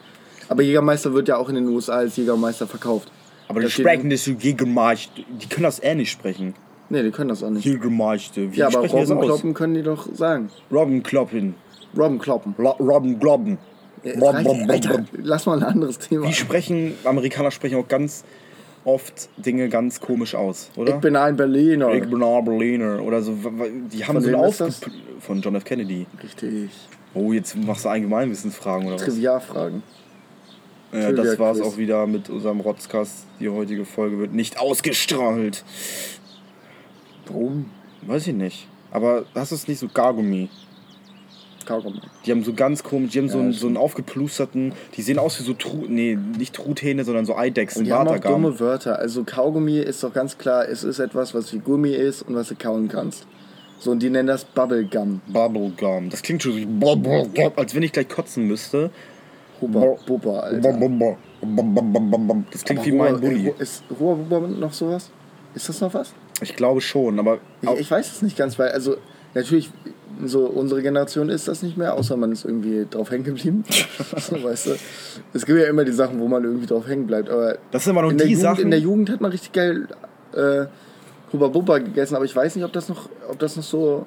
Aber 0.48 0.62
Jägermeister 0.62 1.12
wird 1.14 1.28
ja 1.28 1.36
auch 1.36 1.48
in 1.48 1.54
den 1.54 1.68
USA 1.68 1.94
als 1.98 2.16
Jägermeister 2.16 2.66
verkauft. 2.66 3.12
Aber 3.46 3.60
die 3.60 3.70
sprechen 3.70 4.10
das 4.10 4.24
so 4.24 4.32
Jägermeister. 4.32 5.12
Die 5.40 5.46
können 5.46 5.64
das 5.64 5.80
ähnlich 5.82 6.10
sprechen. 6.10 6.54
Nee, 6.90 7.02
die 7.02 7.10
können 7.10 7.28
das 7.28 7.42
auch 7.44 7.50
nicht. 7.50 7.64
Jägermeister. 7.64 8.52
Wie 8.52 8.56
Ja, 8.56 8.66
aber? 8.66 8.86
Robbenkloppen 8.88 9.54
können 9.54 9.74
die 9.74 9.82
doch 9.82 10.12
sagen. 10.14 10.48
Robbenkloppen. 10.72 11.54
Robbenkloppen. 11.96 12.54
Ro- 12.58 12.76
Robbenkloppen. 12.80 13.58
Ja, 14.04 14.12
Rob- 14.18 14.34
reicht- 14.34 14.46
Rob- 14.48 14.70
Alter, 14.70 15.04
lass 15.22 15.46
mal 15.46 15.58
ein 15.58 15.62
anderes 15.64 15.98
Thema. 15.98 16.26
Die 16.26 16.32
sprechen, 16.34 16.94
Amerikaner 17.04 17.50
sprechen 17.50 17.76
auch 17.78 17.88
ganz 17.88 18.24
oft 18.84 19.28
Dinge 19.36 19.68
ganz 19.68 20.00
komisch 20.00 20.34
aus, 20.34 20.70
oder? 20.76 20.94
Ich 20.94 21.00
bin 21.00 21.16
ein 21.16 21.36
Berliner. 21.36 21.92
Ich 21.94 22.08
bin 22.08 22.22
ein 22.22 22.44
Berliner 22.44 23.02
oder 23.02 23.20
so. 23.22 23.32
Die 23.32 24.04
haben 24.04 24.14
Von 24.14 24.22
so 24.22 24.28
wem 24.28 24.36
ein 24.40 24.48
ist 24.48 24.60
das? 24.60 24.82
Aufge 24.82 24.90
von 25.20 25.40
John 25.40 25.54
F. 25.56 25.64
Kennedy. 25.64 26.06
Richtig. 26.22 26.70
Oh, 27.14 27.32
jetzt 27.32 27.56
machst 27.56 27.84
du 27.84 27.88
Allgemeinwissensfragen 27.88 28.86
oder 28.86 28.96
was? 28.96 29.02
Trivialfragen. 29.04 29.82
Ja, 30.92 31.12
das 31.12 31.38
war's 31.38 31.60
auch 31.60 31.76
wieder 31.76 32.06
mit 32.06 32.30
unserem 32.30 32.60
Rotzcast. 32.60 33.26
Die 33.40 33.48
heutige 33.50 33.84
Folge 33.84 34.18
wird 34.18 34.32
nicht 34.32 34.58
ausgestrahlt. 34.58 35.64
Warum? 37.26 37.66
Weiß 38.02 38.26
ich 38.26 38.34
nicht. 38.34 38.68
Aber 38.90 39.24
hast 39.34 39.50
du 39.50 39.56
es 39.56 39.68
nicht 39.68 39.78
so 39.80 39.88
Gargummi? 39.88 40.48
Kaugummi. 41.68 42.00
Die 42.24 42.30
haben 42.32 42.42
so 42.42 42.52
ganz 42.54 42.82
komisch, 42.82 43.12
die 43.12 43.18
haben 43.18 43.28
so, 43.28 43.36
Ja, 43.38 43.42
einen, 43.44 43.52
das 43.52 43.60
so 43.60 43.66
einen 43.66 43.76
aufgeplusterten, 43.76 44.72
die 44.96 45.02
sehen 45.02 45.18
aus 45.18 45.38
wie 45.38 45.44
so 45.44 45.52
Tru 45.54 45.84
nee, 45.86 46.16
nicht 46.38 46.54
Truthähne, 46.54 47.04
sondern 47.04 47.26
so 47.26 47.36
Eidechsen, 47.36 47.80
Und 47.80 47.84
die 47.84 47.92
haben 47.92 48.08
auch 48.08 48.18
dumme 48.18 48.58
Wörter. 48.58 48.98
Also 48.98 49.24
Kaugummi 49.24 49.78
ist 49.78 50.02
doch 50.02 50.12
ganz 50.12 50.38
klar, 50.38 50.68
es 50.68 50.82
ist 50.84 50.98
etwas, 50.98 51.34
was 51.34 51.52
wie 51.52 51.58
Gummi 51.58 51.90
ist 51.90 52.22
und 52.22 52.34
was 52.34 52.48
du 52.48 52.54
kauen 52.54 52.88
kannst. 52.88 53.26
So, 53.80 53.92
und 53.92 54.00
die 54.02 54.10
nennen 54.10 54.26
das 54.26 54.44
Bubblegum. 54.44 55.20
Bubblegum. 55.28 56.10
Das 56.10 56.22
klingt 56.22 56.42
schon 56.42 56.52
so 56.52 56.58
wie 56.58 57.48
als 57.56 57.74
wenn 57.74 57.82
ich 57.84 57.92
gleich 57.92 58.08
kotzen 58.08 58.46
müsste. 58.48 58.90
Huber, 59.60 59.96
Bubba, 60.06 60.40
Alter. 60.40 60.72
Das 62.50 62.64
klingt 62.64 62.80
Aber 62.80 62.86
wie 62.86 62.92
mein 62.92 63.12
Ruhr- 63.14 63.20
Bulli. 63.20 63.48
äh, 63.48 63.62
Ist 63.62 63.84
Ruhr 64.00 64.16
Bubba 64.16 64.46
noch 64.48 64.72
sowas? 64.72 65.10
Ist 65.54 65.68
das 65.68 65.80
noch 65.80 65.94
was? 65.94 66.12
Ich 66.40 66.54
glaube 66.56 66.80
schon, 66.80 67.18
aber 67.18 67.38
Ich, 67.62 67.70
ich 67.80 67.90
weiß 67.90 68.12
es 68.12 68.22
nicht 68.22 68.36
ganz, 68.36 68.58
weil, 68.58 68.70
also, 68.70 68.96
natürlich, 69.34 69.70
so 70.24 70.46
unsere 70.46 70.82
Generation 70.82 71.28
ist 71.28 71.46
das 71.48 71.62
nicht 71.62 71.76
mehr, 71.76 71.94
außer 71.94 72.16
man 72.16 72.32
ist 72.32 72.44
irgendwie 72.44 72.86
drauf 72.90 73.10
hängen 73.10 73.24
geblieben. 73.24 73.64
so, 74.16 74.42
weißt 74.42 74.66
du? 74.66 74.70
Es 75.32 75.46
gibt 75.46 75.58
ja 75.60 75.66
immer 75.66 75.84
die 75.84 75.92
Sachen, 75.92 76.18
wo 76.20 76.26
man 76.28 76.42
irgendwie 76.44 76.66
drauf 76.66 76.86
hängen 76.88 77.06
bleibt. 77.06 77.28
Aber 77.30 77.58
das 77.70 77.84
sind 77.84 77.92
aber 77.96 78.02
noch 78.02 78.10
in, 78.10 78.18
der 78.18 78.26
die 78.26 78.32
Jugend, 78.32 78.42
Sachen. 78.42 78.64
in 78.64 78.70
der 78.70 78.80
Jugend 78.80 79.10
hat 79.10 79.20
man 79.20 79.30
richtig 79.30 79.52
geil 79.52 79.86
äh, 80.34 80.66
Huba 81.32 81.48
Bubba 81.48 81.78
gegessen, 81.78 82.16
aber 82.16 82.24
ich 82.24 82.34
weiß 82.34 82.56
nicht, 82.56 82.64
ob 82.64 82.72
das 82.72 82.88
noch, 82.88 83.08
ob 83.28 83.38
das 83.38 83.56
noch 83.56 83.62
so. 83.62 84.06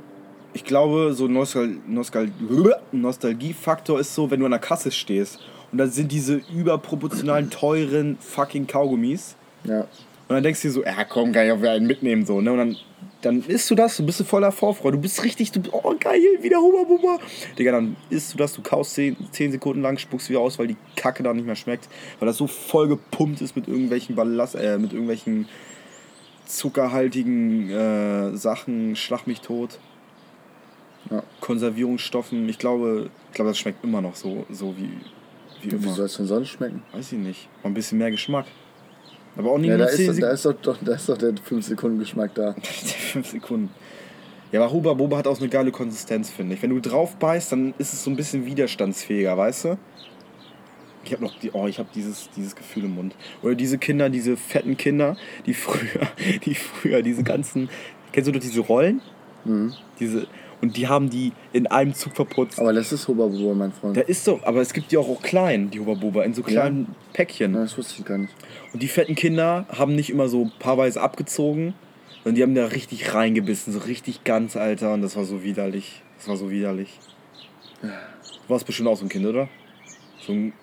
Ich 0.53 0.65
glaube, 0.65 1.13
so 1.13 1.27
Nostal 1.27 1.69
Nostal 1.87 2.29
Nostalgiefaktor 2.91 3.99
ist 3.99 4.13
so, 4.13 4.29
wenn 4.31 4.39
du 4.39 4.45
an 4.45 4.51
der 4.51 4.59
Kasse 4.59 4.91
stehst 4.91 5.39
und 5.71 5.77
da 5.77 5.87
sind 5.87 6.11
diese 6.11 6.41
überproportionalen 6.53 7.49
teuren 7.49 8.17
fucking 8.19 8.67
Kaugummis 8.67 9.35
Ja. 9.63 9.81
und 9.81 9.87
dann 10.29 10.43
denkst 10.43 10.61
du 10.61 10.67
dir 10.67 10.73
so, 10.73 10.83
ja 10.83 11.05
komm, 11.05 11.31
kann 11.31 11.45
ich 11.45 11.51
auch 11.53 11.59
wieder 11.59 11.71
einen 11.71 11.87
mitnehmen 11.87 12.25
so, 12.25 12.41
ne? 12.41 12.51
Und 12.51 12.57
dann 12.57 12.75
dann 13.21 13.43
isst 13.43 13.69
du 13.69 13.75
das, 13.75 13.97
du 13.97 14.05
bist 14.05 14.21
voller 14.23 14.51
Vorfreude, 14.51 14.97
du 14.97 15.01
bist 15.01 15.23
richtig, 15.23 15.51
du, 15.51 15.61
oh 15.71 15.95
geil, 15.99 16.21
wieder 16.41 16.59
Buba. 16.59 17.19
Digga, 17.57 17.71
dann 17.71 17.95
isst 18.09 18.33
du 18.33 18.37
das, 18.37 18.53
du 18.53 18.61
kaust 18.61 18.95
10, 18.95 19.15
10 19.31 19.51
Sekunden 19.53 19.81
lang, 19.81 19.97
spuckst 19.97 20.29
wieder 20.29 20.39
aus, 20.39 20.59
weil 20.59 20.67
die 20.67 20.77
Kacke 20.95 21.23
da 21.23 21.33
nicht 21.33 21.45
mehr 21.45 21.55
schmeckt, 21.55 21.87
weil 22.19 22.27
das 22.27 22.37
so 22.37 22.47
voll 22.47 22.87
gepumpt 22.87 23.41
ist 23.41 23.55
mit 23.55 23.67
irgendwelchen 23.67 24.15
Ballast, 24.15 24.55
äh, 24.55 24.77
mit 24.77 24.93
irgendwelchen 24.93 25.47
zuckerhaltigen 26.45 27.69
äh, 27.69 28.35
Sachen, 28.35 28.95
schlag 28.95 29.27
mich 29.27 29.41
tot. 29.41 29.79
Ja. 31.09 31.23
Konservierungsstoffen, 31.39 32.47
ich 32.49 32.57
glaube, 32.57 33.09
ich 33.29 33.35
glaube, 33.35 33.51
das 33.51 33.57
schmeckt 33.57 33.83
immer 33.83 34.01
noch 34.01 34.15
so, 34.15 34.45
so 34.49 34.75
wie, 34.77 34.89
wie 35.61 35.71
Wie 35.71 35.75
immer. 35.75 35.93
soll 35.93 36.05
es 36.05 36.17
denn 36.17 36.27
sonst 36.27 36.49
schmecken? 36.49 36.83
Weiß 36.91 37.11
ich 37.11 37.19
nicht. 37.19 37.49
Mal 37.63 37.69
ein 37.69 37.73
bisschen 37.73 37.97
mehr 37.97 38.11
Geschmack. 38.11 38.45
Aber 39.37 39.51
auch 39.51 39.57
nicht 39.57 39.69
Ja, 39.69 39.77
nur 39.77 39.85
da 39.85 39.91
10 39.91 40.09
ist, 40.09 40.17
doch, 40.17 40.21
da, 40.21 40.31
ist 40.31 40.45
doch, 40.45 40.53
doch, 40.61 40.77
da 40.81 40.95
ist 40.95 41.09
doch 41.09 41.17
der 41.17 41.33
5-Sekunden-Geschmack 41.33 42.33
da. 42.35 42.55
5 42.61 43.27
Sekunden. 43.27 43.69
Ja, 44.51 44.61
aber 44.61 44.73
Huba 44.73 44.93
Boba 44.93 45.17
hat 45.17 45.27
auch 45.27 45.39
eine 45.39 45.47
geile 45.47 45.71
Konsistenz, 45.71 46.29
finde 46.29 46.55
ich. 46.55 46.61
Wenn 46.61 46.71
du 46.71 46.81
drauf 46.81 47.15
beißt, 47.15 47.53
dann 47.53 47.73
ist 47.77 47.93
es 47.93 48.03
so 48.03 48.09
ein 48.09 48.17
bisschen 48.17 48.45
widerstandsfähiger, 48.45 49.37
weißt 49.37 49.65
du? 49.65 49.77
Ich 51.03 51.13
habe 51.13 51.23
noch 51.23 51.39
die, 51.39 51.51
oh, 51.51 51.67
ich 51.67 51.79
habe 51.79 51.89
dieses, 51.95 52.29
dieses 52.35 52.55
Gefühl 52.55 52.85
im 52.85 52.95
Mund. 52.95 53.15
Oder 53.41 53.55
diese 53.55 53.77
Kinder, 53.77 54.09
diese 54.09 54.37
fetten 54.37 54.77
Kinder, 54.77 55.15
die 55.45 55.53
früher, 55.53 56.07
die 56.45 56.55
früher 56.55 57.01
diese 57.01 57.23
ganzen, 57.23 57.69
kennst 58.11 58.27
du 58.27 58.33
doch 58.33 58.41
diese 58.41 58.59
Rollen? 58.59 59.01
Mhm. 59.45 59.73
Diese, 59.99 60.27
und 60.61 60.77
die 60.77 60.87
haben 60.87 61.09
die 61.09 61.31
in 61.53 61.67
einem 61.67 61.93
Zug 61.93 62.15
verputzt. 62.15 62.59
Aber 62.59 62.73
das 62.73 62.91
ist 62.91 63.07
Huba 63.07 63.25
Buba, 63.27 63.53
mein 63.53 63.71
Freund. 63.71 63.97
Da 63.97 64.01
ist 64.01 64.27
doch, 64.27 64.43
aber 64.43 64.61
es 64.61 64.73
gibt 64.73 64.91
die 64.91 64.97
auch, 64.97 65.09
auch 65.09 65.21
klein, 65.21 65.69
die 65.71 65.79
Huba 65.79 65.93
Boba, 65.95 66.23
in 66.23 66.33
so 66.33 66.43
kleinen 66.43 66.87
Päckchen. 67.13 67.53
Ja, 67.53 67.61
das 67.61 67.77
wusste 67.77 67.95
ich 67.99 68.05
gar 68.05 68.17
nicht. 68.17 68.33
Und 68.73 68.81
die 68.83 68.87
fetten 68.87 69.15
Kinder 69.15 69.65
haben 69.69 69.95
nicht 69.95 70.09
immer 70.09 70.27
so 70.27 70.49
paarweise 70.59 71.01
abgezogen, 71.01 71.73
sondern 72.23 72.35
die 72.35 72.43
haben 72.43 72.55
da 72.55 72.65
richtig 72.65 73.13
reingebissen, 73.13 73.73
so 73.73 73.79
richtig 73.79 74.23
ganz, 74.23 74.55
Alter. 74.55 74.93
Und 74.93 75.01
das 75.01 75.15
war 75.15 75.25
so 75.25 75.43
widerlich. 75.43 76.01
Das 76.19 76.27
war 76.27 76.37
so 76.37 76.51
widerlich. 76.51 76.99
Du 77.81 77.89
warst 78.47 78.65
bestimmt 78.67 78.89
auch 78.89 78.97
so 78.97 79.05
ein 79.05 79.09
Kind, 79.09 79.25
oder? 79.25 79.47
So 80.25 80.33
ein, 80.33 80.53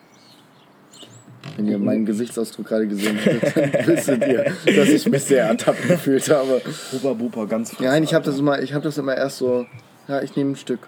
Wenn 1.57 1.67
ihr 1.67 1.79
meinen 1.79 2.07
Gesichtsausdruck 2.07 2.67
gerade 2.69 2.87
gesehen 2.87 3.17
hättet, 3.19 3.57
dann 3.75 3.87
wüsstet 3.89 4.25
ihr, 4.27 4.45
dass 4.77 4.89
ich 4.89 5.09
mich 5.09 5.25
sehr 5.25 5.47
ertappt 5.47 5.89
gefühlt 5.89 6.29
habe. 6.31 6.63
Huba 6.93 7.13
Buba, 7.15 7.45
ganz 7.47 7.71
frisch. 7.73 7.87
Nein, 7.87 8.05
ich 8.05 8.15
habe 8.15 8.25
das, 8.25 8.39
immer- 8.39 8.63
ich 8.63 8.73
hab 8.73 8.83
das 8.85 8.99
immer 8.99 9.17
erst 9.17 9.39
so, 9.39 9.67
ja, 10.09 10.23
ich 10.23 10.35
nehme 10.37 10.53
ein 10.53 10.57
Stück. 10.57 10.81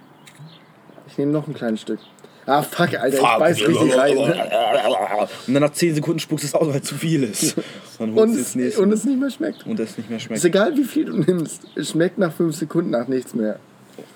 Ich 1.08 1.18
nehme 1.18 1.32
noch 1.32 1.46
ein 1.48 1.54
kleines 1.54 1.80
Stück. 1.82 1.98
Ah, 2.46 2.62
fuck, 2.62 2.94
Alter, 2.94 3.16
ich 3.16 3.20
beiß 3.22 3.58
richtig 3.68 3.96
rein. 3.96 4.16
Und 4.16 5.54
dann 5.54 5.62
nach 5.62 5.72
10 5.72 5.94
Sekunden 5.96 6.18
spuckst 6.18 6.44
du 6.44 6.48
es 6.48 6.54
aus, 6.54 6.72
weil 6.72 6.82
zu 6.82 6.94
viel 6.96 7.22
ist. 7.24 7.56
Dann 7.98 8.14
holst 8.14 8.34
Und, 8.34 8.40
es- 8.40 8.54
nächste. 8.56 8.80
und 8.82 8.92
es 8.92 9.04
nicht 9.04 9.20
mehr 9.20 9.30
schmeckt. 9.30 9.66
und 9.66 9.78
es 9.78 9.96
nicht 9.98 10.08
mehr 10.10 10.18
schmeckt. 10.18 10.38
Ist 10.38 10.44
egal, 10.44 10.76
wie 10.76 10.84
viel 10.84 11.04
du 11.04 11.18
nimmst. 11.18 11.62
Es 11.76 11.90
schmeckt 11.90 12.18
nach 12.18 12.32
fünf 12.32 12.56
Sekunden 12.56 12.90
nach 12.90 13.06
nichts 13.08 13.34
mehr. 13.34 13.58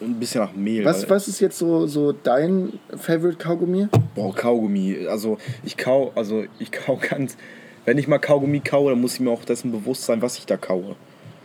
Und 0.01 0.13
ein 0.13 0.19
bisschen 0.21 0.41
nach 0.41 0.53
Mehl. 0.55 0.85
Was, 0.85 1.09
was 1.11 1.29
ist 1.29 1.41
jetzt 1.41 1.59
so, 1.59 1.87
so 1.87 2.13
dein 2.13 2.73
Favorite 2.97 3.37
Kaugummi? 3.37 3.89
Boah, 4.15 4.35
Kaugummi. 4.35 5.07
Also 5.09 5.37
ich 5.63 5.77
kau, 5.77 6.11
also 6.15 6.45
ich 6.59 6.73
kau 6.73 6.97
ganz. 6.97 7.37
Wenn 7.85 7.99
ich 7.99 8.09
mal 8.09 8.19
Kaugummi 8.19 8.61
kaue, 8.61 8.91
dann 8.93 9.01
muss 9.03 9.15
ich 9.15 9.21
mir 9.21 9.31
auch 9.31 9.45
dessen 9.45 9.71
bewusst 9.71 10.05
sein, 10.07 10.23
was 10.23 10.39
ich 10.39 10.47
da 10.47 10.57
kaue. 10.57 10.97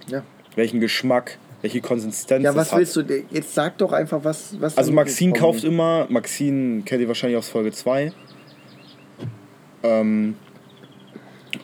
Ja. 0.07 0.23
Welchen 0.55 0.79
Geschmack, 0.79 1.37
welche 1.61 1.81
Konsistenz 1.81 2.43
Ja, 2.43 2.51
es 2.51 2.55
was 2.55 2.71
hat. 2.71 2.79
willst 2.79 2.95
du? 2.95 3.01
Jetzt 3.31 3.53
sag 3.53 3.77
doch 3.77 3.91
einfach, 3.91 4.23
was. 4.23 4.55
was 4.59 4.77
Also 4.77 4.91
Maxine 4.91 5.33
kauft 5.33 5.63
immer, 5.63 6.05
Maxine 6.09 6.81
kennt 6.83 7.01
ihr 7.01 7.07
wahrscheinlich 7.07 7.37
aus 7.37 7.49
Folge 7.49 7.71
2. 7.71 8.11
Ähm, 9.83 10.35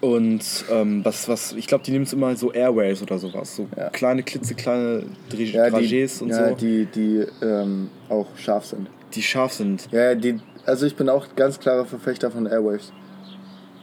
und 0.01 0.65
ähm, 0.71 1.03
was, 1.05 1.27
was, 1.29 1.53
ich 1.53 1.67
glaube, 1.67 1.84
die 1.84 1.91
nimmt 1.91 2.12
immer 2.12 2.36
so 2.36 2.51
Airways 2.51 3.01
oder 3.01 3.17
sowas. 3.19 3.55
So 3.55 3.67
Ja. 3.77 3.89
kleine, 3.89 4.23
klitzekleine 4.23 5.03
Dra 5.29 5.38
Ja, 5.39 5.65
Dragés 5.67 6.21
und 6.21 6.29
ja, 6.29 6.49
so, 6.49 6.55
die, 6.55 6.86
die 6.86 7.23
ähm, 7.43 7.89
auch 8.10 8.27
scharf 8.38 8.65
sind. 8.65 8.88
die 9.13 9.21
scharf 9.21 9.53
sind. 9.53 9.88
Ja, 9.91 10.15
die, 10.15 10.39
also 10.65 10.86
ich 10.86 10.95
bin 10.95 11.08
auch 11.10 11.27
ganz 11.36 11.60
klarer 11.60 11.86
Verfechter 11.86 12.31
von 12.31 12.45
Airwaves. 12.47 12.91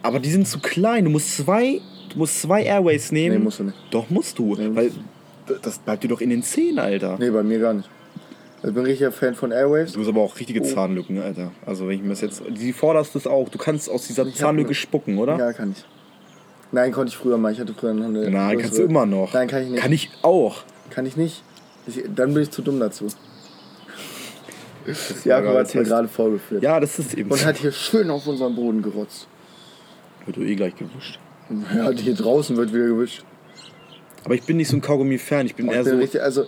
Aber 0.03 0.19
die 0.19 0.31
sind 0.31 0.49
zu 0.49 0.59
klein. 0.59 1.05
Du 1.05 1.11
musst 1.11 1.37
zwei, 1.37 1.81
du 2.11 2.19
musst 2.19 2.43
zwei 2.43 2.65
Airways 2.65 3.13
nehmen. 3.13 3.37
Nee, 3.39 3.45
musst 3.45 3.61
du 3.61 3.65
nicht. 3.65 3.77
Doch, 3.93 4.11
musst 4.11 4.39
du. 4.39 4.57
Nee, 4.57 4.69
weil 4.75 4.85
musst 4.87 4.99
das 5.61 5.79
bleibt 5.79 6.05
dir 6.05 6.09
doch 6.09 6.21
in 6.21 6.31
den 6.31 6.43
Zähnen, 6.43 6.79
Alter. 6.79 7.17
Nee, 7.19 7.31
bei 7.31 7.43
mir 7.43 7.59
gar 7.59 7.75
nicht. 7.75 7.89
Also 8.57 8.69
Ich 8.69 8.75
bin 8.75 8.85
richtiger 8.85 9.13
Fan 9.13 9.35
von 9.35 9.51
Airwaves. 9.51 9.93
Du 9.93 10.01
hast 10.01 10.09
aber 10.09 10.21
auch 10.21 10.39
richtige 10.39 10.63
Zahnlücken, 10.63 11.21
Alter. 11.21 11.51
Also 11.67 11.89
wenn 11.89 11.97
ich 11.97 12.03
mir 12.03 12.11
das 12.11 12.21
jetzt... 12.21 12.43
Die 12.49 12.73
forderst 12.73 13.15
das 13.15 13.27
auch. 13.27 13.49
Du 13.49 13.59
kannst 13.59 13.91
aus 13.91 14.07
dieser 14.07 14.25
hab 14.25 14.35
Zahnlücke 14.35 14.75
spucken, 14.75 15.19
oder? 15.19 15.37
Ja, 15.37 15.53
kann 15.53 15.73
ich. 15.73 15.85
Nein, 16.71 16.93
konnte 16.93 17.11
ich 17.11 17.17
früher 17.17 17.37
mal. 17.37 17.53
Ich 17.53 17.61
hatte 17.61 17.75
früher 17.75 17.91
eine. 17.91 18.31
Nein, 18.31 18.59
kannst 18.59 18.79
du 18.79 18.83
immer 18.83 19.05
noch. 19.05 19.35
Nein, 19.35 19.49
kann 19.49 19.63
ich 19.63 19.69
nicht. 19.71 19.81
Kann 19.83 19.93
ich 19.93 20.11
auch. 20.23 20.63
Kann 20.91 21.05
ich 21.07 21.17
nicht. 21.17 21.43
Ich, 21.87 22.03
dann 22.15 22.33
bin 22.33 22.45
ich 22.45 22.51
zu 22.51 22.63
dumm 22.63 22.81
dazu. 22.81 23.09
Jakob 25.25 25.55
hat 25.55 25.67
es 25.67 25.75
mir 25.75 25.83
gerade 25.83 26.09
vorgeführt. 26.09 26.63
Ja, 26.63 26.81
das 26.81 26.99
ist 26.99 27.15
eben 27.15 27.31
Und 27.31 27.45
hat 27.45 27.57
hier 27.59 27.73
schön 27.73 28.11
auf 28.11 28.27
unseren 28.27 28.55
Boden 28.55 28.81
gerotzt. 28.83 29.29
Wird 30.25 30.37
du 30.37 30.43
eh 30.43 30.55
gleich 30.55 30.75
gewischt. 30.77 31.19
Ja, 31.75 31.91
hier 31.91 32.15
draußen 32.15 32.57
wird 32.57 32.73
wieder 32.73 32.87
gewischt. 32.87 33.25
Aber 34.25 34.35
ich 34.35 34.43
bin 34.45 34.57
nicht 34.57 34.69
so 34.69 34.77
ein 34.77 34.81
Kaugummi-Fan. 34.81 35.47
Ich 35.47 35.55
bin 35.55 35.67
Ich 35.67 35.73
eher 35.73 35.83
bin 35.85 35.93
so... 35.95 35.99
richtig, 35.99 36.23
also, 36.23 36.45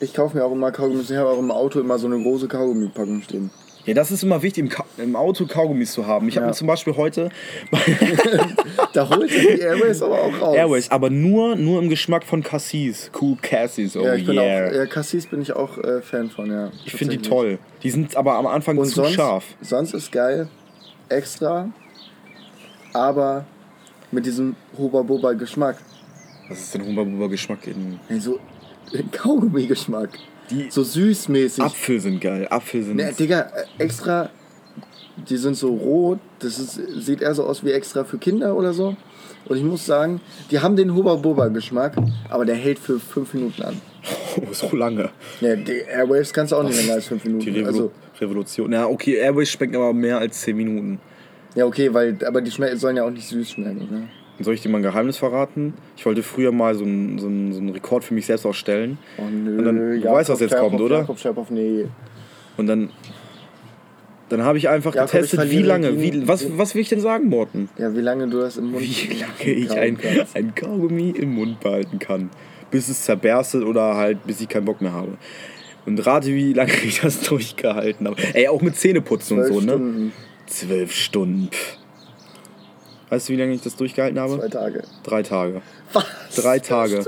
ich 0.00 0.12
kaufe 0.14 0.36
mir 0.36 0.44
auch 0.44 0.52
immer 0.52 0.70
Kaugummis. 0.72 1.10
Ich 1.10 1.16
habe 1.16 1.28
auch 1.30 1.38
im 1.38 1.50
Auto 1.50 1.80
immer 1.80 1.98
so 1.98 2.06
eine 2.06 2.20
große 2.22 2.48
Kaugummi-Packung 2.48 3.22
stehen. 3.22 3.50
Ja, 3.86 3.92
das 3.92 4.10
ist 4.10 4.22
immer 4.22 4.40
wichtig, 4.42 4.62
im, 4.64 4.68
Ka 4.70 4.84
im 4.96 5.14
Auto 5.14 5.44
Kaugummis 5.46 5.92
zu 5.92 6.06
haben. 6.06 6.26
Ich 6.28 6.36
habe 6.36 6.44
Ja. 6.46 6.50
mir 6.52 6.56
zum 6.56 6.66
Beispiel 6.66 6.96
heute 6.96 7.28
Da 8.94 9.08
holt 9.10 9.30
ihr 9.30 9.56
die 9.56 9.60
Airways 9.60 10.00
aber 10.00 10.22
auch 10.22 10.40
raus. 10.40 10.56
Airways, 10.56 10.90
aber 10.90 11.10
nur, 11.10 11.54
nur 11.56 11.82
im 11.82 11.90
Geschmack 11.90 12.24
von 12.24 12.42
Cassis. 12.42 13.10
Cool 13.20 13.36
Cassis, 13.42 13.94
oh 13.94 14.02
Ja, 14.04 14.14
ich 14.14 14.24
bin 14.24 14.36
yeah. 14.36 14.68
auch, 14.68 14.72
ja, 14.72 14.86
Cassis 14.86 15.26
bin 15.26 15.42
ich 15.42 15.52
auch 15.52 15.76
äh, 15.78 16.00
Fan 16.00 16.30
von, 16.30 16.50
ja. 16.50 16.70
ich 16.86 16.92
finde 16.94 17.18
die 17.18 17.28
toll. 17.28 17.58
Die 17.82 17.90
sind 17.90 18.16
aber 18.16 18.34
am 18.36 18.46
Anfang 18.46 18.78
Und 18.78 18.86
zu 18.86 18.94
sonst, 18.94 19.12
scharf. 19.12 19.44
sonst 19.60 19.92
ist 19.92 20.10
geil, 20.10 20.48
extra, 21.10 21.68
aber 22.94 23.44
mit 24.10 24.24
diesem 24.24 24.56
Hoba-Boba-Geschmack. 24.78 25.76
Was 26.48 26.60
ist 26.60 26.74
denn 26.74 26.84
Humba-Buba-Geschmack 26.86 27.66
in... 27.66 27.98
So 28.20 28.38
Kaugummi-Geschmack. 29.12 30.10
Die 30.50 30.66
So 30.70 30.82
süßmäßig. 30.82 31.64
Apfel 31.64 32.00
sind 32.00 32.20
geil. 32.20 32.46
Apfel 32.50 32.82
sind... 32.82 32.96
Ne, 32.96 33.12
Digga, 33.18 33.40
äh, 33.40 33.82
extra, 33.82 34.28
die 35.28 35.36
sind 35.36 35.56
so 35.56 35.68
rot, 35.74 36.18
das 36.40 36.58
ist, 36.58 36.74
sieht 37.04 37.22
eher 37.22 37.34
so 37.34 37.44
aus 37.44 37.64
wie 37.64 37.70
extra 37.72 38.04
für 38.04 38.18
Kinder 38.18 38.54
oder 38.56 38.74
so. 38.74 38.94
Und 39.46 39.56
ich 39.56 39.62
muss 39.62 39.84
sagen, 39.86 40.20
die 40.50 40.58
haben 40.58 40.76
den 40.76 40.94
Huba-Boba-Geschmack, 40.94 41.96
aber 42.28 42.44
der 42.44 42.56
hält 42.56 42.78
für 42.78 42.98
fünf 43.00 43.34
Minuten 43.34 43.62
an. 43.62 43.80
Oh, 44.36 44.52
so 44.52 44.74
lange. 44.74 45.10
Ja, 45.40 45.54
die 45.54 45.84
Airwaves 45.88 46.32
kannst 46.32 46.50
du 46.50 46.56
auch 46.56 46.64
nicht 46.64 46.76
länger 46.76 46.94
als 46.94 47.06
fünf 47.06 47.22
Die 47.22 47.28
Minuten. 47.28 47.50
Revolu 47.50 47.66
Also, 47.68 47.92
Revolution. 48.20 48.72
Ja, 48.72 48.86
okay, 48.88 49.14
Airways 49.14 49.48
schmecken 49.48 49.76
aber 49.76 49.92
mehr 49.92 50.18
als 50.18 50.40
10 50.40 50.56
Minuten. 50.56 50.98
ja, 51.54 51.64
okay, 51.64 51.94
weil, 51.94 52.18
aber 52.26 52.40
die 52.40 52.50
sollen 52.50 52.96
ja 52.96 53.04
auch 53.04 53.10
nicht 53.12 53.28
süß 53.28 53.52
schmecken. 53.52 53.88
Ne? 53.88 54.08
Soll 54.40 54.54
ich 54.54 54.62
dir 54.62 54.68
mal 54.68 54.78
ein 54.78 54.82
Geheimnis 54.82 55.16
verraten? 55.16 55.74
Ich 55.96 56.04
wollte 56.06 56.22
früher 56.24 56.50
mal 56.50 56.74
so 56.74 56.84
einen 56.84 57.18
so 57.18 57.26
einen- 57.28 57.52
so 57.52 57.60
einen 57.60 57.68
Rekord 57.70 58.02
für 58.04 58.14
mich 58.14 58.26
selbst 58.26 58.44
aufstellen. 58.44 58.98
Oh 59.16 59.22
nö, 59.30 59.58
Und 59.58 59.64
dann- 59.64 59.76
du 59.76 59.94
Jakob 59.96 60.18
weißt, 60.18 60.30
was 60.30 60.40
jetzt 60.40 60.50
Scherhoff, 60.50 60.70
kommt, 60.70 60.82
oder? 60.82 60.98
Jakob 60.98 61.18
Scherhoff, 61.20 61.50
nee. 61.50 61.86
Und 62.56 62.66
dann, 62.66 62.90
dann 64.28 64.42
habe 64.42 64.58
ich 64.58 64.68
einfach 64.68 64.94
Jakob, 64.94 65.12
getestet, 65.12 65.44
ich 65.44 65.50
wie 65.50 65.62
lange. 65.62 66.00
Wie, 66.00 66.26
was, 66.26 66.46
was 66.58 66.74
will 66.74 66.82
ich 66.82 66.88
denn 66.88 67.00
sagen, 67.00 67.28
Morten? 67.28 67.68
Ja, 67.78 67.94
wie 67.94 68.00
lange 68.00 68.26
du 68.28 68.40
das 68.40 68.56
im 68.56 68.72
Mund 68.72 68.82
Wie 68.82 69.14
lange 69.20 69.58
ich 69.58 69.70
ein, 69.70 69.98
kannst. 69.98 70.34
ein 70.36 70.54
Kaugummi 70.54 71.10
im 71.10 71.34
Mund 71.34 71.60
behalten 71.60 71.98
kann. 71.98 72.30
Bis 72.70 72.88
es 72.88 73.02
zerberstet 73.04 73.62
oder 73.64 73.94
halt 73.94 74.26
bis 74.26 74.40
ich 74.40 74.48
keinen 74.48 74.64
Bock 74.64 74.80
mehr 74.80 74.92
habe. 74.92 75.12
Und 75.86 76.04
rate, 76.06 76.28
wie 76.28 76.54
lange 76.54 76.72
ich 76.84 77.00
das 77.00 77.20
durchgehalten 77.20 78.06
habe. 78.08 78.16
Ey, 78.32 78.48
auch 78.48 78.62
mit 78.62 78.74
Zähneputzen 78.76 79.38
und 79.38 79.44
so, 79.46 79.60
ne? 79.60 79.72
Stunden, 79.74 80.12
Zwölf 80.46 80.92
Stunden. 80.92 81.48
Pff. 81.52 81.78
Weißt 83.10 83.28
du, 83.28 83.32
wie 83.34 83.36
lange 83.36 83.52
ich 83.52 83.60
das 83.60 83.76
durchgehalten 83.76 84.18
habe? 84.18 84.38
zwei 84.38 84.48
Tage. 84.48 84.82
Drei 85.02 85.22
Tage. 85.22 85.62
Was? 85.92 86.04
Drei 86.36 86.58
Tage. 86.58 87.04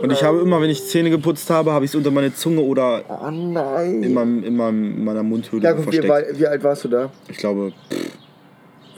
Und 0.00 0.10
ich 0.12 0.22
habe 0.24 0.40
immer, 0.40 0.60
wenn 0.60 0.70
ich 0.70 0.84
Zähne 0.86 1.10
geputzt 1.10 1.50
habe, 1.50 1.72
habe 1.72 1.84
ich 1.84 1.90
es 1.90 1.94
unter 1.94 2.10
meine 2.10 2.34
Zunge 2.34 2.60
oder 2.62 3.02
Oh 3.08 3.30
nein. 3.30 4.02
in, 4.02 4.14
meinem, 4.14 4.44
in, 4.44 4.56
meinem, 4.56 4.84
in 4.96 5.04
meiner 5.04 5.22
Mundhöhle 5.22 5.76
wie, 5.78 5.82
versteckt. 5.82 6.08
war- 6.08 6.22
wie 6.32 6.46
alt 6.46 6.62
warst 6.64 6.84
du 6.84 6.88
da? 6.88 7.10
Ich 7.28 7.36
glaube, 7.36 7.72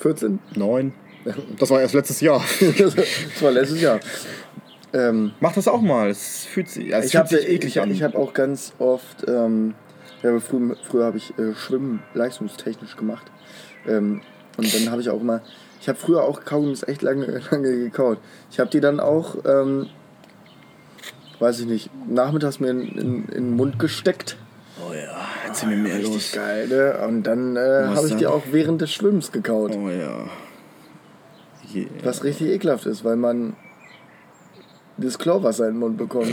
14? 0.00 0.38
neun. 0.54 0.92
Das 1.58 1.70
war 1.70 1.80
erst 1.80 1.94
letztes 1.94 2.20
Jahr. 2.20 2.44
das 2.78 2.94
war 3.42 3.50
letztes 3.50 3.80
Jahr. 3.80 3.98
Ähm, 4.92 5.32
Mach 5.40 5.54
das 5.54 5.66
auch 5.66 5.80
mal. 5.80 6.10
Es 6.10 6.44
fühlt 6.44 6.68
sich, 6.68 6.92
es 6.92 7.06
ich 7.06 7.10
fühlt 7.12 7.24
habe 7.24 7.28
sich 7.28 7.48
eklig 7.48 7.76
ich, 7.76 7.80
an. 7.80 7.90
ich 7.90 8.02
habe 8.02 8.16
auch 8.18 8.34
ganz 8.34 8.74
oft, 8.78 9.24
ähm, 9.26 9.74
ja, 10.22 10.38
früher, 10.38 10.76
früher 10.88 11.04
habe 11.06 11.16
ich 11.16 11.30
äh, 11.38 11.54
Schwimmen 11.54 12.02
leistungstechnisch 12.12 12.96
gemacht. 12.96 13.24
Ähm, 13.88 14.20
und 14.56 14.72
dann 14.74 14.92
habe 14.92 15.00
ich 15.00 15.08
auch 15.08 15.20
immer, 15.20 15.40
ich 15.84 15.88
habe 15.90 15.98
früher 15.98 16.22
auch 16.22 16.46
Kaugummis 16.46 16.82
echt 16.82 17.02
lange, 17.02 17.42
lange 17.50 17.70
gekaut. 17.76 18.16
Ich 18.50 18.58
habe 18.58 18.70
die 18.70 18.80
dann 18.80 19.00
auch, 19.00 19.36
ähm, 19.44 19.88
weiß 21.40 21.60
ich 21.60 21.66
nicht, 21.66 21.90
nachmittags 22.08 22.58
mir 22.58 22.70
in, 22.70 22.80
in, 22.80 23.24
in 23.26 23.28
den 23.28 23.50
Mund 23.56 23.78
gesteckt. 23.78 24.38
oh 24.80 24.94
ja, 24.94 25.14
erzähl 25.46 25.68
mir 25.68 25.76
mehr 25.76 25.96
Richtig 25.96 26.14
los. 26.14 26.32
geil, 26.32 26.68
ne? 26.68 27.06
Und 27.06 27.24
dann 27.24 27.56
äh, 27.56 27.84
habe 27.94 28.08
ich 28.08 28.16
die 28.16 28.26
auch 28.26 28.44
während 28.50 28.80
des 28.80 28.92
Schwimmens 28.92 29.30
gekaut. 29.30 29.76
Oh 29.76 29.90
ja. 29.90 30.26
Je- 31.70 31.88
Was 32.02 32.24
richtig 32.24 32.48
ekelhaft 32.48 32.86
ist, 32.86 33.04
weil 33.04 33.16
man 33.16 33.54
das 34.96 35.18
Chlorwasser 35.18 35.66
in 35.68 35.74
den 35.74 35.80
Mund 35.80 35.98
bekommt. 35.98 36.32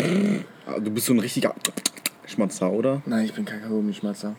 Ah, 0.65 0.79
Du 0.79 0.91
bist 0.91 1.07
so 1.07 1.13
ein 1.13 1.19
richtiger 1.19 1.53
Schmatzer, 2.25 2.71
oder? 2.71 3.01
Nein, 3.05 3.25
ich 3.25 3.33
bin 3.33 3.43
kein 3.43 3.61
Kaugummi-Schmatzer. 3.63 4.35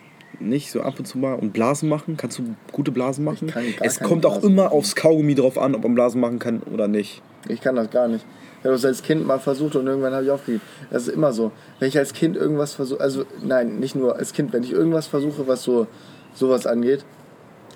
Nicht 0.48 0.70
so 0.70 0.82
ab 0.82 0.98
und 0.98 1.06
zu 1.06 1.18
mal. 1.18 1.34
Und 1.34 1.52
Blasen 1.52 1.88
machen? 1.88 2.16
Kannst 2.16 2.38
du 2.38 2.54
gute 2.72 2.90
Blasen 2.90 3.24
machen? 3.24 3.48
kann 3.48 3.64
gar 3.76 3.86
es 3.86 4.00
kommt 4.00 4.26
auch 4.26 4.40
Blasen 4.40 4.50
immer 4.50 4.72
aufs 4.72 4.94
Kaugummi 4.94 5.34
drauf 5.34 5.58
an, 5.58 5.74
ob 5.74 5.82
man 5.82 5.94
Blasen 5.94 6.20
machen 6.20 6.38
kann 6.38 6.62
oder 6.72 6.88
nicht. 6.88 7.22
Ich 7.48 7.60
kann 7.60 7.76
das 7.76 7.90
gar 7.90 8.08
nicht. 8.08 8.24
Ich 8.60 8.64
habe 8.64 8.74
das 8.74 8.84
als 8.84 9.02
Kind 9.02 9.26
mal 9.26 9.40
versucht 9.40 9.74
und 9.74 9.86
irgendwann 9.86 10.12
habe 10.12 10.24
ich 10.24 10.30
aufgegeben. 10.30 10.62
Das 10.90 11.08
ist 11.08 11.14
immer 11.14 11.32
so. 11.32 11.50
Wenn 11.80 11.88
ich 11.88 11.98
als 11.98 12.12
Kind 12.12 12.36
irgendwas 12.36 12.74
versuche, 12.74 13.00
also 13.00 13.24
nein, 13.42 13.80
nicht 13.80 13.96
nur 13.96 14.16
als 14.16 14.32
Kind, 14.32 14.52
wenn 14.52 14.62
ich 14.62 14.72
irgendwas 14.72 15.08
versuche, 15.08 15.48
was 15.48 15.64
so 15.64 15.88
sowas 16.34 16.66
angeht, 16.66 17.04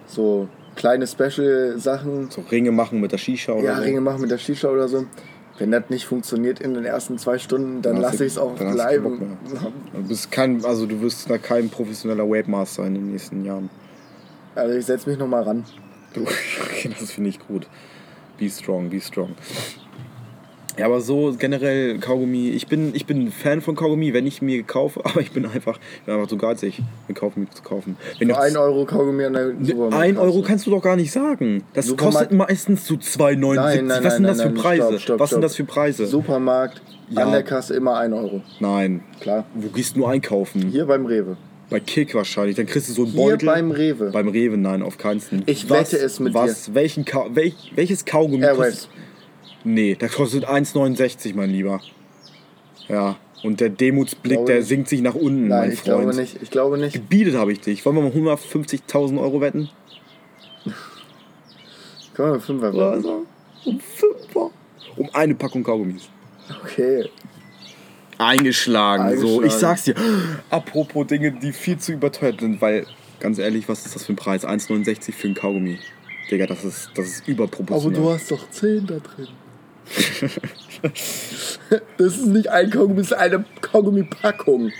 so 0.06 0.48
kleine 0.76 1.06
Special-Sachen, 1.06 2.30
So 2.30 2.42
Ringe 2.52 2.70
machen 2.70 3.00
mit 3.00 3.10
der 3.10 3.18
Shisha 3.18 3.52
oder 3.52 3.64
ja, 3.64 3.76
so. 3.76 3.82
Ringe 3.82 4.00
machen 4.00 4.20
mit 4.20 4.30
der 4.30 4.38
Shisha 4.38 4.68
oder 4.68 4.86
so, 4.86 5.06
wenn 5.58 5.70
das 5.70 5.84
nicht 5.88 6.06
funktioniert 6.06 6.60
in 6.60 6.74
den 6.74 6.84
ersten 6.84 7.18
zwei 7.18 7.38
Stunden, 7.38 7.82
dann 7.82 7.96
lasse 7.96 8.24
ich 8.24 8.32
es 8.32 8.38
auch 8.38 8.56
dann 8.56 8.72
bleiben. 8.72 9.38
Du 9.92 10.02
bist 10.08 10.30
kein, 10.30 10.64
also 10.64 10.86
du 10.86 11.00
wirst 11.00 11.30
da 11.30 11.38
kein 11.38 11.70
professioneller 11.70 12.28
Wave 12.28 12.50
Master 12.50 12.84
in 12.86 12.94
den 12.94 13.12
nächsten 13.12 13.44
Jahren. 13.44 13.70
Also 14.54 14.74
ich 14.74 14.86
setze 14.86 15.08
mich 15.08 15.18
nochmal 15.18 15.42
ran. 15.42 15.64
Du, 16.14 16.24
das 16.98 17.12
finde 17.12 17.28
ich 17.28 17.38
gut. 17.46 17.66
Be 18.38 18.48
strong, 18.48 18.88
be 18.88 19.02
strong. 19.02 19.34
Ja, 20.78 20.86
aber 20.86 21.00
so 21.00 21.34
generell 21.38 21.98
Kaugummi, 21.98 22.50
ich 22.50 22.66
bin, 22.66 22.94
ich 22.94 23.06
bin 23.06 23.30
Fan 23.32 23.62
von 23.62 23.74
Kaugummi, 23.76 24.12
wenn 24.12 24.26
ich 24.26 24.42
mir 24.42 24.62
kaufe, 24.62 25.00
aber 25.04 25.20
ich 25.20 25.32
bin 25.32 25.46
einfach, 25.46 25.78
ich 26.00 26.02
bin 26.04 26.14
einfach 26.14 26.28
zu 26.28 26.36
geizig, 26.36 26.80
mir 27.08 27.14
Kaugummi 27.14 27.46
zu 27.50 27.62
kaufen. 27.62 27.96
Wenn 28.18 28.28
Für 28.28 28.34
du 28.34 28.40
1 28.40 28.56
Euro 28.56 28.84
Kaugummi 28.84 29.24
an 29.24 29.32
der 29.32 29.52
Supermarkt. 29.60 29.94
ein 29.94 30.18
Euro 30.18 30.42
kannst 30.42 30.66
du 30.66 30.70
doch 30.70 30.82
gar 30.82 30.96
nicht 30.96 31.10
sagen. 31.12 31.62
Das 31.72 31.86
Supermarkt- 31.86 32.28
kostet 32.30 32.32
meistens 32.32 32.86
so 32.86 32.94
2,79. 32.94 33.54
Nein, 33.56 33.86
nein, 33.86 34.04
Was 34.04 34.14
sind 34.16 34.24
das 34.24 34.42
für 34.42 34.50
Preise? 34.50 34.82
stopp, 34.88 35.00
stopp, 35.00 35.20
Was 35.20 35.30
sind 35.30 35.40
das 35.42 35.56
für 35.56 35.64
Preise? 35.64 36.06
Supermarkt, 36.06 36.82
Ja. 37.10 37.24
an 37.24 37.32
der 37.32 37.42
Kasse 37.42 37.74
immer 37.74 37.96
1 37.98 38.12
Euro. 38.12 38.42
Nein. 38.60 39.02
Klar. 39.20 39.44
Wo 39.54 39.68
gehst 39.68 39.94
du 39.96 40.00
nur 40.00 40.10
einkaufen? 40.10 40.68
Hier 40.70 40.84
beim 40.86 41.06
Rewe. 41.06 41.36
Bei 41.70 41.80
Kick 41.80 42.14
wahrscheinlich. 42.14 42.54
Dann 42.56 42.66
kriegst 42.66 42.88
du 42.90 42.92
so 42.92 43.02
einen 43.04 43.12
Hier 43.12 43.22
Beutel. 43.30 43.46
beim 43.46 43.70
Rewe. 43.72 44.10
Beim 44.12 44.28
Rewe, 44.28 44.56
nein, 44.56 44.82
auf 44.82 44.98
keinen 44.98 45.20
Fall. 45.20 45.42
Ich 45.46 45.68
wette 45.70 45.96
es 45.98 46.20
mit 46.20 46.32
was, 46.34 46.74
Welchen 46.74 47.04
Kau 47.04 47.26
welch, 47.32 47.72
welches 47.74 48.04
Kaugummi 48.04 48.44
Airwaves. 48.44 48.82
kostet? 48.82 48.90
Nee, 49.66 49.96
das 49.98 50.12
kostet 50.12 50.48
1,69, 50.48 51.34
mein 51.34 51.50
Lieber. 51.50 51.80
Ja, 52.88 53.16
und 53.42 53.60
der 53.60 53.68
Demutsblick, 53.68 54.46
der 54.46 54.58
nicht. 54.58 54.68
sinkt 54.68 54.88
sich 54.88 55.02
nach 55.02 55.16
unten, 55.16 55.48
Nein, 55.48 55.58
mein 55.60 55.72
ich 55.72 55.80
Freund. 55.80 56.02
glaube 56.02 56.16
nicht. 56.16 56.38
Ich 56.40 56.50
glaube 56.50 56.78
nicht. 56.78 56.92
Gebietet 56.92 57.34
habe 57.34 57.52
ich 57.52 57.60
dich. 57.60 57.84
Wollen 57.84 57.96
wir 57.96 58.02
mal 58.02 58.34
150.000 58.36 59.20
Euro 59.20 59.40
wetten? 59.40 59.68
Können 62.14 62.32
wir 62.34 62.40
Fünfer 62.40 62.68
Oder 62.74 62.90
werden? 62.92 63.02
so? 63.02 63.26
Um 63.64 63.80
Fünfer. 63.80 64.50
Um 64.96 65.10
eine 65.12 65.34
Packung 65.34 65.64
Kaugummis. 65.64 66.08
Okay. 66.62 67.10
Eingeschlagen. 68.18 69.18
So, 69.18 69.40
Eingeschlagen. 69.40 69.46
ich 69.46 69.52
sag's 69.52 69.82
dir. 69.84 69.94
Apropos 70.48 71.06
Dinge, 71.08 71.32
die 71.32 71.52
viel 71.52 71.78
zu 71.78 71.92
überteuert 71.92 72.40
sind, 72.40 72.60
weil, 72.60 72.86
ganz 73.20 73.38
ehrlich, 73.38 73.68
was 73.68 73.84
ist 73.84 73.96
das 73.96 74.04
für 74.06 74.12
ein 74.12 74.16
Preis? 74.16 74.46
1,69 74.46 75.12
für 75.12 75.26
ein 75.28 75.34
Kaugummi. 75.34 75.78
Digga, 76.30 76.46
das 76.46 76.64
ist, 76.64 76.90
das 76.94 77.06
ist 77.08 77.22
Aber 77.22 77.30
überproportional. 77.32 78.00
du 78.00 78.10
hast 78.10 78.30
doch 78.30 78.48
10 78.50 78.86
da 78.86 78.94
drin. 78.98 79.28
das 81.98 82.16
ist 82.16 82.26
nicht 82.26 82.48
ein 82.48 82.70
Kaugummi, 82.70 82.96
das 82.96 83.06
ist 83.06 83.12
eine 83.12 83.44
Kaugummi-Packung. 83.60 84.72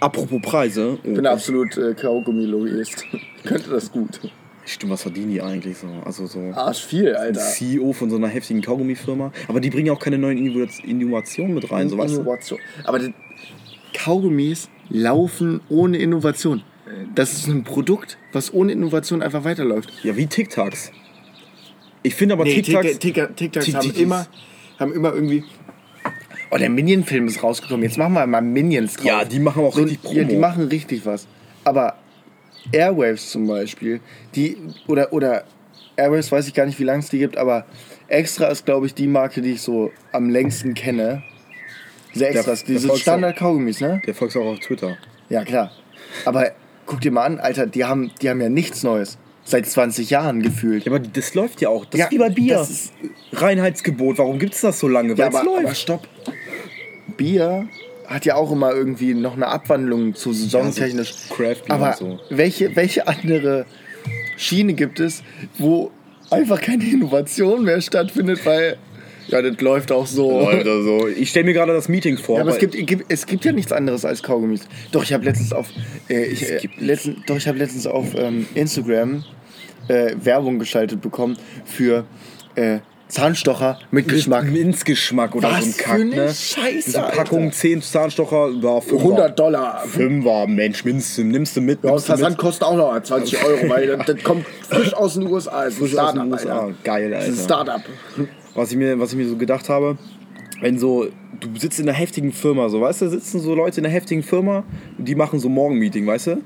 Apropos 0.00 0.40
Preise. 0.42 0.98
Ich 1.02 1.14
bin 1.14 1.26
absolut 1.26 1.76
äh, 1.76 1.94
Kaugummi-Lobbyist. 1.94 3.06
Könnte 3.44 3.70
das 3.70 3.90
gut. 3.90 4.20
Stimmt, 4.66 4.92
was 4.92 5.02
verdienen 5.02 5.30
die 5.30 5.42
eigentlich 5.42 5.76
so? 5.76 5.86
Also 6.04 6.26
so 6.26 6.40
Arsch 6.54 6.84
viel, 6.84 7.14
Alter. 7.14 7.40
CEO 7.40 7.92
von 7.92 8.08
so 8.08 8.16
einer 8.16 8.28
heftigen 8.28 8.62
Kaugummifirma. 8.62 9.30
Aber 9.46 9.60
die 9.60 9.70
bringen 9.70 9.86
ja 9.86 9.92
auch 9.92 10.00
keine 10.00 10.16
neuen 10.18 10.38
Innovationen 10.38 11.54
mit 11.54 11.70
rein, 11.70 11.88
so 11.90 11.98
weißt 11.98 12.16
du? 12.16 12.20
Innovation. 12.20 12.58
Aber 12.84 12.98
die 12.98 13.12
Kaugummis 13.92 14.70
laufen 14.88 15.60
ohne 15.68 15.98
Innovation. 15.98 16.62
Das 17.14 17.32
ist 17.32 17.46
ein 17.46 17.64
Produkt, 17.64 18.18
was 18.32 18.52
ohne 18.52 18.72
Innovation 18.72 19.22
einfach 19.22 19.44
weiterläuft. 19.44 19.92
Ja, 20.02 20.16
wie 20.16 20.26
TikToks. 20.26 20.92
Ich 22.04 22.14
finde 22.14 22.34
aber 22.34 22.44
TikToks. 22.44 22.98
TikToks, 22.98 23.34
TikToks 23.34 23.66
Tik- 23.66 23.74
haben, 23.74 23.90
immer, 23.96 24.26
haben 24.78 24.92
immer 24.92 25.12
irgendwie. 25.12 25.42
Oh, 26.50 26.56
der 26.58 26.68
Minion-Film 26.68 27.26
ist 27.26 27.42
rausgekommen. 27.42 27.82
Jetzt 27.82 27.98
machen 27.98 28.12
wir 28.12 28.26
mal 28.26 28.42
Minions 28.42 28.94
drauf. 28.94 29.06
Ja, 29.06 29.24
die 29.24 29.40
machen 29.40 29.64
auch 29.64 29.76
richtig 29.76 30.02
Promo. 30.02 30.18
Ja, 30.18 30.24
die 30.24 30.36
machen 30.36 30.68
richtig 30.68 31.04
was. 31.06 31.26
Aber 31.64 31.96
Airwaves 32.70 33.30
zum 33.30 33.46
Beispiel, 33.46 34.00
die. 34.34 34.58
Oder, 34.86 35.12
oder 35.12 35.44
Airwaves 35.96 36.30
weiß 36.30 36.46
ich 36.46 36.54
gar 36.54 36.66
nicht, 36.66 36.78
wie 36.78 36.84
lange 36.84 37.00
es 37.00 37.08
die 37.08 37.18
gibt, 37.18 37.36
aber 37.38 37.64
Extra 38.08 38.48
ist, 38.48 38.66
glaube 38.66 38.86
ich, 38.86 38.94
die 38.94 39.06
Marke, 39.06 39.40
die 39.40 39.52
ich 39.52 39.62
so 39.62 39.90
am 40.12 40.28
längsten 40.28 40.74
kenne. 40.74 41.22
Diese 42.14 42.28
Extras, 42.28 42.64
der 42.64 42.74
diese. 42.74 42.96
Standard-Kaugummis, 42.96 43.80
ne? 43.80 44.02
Der 44.06 44.14
folgt 44.14 44.36
auch 44.36 44.44
auf 44.44 44.60
Twitter. 44.60 44.98
Ja, 45.30 45.42
klar. 45.44 45.72
Aber 46.26 46.52
guck 46.86 47.00
dir 47.00 47.10
mal 47.10 47.24
an, 47.24 47.40
Alter, 47.40 47.66
die 47.66 47.84
haben, 47.84 48.12
die 48.20 48.28
haben 48.28 48.40
ja 48.40 48.50
nichts 48.50 48.82
Neues. 48.82 49.18
Seit 49.46 49.66
20 49.66 50.08
Jahren 50.10 50.42
gefühlt. 50.42 50.84
Ja, 50.86 50.92
aber 50.92 51.00
das 51.00 51.34
läuft 51.34 51.60
ja 51.60 51.68
auch. 51.68 51.84
Das 51.84 51.98
Ja, 51.98 52.06
ist 52.06 52.12
wie 52.12 52.18
bei 52.18 52.30
Bier. 52.30 52.56
das 52.56 52.70
ist- 52.70 52.92
Reinheitsgebot. 53.32 54.16
Warum 54.18 54.38
gibt 54.38 54.54
es 54.54 54.62
das 54.62 54.78
so 54.80 54.88
lange? 54.88 55.10
Ja, 55.14 55.18
Weil 55.18 55.28
es 55.28 55.34
aber, 55.36 55.50
aber 55.52 55.62
läuft. 55.62 55.76
stopp. 55.76 56.08
Bier 57.16 57.68
hat 58.06 58.24
ja 58.24 58.34
auch 58.36 58.50
immer 58.52 58.72
irgendwie 58.72 59.14
noch 59.14 59.34
eine 59.34 59.46
Abwandlung 59.46 60.14
zu 60.14 60.32
saisontechnisch. 60.32 61.12
Ja, 61.38 61.54
so 61.54 61.62
aber 61.68 61.88
und 61.88 61.96
so. 61.98 62.20
welche, 62.30 62.74
welche 62.76 63.06
andere 63.06 63.66
Schiene 64.36 64.74
gibt 64.74 65.00
es, 65.00 65.22
wo 65.58 65.90
einfach 66.30 66.60
keine 66.60 66.84
Innovation 66.84 67.64
mehr 67.64 67.80
stattfindet, 67.80 68.44
weil 68.44 68.76
ja, 69.28 69.40
das 69.40 69.58
läuft 69.62 69.90
auch 69.90 70.06
so. 70.06 70.40
Leute, 70.40 70.82
so. 70.82 71.06
Ich 71.08 71.30
stelle 71.30 71.46
mir 71.46 71.54
gerade 71.54 71.72
das 71.72 71.88
Meeting 71.88 72.18
vor. 72.18 72.36
Ja, 72.36 72.42
aber 72.42 72.50
es 72.52 72.58
gibt, 72.58 72.74
gibt, 72.86 73.04
es 73.08 73.24
gibt 73.24 73.42
ja 73.46 73.52
nichts 73.52 73.72
anderes 73.72 74.04
als 74.04 74.22
Kaugummis. 74.22 74.60
Doch, 74.92 75.02
ich 75.02 75.14
habe 75.14 75.24
letztens 75.24 75.52
auf, 75.54 75.68
äh, 76.10 76.24
ich, 76.26 76.42
äh, 76.50 76.58
gibt 76.60 76.78
letzten, 76.80 77.22
doch, 77.26 77.36
ich 77.36 77.48
habe 77.48 77.56
letztens 77.56 77.86
auf 77.86 78.14
ähm, 78.16 78.46
Instagram 78.54 79.24
äh, 79.88 80.14
Werbung 80.22 80.58
geschaltet 80.58 81.00
bekommen 81.00 81.36
für 81.64 82.04
äh, 82.54 82.78
Zahnstocher 83.08 83.78
mit 83.90 84.08
Geschmack. 84.08 84.50
Minzgeschmack 84.50 85.34
oder 85.36 85.50
Was 85.52 85.60
so 85.60 85.66
ein 85.66 85.72
für 85.74 85.82
Kack, 85.82 86.00
eine 86.00 86.04
ne? 86.16 86.28
Scheiße, 86.34 86.82
Diese 86.86 87.04
Alter. 87.04 87.16
Packung 87.16 87.52
10 87.52 87.82
Zahnstocher, 87.82 88.48
5 88.80 88.92
100 88.92 89.38
Dollar. 89.38 89.82
Fünfer, 89.86 90.46
Mensch, 90.46 90.84
nimmst, 90.84 91.18
du- 91.18 91.22
nimmst 91.24 91.56
du 91.56 91.60
mit. 91.60 91.84
Ja, 91.84 91.90
nimmst 91.90 92.08
mit. 92.08 92.18
Versand 92.18 92.38
kostet 92.38 92.64
auch 92.66 92.76
noch 92.76 93.00
20 93.00 93.44
Euro, 93.44 93.68
weil 93.68 93.86
das, 93.98 94.06
das 94.06 94.22
kommt 94.24 94.46
frisch 94.68 94.94
aus 94.94 95.14
den 95.14 95.26
USA. 95.26 95.64
Das 95.64 95.74
ist 95.74 95.82
ein 95.82 95.88
Startup. 95.88 96.32
Alter. 96.32 96.74
Geil, 96.82 97.10
Das 97.10 97.28
ist 97.28 97.50
ein 97.50 97.58
Alter. 97.58 97.82
Startup. 97.82 98.28
was 98.54 98.70
ich 98.72 98.76
mir, 98.78 98.98
was 98.98 99.12
ich 99.12 99.18
mir 99.18 99.28
so 99.28 99.36
gedacht 99.36 99.68
habe, 99.68 99.96
wenn 100.60 100.78
so, 100.78 101.06
du 101.40 101.48
sitzt 101.58 101.78
in 101.78 101.88
einer 101.88 101.96
heftigen 101.98 102.32
Firma, 102.32 102.68
so, 102.70 102.80
weißt 102.80 103.02
du, 103.02 103.04
da 103.06 103.10
sitzen 103.10 103.38
so 103.40 103.54
Leute 103.54 103.80
in 103.80 103.86
einer 103.86 103.94
heftigen 103.94 104.22
Firma 104.22 104.64
und 104.98 105.06
die 105.06 105.14
machen 105.14 105.38
so 105.38 105.48
Morgenmeeting, 105.50 106.06
weißt 106.06 106.28
du? 106.28 106.36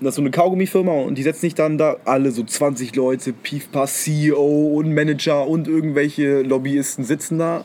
Das 0.00 0.10
ist 0.10 0.14
so 0.16 0.22
eine 0.22 0.30
Kaugummifirma 0.30 0.92
und 0.92 1.16
die 1.16 1.22
setzen 1.22 1.42
sich 1.42 1.54
dann 1.54 1.78
da 1.78 1.96
alle 2.04 2.30
so 2.30 2.42
20 2.42 2.94
Leute, 2.96 3.32
Piefpa, 3.32 3.86
CEO 3.86 4.74
und 4.76 4.92
Manager 4.92 5.46
und 5.46 5.68
irgendwelche 5.68 6.42
Lobbyisten 6.42 7.04
sitzen 7.04 7.38
da. 7.38 7.64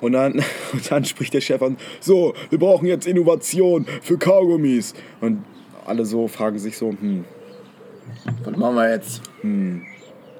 Und 0.00 0.12
dann, 0.12 0.34
und 0.72 0.90
dann 0.90 1.04
spricht 1.04 1.34
der 1.34 1.40
Chef 1.40 1.62
an, 1.62 1.76
so, 2.00 2.34
wir 2.50 2.58
brauchen 2.58 2.86
jetzt 2.86 3.06
Innovation 3.06 3.86
für 4.02 4.18
Kaugummis. 4.18 4.94
Und 5.20 5.44
alle 5.86 6.04
so 6.04 6.28
fragen 6.28 6.58
sich 6.58 6.76
so, 6.76 6.90
hm, 6.90 7.24
Was 8.44 8.56
machen 8.56 8.76
wir 8.76 8.90
jetzt? 8.90 9.22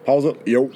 Pause, 0.05 0.37
jo. 0.45 0.71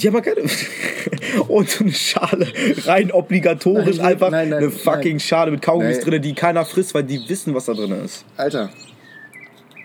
Die 0.00 0.08
haben 0.08 0.16
aber 0.16 0.24
keine. 0.24 0.42
Und 1.48 1.68
so 1.68 1.84
eine 1.84 1.92
Schale, 1.92 2.46
rein 2.84 3.10
obligatorisch 3.10 3.98
Nein, 3.98 4.06
einfach 4.06 4.30
nein, 4.30 4.48
nein, 4.48 4.58
eine 4.58 4.70
fucking. 4.70 5.18
Schale 5.18 5.50
mit 5.50 5.62
Kaugummis 5.62 6.00
drin, 6.00 6.20
die 6.22 6.34
keiner 6.34 6.64
frisst, 6.64 6.94
weil 6.94 7.04
die 7.04 7.20
wissen, 7.28 7.54
was 7.54 7.66
da 7.66 7.74
drin 7.74 7.92
ist. 8.04 8.24
Alter. 8.36 8.70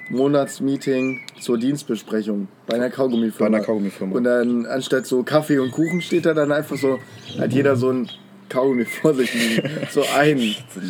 Monatsmeeting 0.09 1.19
zur 1.39 1.57
Dienstbesprechung 1.57 2.47
bei 2.65 2.75
einer 2.75 2.89
Kaugummifirma. 2.89 3.49
Bei 3.49 3.57
einer 3.57 3.65
Kaugummifirma. 3.65 4.15
Und 4.15 4.23
dann 4.23 4.65
anstatt 4.65 5.05
so 5.05 5.23
Kaffee 5.23 5.59
und 5.59 5.71
Kuchen 5.71 6.01
steht 6.01 6.25
da 6.25 6.33
dann 6.33 6.51
einfach 6.51 6.77
so, 6.77 6.99
hat 7.39 7.53
jeder 7.53 7.75
so 7.75 7.89
ein 7.91 8.09
Kaugummi 8.49 8.85
vor 8.85 9.13
sich 9.13 9.33
liegen. 9.33 9.69
So 9.91 10.03
ein. 10.15 10.37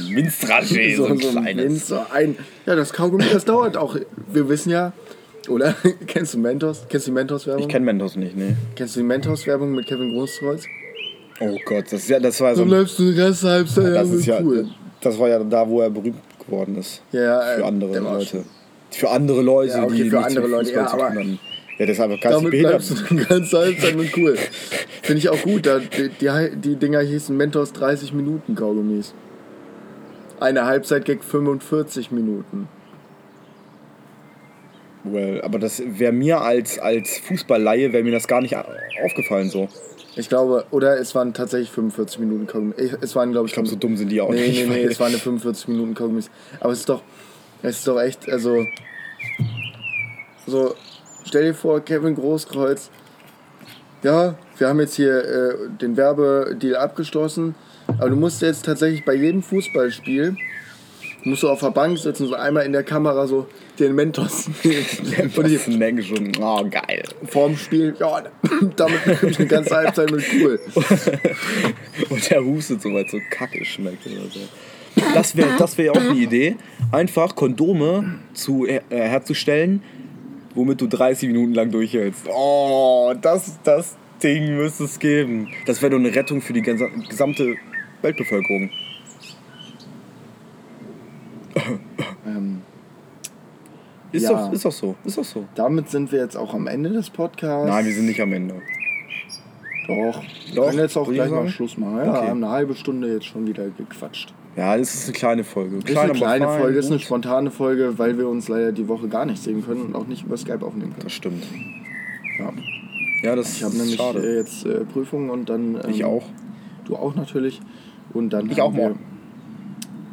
Minzdraché, 0.10 0.96
so, 0.98 1.16
so 1.16 1.40
ein 1.40 1.56
Minz, 1.56 1.88
so 1.88 2.00
ein. 2.14 2.36
Ja, 2.66 2.76
das 2.76 2.94
Kaugummi, 2.94 3.26
das 3.32 3.46
dauert 3.46 3.78
auch. 3.78 3.96
Wir 4.32 4.50
wissen 4.50 4.70
ja, 4.72 4.94
oder? 5.50 5.76
Kennst 6.08 6.34
du 6.34 6.40
Mentos? 6.40 6.86
Kennst 6.90 7.08
du 7.08 7.12
die 7.12 7.16
Mentos-Werbung? 7.16 7.64
Ich 7.64 7.70
kenne 7.70 7.86
Mentos 7.86 8.16
nicht, 8.16 8.36
ne? 8.36 8.58
Kennst 8.76 8.96
du 8.96 9.00
die 9.00 9.06
Mentos-Werbung 9.06 9.74
mit 9.74 9.88
Kevin 9.88 10.14
Großkreuz? 10.14 10.66
Oh 11.40 11.58
Gott, 11.66 11.86
das, 11.86 12.02
ist 12.02 12.10
ja, 12.10 12.20
das 12.20 12.40
war 12.42 12.56
so. 12.56 12.62
Dann 12.62 12.70
bleibst 12.70 12.98
du 13.00 13.12
den 13.12 13.20
Rest 13.22 13.44
der 13.44 13.52
Halbzeit 13.52 13.96
das, 13.96 14.10
ist 14.10 14.26
ja, 14.26 14.42
cool. 14.42 14.68
das 15.02 15.20
war 15.20 15.30
ja 15.30 15.40
da, 15.44 15.68
wo 15.68 15.82
er 15.82 15.90
berühmt 15.90 16.18
geworden 16.44 16.78
ist. 16.78 17.02
Ja, 17.12 17.22
ja, 17.22 17.58
Für 17.58 17.66
andere 17.66 18.00
Leute. 18.00 18.44
Für 18.92 19.10
andere 19.10 19.42
Leute, 19.42 19.74
Ja, 19.74 19.84
okay, 19.84 20.04
die 20.04 20.10
für 20.10 20.20
andere 20.24 20.48
Leute, 20.48 20.72
ja, 20.72 20.88
zu 20.88 20.94
aber-. 20.96 21.14
Ja, 21.80 21.86
das 21.86 21.90
ist 21.90 22.00
einfach 22.00 22.20
ganz 22.20 22.36
Damit 22.38 22.52
behindert. 22.52 22.72
bleibst 22.88 23.10
du 23.12 23.16
die 23.16 23.24
ganze 23.26 23.58
Halbzeit 23.60 23.96
mit 23.96 24.18
cool. 24.18 24.36
Finde 25.04 25.20
ich 25.20 25.30
auch 25.30 25.42
gut. 25.44 25.66
Da, 25.68 25.78
die, 25.80 26.10
die, 26.10 26.56
die 26.56 26.76
Dinger 26.76 27.02
hießen 27.02 27.36
Mentos 27.38 27.72
30 27.74 28.14
Minuten 28.14 28.56
Kaugummis. 28.56 29.14
Eine 30.40 30.66
Halbzeit 30.66 31.06
gag 31.06 31.24
45 31.24 32.12
Minuten. 32.12 32.68
well, 35.04 35.42
aber 35.42 35.60
das 35.60 35.82
wäre 35.86 36.12
mir 36.12 36.42
als, 36.42 36.80
als 36.80 37.20
Fußballleihe, 37.20 37.94
wäre 37.94 38.04
mir 38.04 38.12
das 38.12 38.28
gar 38.28 38.42
nicht 38.42 38.56
aufgefallen 39.04 39.50
so. 39.50 39.70
Ich 40.16 40.30
glaube, 40.30 40.66
oder 40.72 41.00
es 41.00 41.14
waren 41.14 41.34
tatsächlich 41.34 41.70
45 41.72 42.20
Minuten 42.20 42.48
Kaugummi. 42.48 42.74
Ich- 42.78 42.94
Es 43.02 43.16
waren, 43.16 43.32
glaube 43.32 43.46
ich, 43.46 43.52
Ich 43.52 43.54
glaube, 43.54 43.70
so 43.70 43.76
dumm 43.76 43.96
sind 43.98 44.10
die 44.10 44.20
auch 44.20 44.32
nee, 44.32 44.48
nicht. 44.48 44.68
Nee, 44.68 44.76
nee, 44.76 44.84
weil- 44.84 44.92
es 44.92 45.00
waren 45.00 45.10
eine 45.10 45.18
45 45.20 45.68
Minuten 45.68 45.94
Kaugummis. 45.94 46.30
Aber 46.60 46.74
es 46.74 46.80
ist 46.80 46.90
doch, 46.90 47.04
es 47.62 47.80
ist 47.80 47.88
doch 47.88 48.00
echt, 48.00 48.30
also, 48.30 48.66
so, 50.46 50.76
stell 51.26 51.46
dir 51.46 51.54
vor, 51.54 51.82
Kevin 51.82 52.16
Großkreuz, 52.16 52.90
ja, 54.04 54.36
wir 54.58 54.68
haben 54.68 54.80
jetzt 54.80 54.96
hier 54.96 55.24
äh, 55.24 55.56
den 55.82 55.98
Werbedeal 55.98 56.78
abgeschlossen, 56.78 57.56
aber 57.88 58.10
du 58.10 58.16
musst 58.16 58.42
jetzt 58.42 58.66
tatsächlich 58.66 59.04
bei 59.06 59.14
jedem 59.16 59.42
Fußballspiel, 59.42 60.38
musst 61.24 61.44
du 61.44 61.50
auf 61.50 61.60
der 61.60 61.72
Bank 61.72 61.98
sitzen, 61.98 62.28
so 62.28 62.36
einmal 62.36 62.66
in 62.66 62.72
der 62.72 62.84
Kamera 62.84 63.28
so 63.28 63.48
den 63.80 63.96
Mentos 63.96 64.50
nehmen. 64.64 65.32
Und 65.36 65.48
die 65.48 65.58
Snack 65.58 66.04
schon. 66.04 66.32
Oh, 66.40 66.66
geil. 66.70 67.04
vorm 67.26 67.58
Spiel, 67.58 67.96
ja, 68.00 68.24
damit 68.76 69.04
bin 69.04 69.30
ich 69.30 69.40
eine 69.40 69.48
ganze 69.48 69.76
Halbzeit 69.76 70.12
mit 70.12 70.24
cool. 70.36 70.60
Und 72.10 72.30
der 72.30 72.44
hustet 72.44 72.82
so, 72.82 72.94
weil 72.94 73.06
es 73.06 73.12
so 73.12 73.20
kacke 73.30 73.64
schmeckt 73.66 74.06
oder 74.06 74.30
so. 74.32 74.40
Das 75.14 75.36
wäre 75.36 75.50
das 75.58 75.78
wär 75.78 75.86
ja 75.86 75.92
auch 75.92 75.96
eine 76.02 76.14
Idee. 76.20 76.56
Einfach 76.92 77.36
Kondome 77.36 78.16
zu, 78.34 78.66
äh, 78.66 78.82
herzustellen, 78.90 79.82
womit 80.56 80.82
du 80.82 80.88
30 80.88 81.28
Minuten 81.30 81.54
lang 81.54 81.72
durchhältst. 81.72 82.26
Oh, 82.34 83.14
das, 83.22 83.60
das 83.64 83.96
Ding 84.24 84.56
müsste 84.58 84.86
es 84.86 84.98
geben. 85.00 85.48
Das 85.66 85.82
wäre 85.82 85.92
doch 85.92 86.00
eine 86.00 86.14
Rettung 86.14 86.42
für 86.42 86.54
die 86.54 86.62
gesa- 86.64 86.90
gesamte 87.08 87.56
Weltbevölkerung. 88.02 88.70
Ähm, 92.26 92.62
Ist, 94.12 94.24
Ja. 94.24 94.30
doch, 94.34 94.52
ist 94.52 94.64
doch 94.66 94.72
so. 94.72 94.96
Ist 95.06 95.18
doch 95.18 95.24
so. 95.24 95.46
damit 95.56 95.90
sind 95.90 96.12
wir 96.12 96.20
jetzt 96.20 96.36
auch 96.36 96.54
am 96.54 96.68
Ende 96.68 96.90
des 96.92 97.10
Podcasts. 97.10 97.68
Nein, 97.70 97.86
wir 97.86 97.94
sind 97.94 98.06
nicht 98.06 98.22
am 98.22 98.32
Ende. 98.34 98.56
Doch. 99.88 100.22
Wir 100.22 100.56
Doch, 100.56 100.68
können 100.68 100.80
jetzt 100.80 100.98
auch 100.98 101.10
gleich 101.12 101.30
mal. 101.32 101.48
Schluss 101.50 101.78
machen. 101.78 101.98
Ja, 101.98 102.18
Okay. 102.20 102.28
haben 102.30 102.44
eine 102.44 102.52
halbe 102.54 102.76
Stunde 102.76 103.12
jetzt 103.14 103.26
schon 103.26 103.48
wieder 103.48 103.66
gequatscht. 103.70 104.34
Ja, 104.58 104.76
das 104.76 104.94
ist 104.96 105.04
eine 105.06 105.14
kleine 105.14 105.44
Folge. 105.44 105.78
Ist 105.78 105.96
eine 105.96 106.14
kleine 106.14 106.48
Folge, 106.48 106.80
ist 106.80 106.88
eine 106.88 106.96
gut. 106.96 107.06
spontane 107.06 107.52
Folge, 107.52 107.98
weil 108.00 108.18
wir 108.18 108.28
uns 108.28 108.48
leider 108.48 108.72
die 108.72 108.88
Woche 108.88 109.08
gar 109.08 109.26
nicht 109.26 109.42
sehen 109.44 109.64
können 109.64 109.82
und 109.84 109.96
auch 109.96 110.08
nicht 110.08 110.26
über 110.26 110.36
Skype 110.36 110.66
aufnehmen 110.66 110.92
können. 110.92 111.04
Das 111.04 111.14
stimmt. 111.14 111.44
Ja. 112.40 112.52
Ja, 113.24 113.36
das 113.36 113.56
Ich 113.58 113.64
habe 113.64 113.74
ist 113.74 113.80
nämlich 113.80 113.98
schade. 113.98 114.20
äh, 114.20 114.36
jetzt 114.38 114.66
äh, 114.66 114.84
Prüfungen 114.86 115.30
und 115.30 115.48
dann. 115.50 115.76
Ähm, 115.76 115.82
ich 115.90 116.04
auch. 116.04 116.24
Du 116.86 116.96
auch 116.96 117.14
natürlich. 117.16 117.62
Und 118.14 118.32
dann 118.32 118.50
Ich 118.50 118.60
auch 118.62 118.74
wir- 118.74 118.90
morgen. 118.90 119.00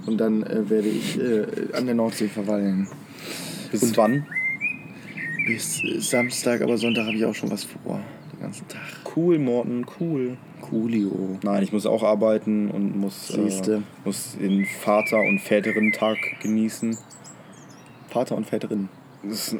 Und 0.06 0.18
dann 0.18 0.42
äh, 0.42 0.68
werde 0.68 0.88
ich 0.88 1.18
äh, 1.18 1.46
an 1.72 1.86
der 1.86 1.94
Nordsee 1.94 2.28
verweilen. 2.28 2.86
Bis 3.72 3.96
wann? 3.96 4.26
Bis 5.46 5.82
äh, 5.82 5.98
Samstag, 6.00 6.60
aber 6.60 6.76
Sonntag 6.76 7.06
habe 7.06 7.16
ich 7.16 7.24
auch 7.24 7.34
schon 7.34 7.50
was 7.50 7.64
vor. 7.64 8.00
Ganzen 8.44 8.68
Tag. 8.68 8.82
Cool, 9.16 9.38
Morten, 9.38 9.86
cool. 9.98 10.36
Coolio. 10.60 11.38
Nein, 11.42 11.62
ich 11.62 11.72
muss 11.72 11.86
auch 11.86 12.02
arbeiten 12.02 12.70
und 12.70 12.94
muss, 12.94 13.30
äh, 13.30 13.80
muss 14.04 14.36
den 14.38 14.66
Vater- 14.66 15.20
und 15.20 15.38
Väterinnen-Tag 15.38 16.18
genießen. 16.42 16.98
Vater 18.10 18.36
und 18.36 18.46
Väterin. 18.46 18.90
Das 19.22 19.38
hast 19.38 19.56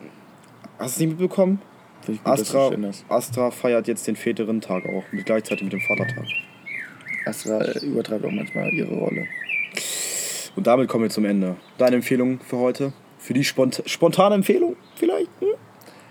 du 0.79 0.85
es 0.85 0.99
nicht 0.99 1.09
mitbekommen? 1.09 1.63
Gut, 2.07 2.21
Astra. 2.25 2.71
Astra 3.09 3.51
feiert 3.51 3.89
jetzt 3.89 4.07
den 4.07 4.17
Väterinnen-Tag 4.17 4.85
auch, 4.85 5.05
mit, 5.13 5.25
gleichzeitig 5.25 5.65
mit 5.65 5.73
dem 5.73 5.81
Vatertag. 5.81 6.27
Astra 7.25 7.63
äh, 7.63 7.87
übertreibt 7.87 8.27
auch 8.27 8.31
manchmal 8.31 8.71
ihre 8.75 8.95
Rolle. 8.95 9.27
Und 10.57 10.67
damit 10.67 10.89
kommen 10.89 11.05
wir 11.05 11.11
zum 11.11 11.25
Ende. 11.25 11.57
Deine 11.79 11.97
Empfehlung 11.97 12.39
für 12.41 12.59
heute? 12.59 12.93
Für 13.19 13.33
die 13.33 13.45
spont 13.45 13.83
spontane 13.87 14.35
Empfehlung 14.35 14.77
vielleicht? 14.97 15.31
Hm? 15.41 15.49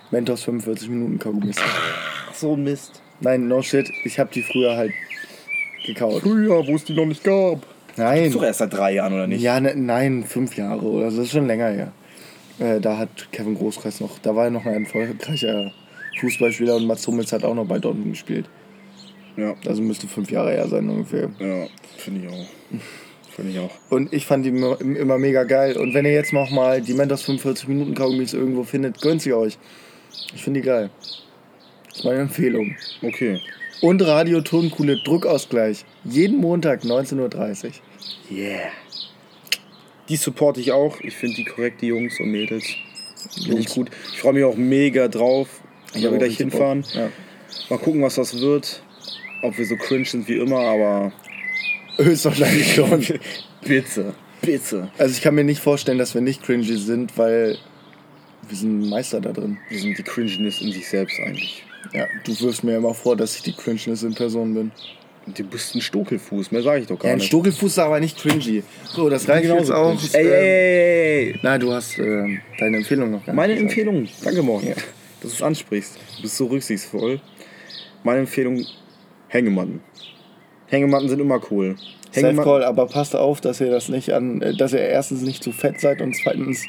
Mentos 0.10 0.44
45 0.44 0.90
Minuten 0.90 1.20
Kaugummis. 1.20 1.58
So 2.44 2.56
ein 2.56 2.64
Mist. 2.66 3.02
Nein, 3.22 3.48
no 3.48 3.62
shit. 3.62 3.90
Ich 4.04 4.20
habe 4.20 4.30
die 4.34 4.42
früher 4.42 4.76
halt 4.76 4.92
gekauft. 5.86 6.24
Früher, 6.24 6.68
wo 6.68 6.76
es 6.76 6.84
die 6.84 6.94
noch 6.94 7.06
nicht 7.06 7.24
gab. 7.24 7.66
Nein. 7.96 8.26
Ist 8.26 8.36
doch 8.36 8.44
erst 8.44 8.60
seit 8.60 8.74
drei 8.74 8.96
Jahren, 8.96 9.14
oder 9.14 9.28
nicht? 9.28 9.42
Ja, 9.42 9.62
ne, 9.62 9.74
nein, 9.78 10.26
fünf 10.26 10.58
Jahre 10.58 10.82
oder 10.82 11.10
so. 11.10 11.20
Das 11.20 11.28
ist 11.28 11.32
schon 11.32 11.48
länger 11.48 11.70
her. 11.70 11.94
Äh, 12.60 12.82
da 12.82 12.98
hat 12.98 13.32
Kevin 13.32 13.56
Großkreis 13.56 14.02
noch, 14.02 14.20
da 14.20 14.36
war 14.36 14.44
er 14.44 14.52
noch 14.52 14.66
ein 14.66 14.84
erfolgreicher 14.84 15.72
Fußballspieler 16.20 16.76
und 16.76 16.86
Mats 16.86 17.08
Hummels 17.08 17.32
hat 17.32 17.46
auch 17.46 17.56
noch 17.56 17.66
bei 17.66 17.80
Dortmund 17.80 18.12
gespielt. 18.12 18.50
Ja, 19.38 19.56
Also 19.66 19.82
müsste 19.82 20.08
fünf 20.08 20.30
Jahre 20.30 20.52
her 20.52 20.68
sein 20.68 20.90
ungefähr. 20.90 21.30
ja 21.40 21.68
finde 21.98 22.28
ich 22.28 22.28
auch. 22.28 22.48
Finde 23.34 23.52
ich 23.52 23.60
auch. 23.60 23.72
Und 23.90 24.12
ich 24.12 24.26
fand 24.26 24.44
die 24.44 24.50
immer, 24.50 24.82
immer 24.82 25.18
mega 25.18 25.46
geil. 25.46 25.78
Und 25.78 25.94
wenn 25.94 26.04
ihr 26.04 26.12
jetzt 26.12 26.34
noch 26.34 26.52
mal 26.52 26.82
die 26.82 26.94
Mentos 26.94 27.22
45 27.22 27.70
Minuten 27.70 27.96
Kaugummis 27.96 28.34
irgendwo 28.34 28.64
findet, 28.64 29.02
gönnt 29.02 29.22
sie 29.22 29.32
euch. 29.34 29.58
Ich 30.36 30.44
finde 30.44 30.60
die 30.60 30.66
geil. 30.66 30.90
Das 31.94 32.00
ist 32.00 32.06
meine 32.06 32.22
Empfehlung. 32.22 32.76
Okay. 33.04 33.40
Und 33.82 34.02
Radio 34.02 34.42
Tonkuhle 34.42 34.98
Druckausgleich. 35.04 35.86
Jeden 36.04 36.38
Montag 36.38 36.82
19.30 36.82 37.66
Uhr. 37.66 37.72
Yeah. 38.36 38.72
Die 40.10 40.16
supporte 40.16 40.60
ich 40.60 40.72
auch. 40.72 41.00
Ich 41.02 41.16
finde 41.16 41.36
die 41.36 41.46
korrekt, 41.46 41.82
die 41.82 41.88
Jungs 41.88 42.20
und 42.20 42.32
Mädels. 42.32 42.66
Finde 43.46 43.64
gut. 43.66 43.92
Ich 44.12 44.20
freue 44.20 44.34
mich 44.34 44.44
auch 44.44 44.56
mega 44.56 45.08
drauf. 45.08 45.62
Ich 45.94 46.08
auch 46.08 46.18
gleich 46.18 46.38
hinfahren. 46.38 46.84
Ja. 46.96 47.10
Mal 47.70 47.78
gucken, 47.78 48.02
was 48.02 48.16
das 48.16 48.42
wird. 48.42 48.82
Ob 49.44 49.56
wir 49.58 49.66
so 49.66 49.76
cringe 49.76 50.06
sind 50.06 50.28
wie 50.28 50.38
immer, 50.38 50.62
aber 50.62 51.14
Höchstwahrscheinlich 51.98 52.74
schon. 52.74 53.06
bitte, 53.62 54.16
bitte. 54.42 54.90
Also 54.98 55.14
ich 55.16 55.22
kann 55.22 55.36
mir 55.36 55.44
nicht 55.44 55.62
vorstellen, 55.62 56.00
dass 56.00 56.16
wir 56.16 56.22
nicht 56.22 56.42
cringy 56.42 56.76
sind, 56.76 57.18
weil 57.20 57.60
wir 58.48 58.58
sind 58.58 58.90
Meister 58.90 59.22
da 59.22 59.32
drin. 59.32 59.60
Wir 59.70 59.80
sind 59.80 59.98
die 59.98 60.04
Cringiness 60.04 60.60
in 60.62 60.72
sich 60.72 60.88
selbst 60.88 61.20
eigentlich. 61.20 61.64
Ja, 61.92 62.08
du 62.24 62.40
wirfst 62.40 62.64
mir 62.64 62.78
immer 62.78 62.94
vor, 62.94 63.16
dass 63.16 63.36
ich 63.36 63.44
die 63.44 63.54
Cringeness 63.54 64.04
in 64.04 64.14
Person 64.16 64.54
bin. 64.54 64.72
Du 65.26 65.44
bist 65.44 65.74
ein 65.74 65.82
Stokelfuß, 65.82 66.52
mehr 66.52 66.62
sage 66.62 66.82
ich 66.82 66.88
doch 66.88 67.00
gar 67.00 67.08
Ja, 67.08 67.14
ein 67.14 67.18
nicht. 67.20 67.28
Stokelfuß 67.28 67.72
ist 67.72 67.80
aber 67.80 68.00
nicht 68.00 68.18
cringy. 68.18 68.64
So, 68.94 69.10
das 69.10 69.28
reicht 69.30 69.46
jetzt 69.50 69.72
auch. 69.72 69.98
Ey, 70.14 70.20
ey, 70.20 70.34
ey, 70.34 71.28
ey. 71.30 71.40
Na, 71.42 71.58
du 71.58 71.72
hast 71.72 71.98
äh, 71.98 72.40
deine 72.60 72.78
Empfehlung 72.78 73.12
noch 73.12 73.26
gar 73.26 73.34
nicht 73.34 73.36
Meine 73.38 73.54
gesagt. 73.54 73.70
Empfehlung, 73.70 74.08
danke 74.24 74.42
Morten, 74.42 74.68
dass 74.68 74.82
du 75.22 75.28
es 75.30 75.42
ansprichst. 75.42 75.98
Du 76.18 76.22
bist 76.24 76.36
so 76.38 76.48
rücksichtsvoll. 76.48 77.22
Meine 78.04 78.20
Empfehlung, 78.20 78.66
Hängematten. 79.30 79.82
Hängematten 80.68 81.08
sind 81.08 81.22
immer 81.22 81.40
cool. 81.52 81.76
Safe 82.12 82.36
Call, 82.36 82.64
aber 82.64 82.86
passt 82.88 83.16
auf, 83.16 83.42
dass 83.42 83.62
ihr 83.62 83.72
das 83.72 83.90
nicht 83.90 84.12
an, 84.12 84.42
äh, 84.42 84.56
dass 84.56 84.74
ihr 84.74 84.80
erstens 84.80 85.22
nicht 85.22 85.42
zu 85.42 85.52
fett 85.54 85.80
seid 85.80 86.02
und 86.02 86.16
zweitens 86.16 86.66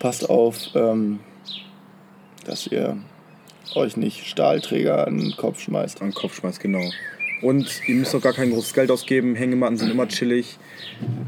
passt 0.00 0.30
auf, 0.30 0.56
ähm, 0.74 1.20
dass 2.46 2.66
ihr 2.66 2.96
euch 3.74 3.96
nicht 3.96 4.26
Stahlträger 4.26 5.06
an 5.06 5.18
den 5.18 5.36
Kopf 5.36 5.60
schmeißt. 5.60 6.00
an 6.02 6.08
den 6.10 6.14
Kopf 6.14 6.36
schmeißt, 6.36 6.60
genau. 6.60 6.84
Und 7.42 7.68
ihr 7.86 7.94
müsst 7.96 8.14
auch 8.14 8.22
gar 8.22 8.32
kein 8.32 8.50
großes 8.50 8.72
Geld 8.72 8.90
ausgeben. 8.90 9.34
Hängematten 9.34 9.76
sind 9.76 9.90
immer 9.90 10.08
chillig. 10.08 10.56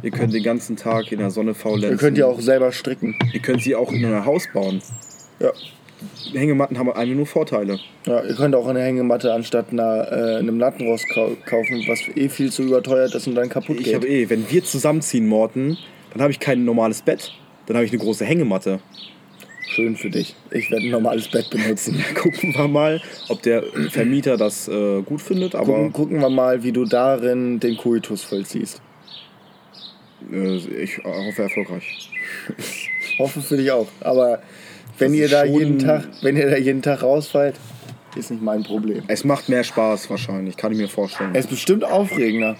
Ihr 0.03 0.11
könnt 0.11 0.33
den 0.33 0.43
ganzen 0.43 0.77
Tag 0.77 1.13
in 1.13 1.19
der 1.19 1.31
Sonne 1.31 1.53
faulenzen. 1.55 1.91
Ihr 1.91 1.97
könnt 1.99 2.17
ja 2.17 2.27
auch 2.27 2.41
selber 2.41 2.73
stricken. 2.73 3.15
Ihr 3.33 3.41
könnt 3.41 3.63
sie 3.63 3.75
auch 3.77 3.93
in 3.93 4.05
euer 4.05 4.25
Haus 4.25 4.45
bauen. 4.53 4.81
Ja. 5.39 5.53
Hängematten 6.33 6.79
haben 6.79 6.91
eigentlich 6.93 7.17
nur 7.17 7.27
Vorteile. 7.27 7.79
Ja, 8.07 8.23
ihr 8.25 8.35
könnt 8.35 8.55
auch 8.55 8.67
eine 8.69 8.81
Hängematte 8.83 9.33
anstatt 9.35 9.67
einer, 9.71 10.11
äh, 10.11 10.37
einem 10.39 10.59
Lattenrost 10.59 11.05
kau 11.13 11.37
kaufen, 11.45 11.85
was 11.89 12.01
eh 12.17 12.29
viel 12.29 12.51
zu 12.53 12.63
überteuert 12.63 13.15
ist 13.15 13.27
und 13.27 13.35
dann 13.35 13.49
kaputt 13.49 13.77
Ich 13.79 13.85
geht. 13.87 13.95
habe 13.95 14.07
eh, 14.09 14.31
wenn 14.31 14.49
wir 14.51 14.65
zusammenziehen, 14.65 15.27
Morten, 15.27 15.77
dann 16.13 16.23
habe 16.23 16.31
ich 16.33 16.41
kein 16.41 16.65
normales 16.65 17.03
Bett. 17.03 17.33
Dann 17.67 17.77
habe 17.77 17.85
ich 17.85 17.93
eine 17.93 18.01
große 18.01 18.25
Hängematte. 18.25 18.81
Schön 19.79 19.95
für 19.95 20.11
dich. 20.11 20.35
Ich 20.51 20.73
werde 20.73 20.87
ein 20.87 20.91
normales 20.91 21.29
Bett 21.29 21.51
benutzen. 21.51 22.05
Gucken 22.17 22.53
wir 22.53 22.67
mal, 22.67 23.01
ob 23.29 23.43
der 23.43 23.63
Vermieter 23.91 24.37
das 24.37 24.67
äh, 24.67 25.03
gut 25.03 25.23
findet. 25.23 25.55
Aber 25.55 25.67
Gucken, 25.67 25.93
gucken 25.93 26.21
wir 26.21 26.31
mal, 26.31 26.65
wie 26.65 26.73
du 26.73 26.85
darin 26.85 27.61
den 27.61 27.77
Koitus 27.77 28.25
vollziehst. 28.25 28.83
äh, 30.33 30.57
ich 30.57 30.99
hoffe 31.05 31.43
erfolgreich. 31.43 32.11
Hoffe 33.21 33.41
für 33.41 33.57
dich 33.57 33.71
auch. 33.71 33.87
Aber 34.01 34.43
wenn 34.99 35.13
Das 35.13 35.21
ihr 35.21 35.29
da 35.29 35.45
jeden 35.45 35.79
Tag, 35.79 36.09
wenn 36.23 36.37
ihr 36.37 36.51
da 36.51 36.57
jeden 36.57 36.83
Tag 36.83 37.05
rausfallt, 37.05 37.55
ist 38.17 38.33
nicht 38.33 38.43
mein 38.43 38.65
Problem. 38.65 39.05
Es 39.07 39.23
macht 39.23 39.49
mehr 39.49 39.63
Spaß 39.63 40.11
wahrscheinlich, 40.11 40.57
kann 40.57 40.73
ich 40.73 40.79
mir 40.79 40.89
vorstellen. 40.89 41.31
Es 41.35 41.45
ist 41.45 41.51
bestimmt 41.51 41.85
aufregender. 41.85 42.57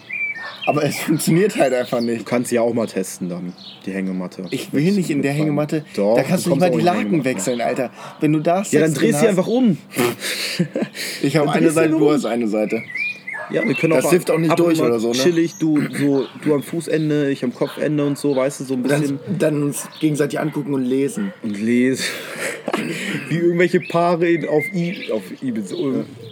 Aber 0.69 0.85
es 0.85 0.99
funktioniert 0.99 1.57
halt 1.57 1.73
einfach 1.73 1.99
Du 1.99 2.05
nicht. 2.05 2.27
kannst 2.27 2.51
sie 2.51 2.57
ja 2.57 2.61
auch 2.63 2.75
mal 2.75 2.87
testen 2.87 3.29
dann, 3.31 3.55
die 3.87 3.91
Hängematte. 3.93 4.45
Ich 4.51 4.71
will 4.73 4.93
nicht 4.93 5.09
in 5.09 5.23
der. 5.23 5.33
Hängematte. 5.33 5.85
Doch, 5.97 6.15
da 6.17 6.23
kannst 6.23 6.45
du 6.45 6.51
du 6.51 6.57
nicht 6.57 6.61
mal 6.71 6.79
die 6.79 6.85
Laken 6.85 7.25
wechseln, 7.25 7.61
Alter. 7.63 7.91
Wenn 8.21 8.35
du 8.35 8.41
da 8.41 8.63
Ja, 8.71 8.81
dann 8.81 8.93
drehst 8.93 9.01
drin 9.01 9.13
sie 9.13 9.17
hast- 9.19 9.27
einfach 9.29 9.47
um. 9.47 9.79
Ich 11.23 11.37
habe 11.37 11.51
eine 11.51 11.67
du 11.67 11.73
Seite, 11.73 11.91
du 11.91 12.11
hast 12.11 12.25
eine 12.27 12.49
Seite. 12.49 12.83
Ja, 13.51 13.65
wir 13.67 13.75
können 13.75 13.95
Das 13.95 14.05
auch 14.05 14.11
hilft 14.11 14.31
auch 14.31 14.37
nicht 14.39 14.59
durch 14.59 14.79
oder 14.79 15.01
so, 15.01 15.09
ne? 15.09 15.15
Chillig, 15.15 15.55
du, 15.59 15.81
so, 15.99 16.27
du 16.45 16.55
am 16.55 16.63
Fußende, 16.63 17.31
ich 17.31 17.43
am 17.45 17.55
Kopfende 17.55 18.05
und 18.05 18.19
so, 18.19 18.37
weißt 18.37 18.61
du, 18.61 18.65
so 18.65 18.75
ein 18.75 18.83
bisschen. 18.83 19.19
Dann, 19.27 19.39
dann 19.39 19.63
uns 19.63 19.89
gegenseitig 20.01 20.39
angucken 20.39 20.75
und 20.75 20.85
lesen. 20.85 21.33
und 21.43 21.59
lese. 21.59 22.03
Wie 23.31 23.37
irgendwelche 23.39 23.81
Paare 23.81 24.39
auf, 24.51 24.65
I, 24.75 25.11
auf 25.13 25.23
Ibiza, 25.43 25.77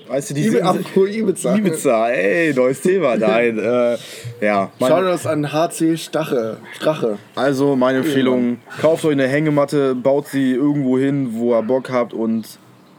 Weißt 0.08 0.30
du, 0.30 0.34
die 0.34 0.48
Ibi- 0.50 0.60
apropos 0.60 1.08
Ibiza. 1.08 1.56
Ibiza, 1.56 2.08
ey, 2.10 2.54
neues 2.54 2.80
Thema. 2.80 3.16
Nein, 3.18 3.58
äh, 3.58 3.96
ja. 4.40 4.70
Schau 4.78 5.02
das 5.02 5.26
an 5.26 5.52
HC 5.52 5.96
Stache. 5.96 6.58
Strache. 6.74 7.18
also 7.34 7.74
meine 7.76 7.98
Empfehlung, 7.98 8.58
kauft 8.80 9.04
euch 9.04 9.12
eine 9.12 9.26
Hängematte, 9.26 9.94
baut 9.94 10.28
sie 10.28 10.52
irgendwo 10.52 10.98
hin, 10.98 11.30
wo 11.32 11.54
ihr 11.54 11.62
Bock 11.62 11.90
habt 11.90 12.12
und 12.14 12.46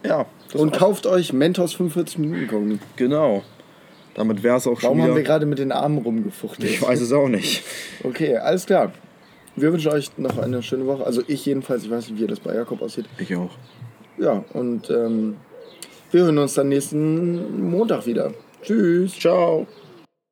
ja. 0.04 0.26
Und 0.54 0.72
war's. 0.72 0.80
kauft 0.80 1.06
euch 1.08 1.34
Mentos 1.34 1.74
45 1.74 2.20
Minuten 2.20 2.48
Kogni. 2.48 2.80
Genau. 2.96 3.44
Damit 4.16 4.42
wäre 4.44 4.58
es 4.58 4.66
auch 4.66 4.80
schon 4.80 4.88
Warum 4.90 5.02
haben 5.04 5.16
wir 5.16 5.24
gerade 5.24 5.46
mit 5.46 5.60
den 5.60 5.72
Armen 5.72 6.00
rumgefuchtelt? 6.00 6.70
Ich 6.72 6.82
weiß 6.82 7.00
es 7.02 7.12
auch 7.14 7.28
nicht. 7.28 7.64
Okay, 8.04 8.36
alles 8.38 8.66
klar. 8.66 8.92
Wir 9.56 9.72
wünschen 9.72 9.92
euch 9.92 10.10
noch 10.18 10.38
eine 10.38 10.64
schöne 10.64 10.86
Woche. 10.88 11.06
Also 11.06 11.22
ich 11.28 11.46
jedenfalls, 11.46 11.84
ich 11.84 11.92
weiß 11.92 12.10
nicht, 12.10 12.22
wie 12.22 12.28
das 12.28 12.40
bei 12.40 12.54
Jakob 12.56 12.82
aussieht. 12.82 13.06
Ich 13.18 13.36
auch. 13.36 13.52
Ja, 14.18 14.44
und 14.54 14.90
ähm, 14.90 15.36
wir 16.12 16.24
hören 16.24 16.38
uns 16.38 16.54
dann 16.54 16.70
nächsten 16.70 17.70
Montag 17.70 18.06
wieder. 18.06 18.34
Tschüss. 18.62 19.18
Ciao. 19.18 19.68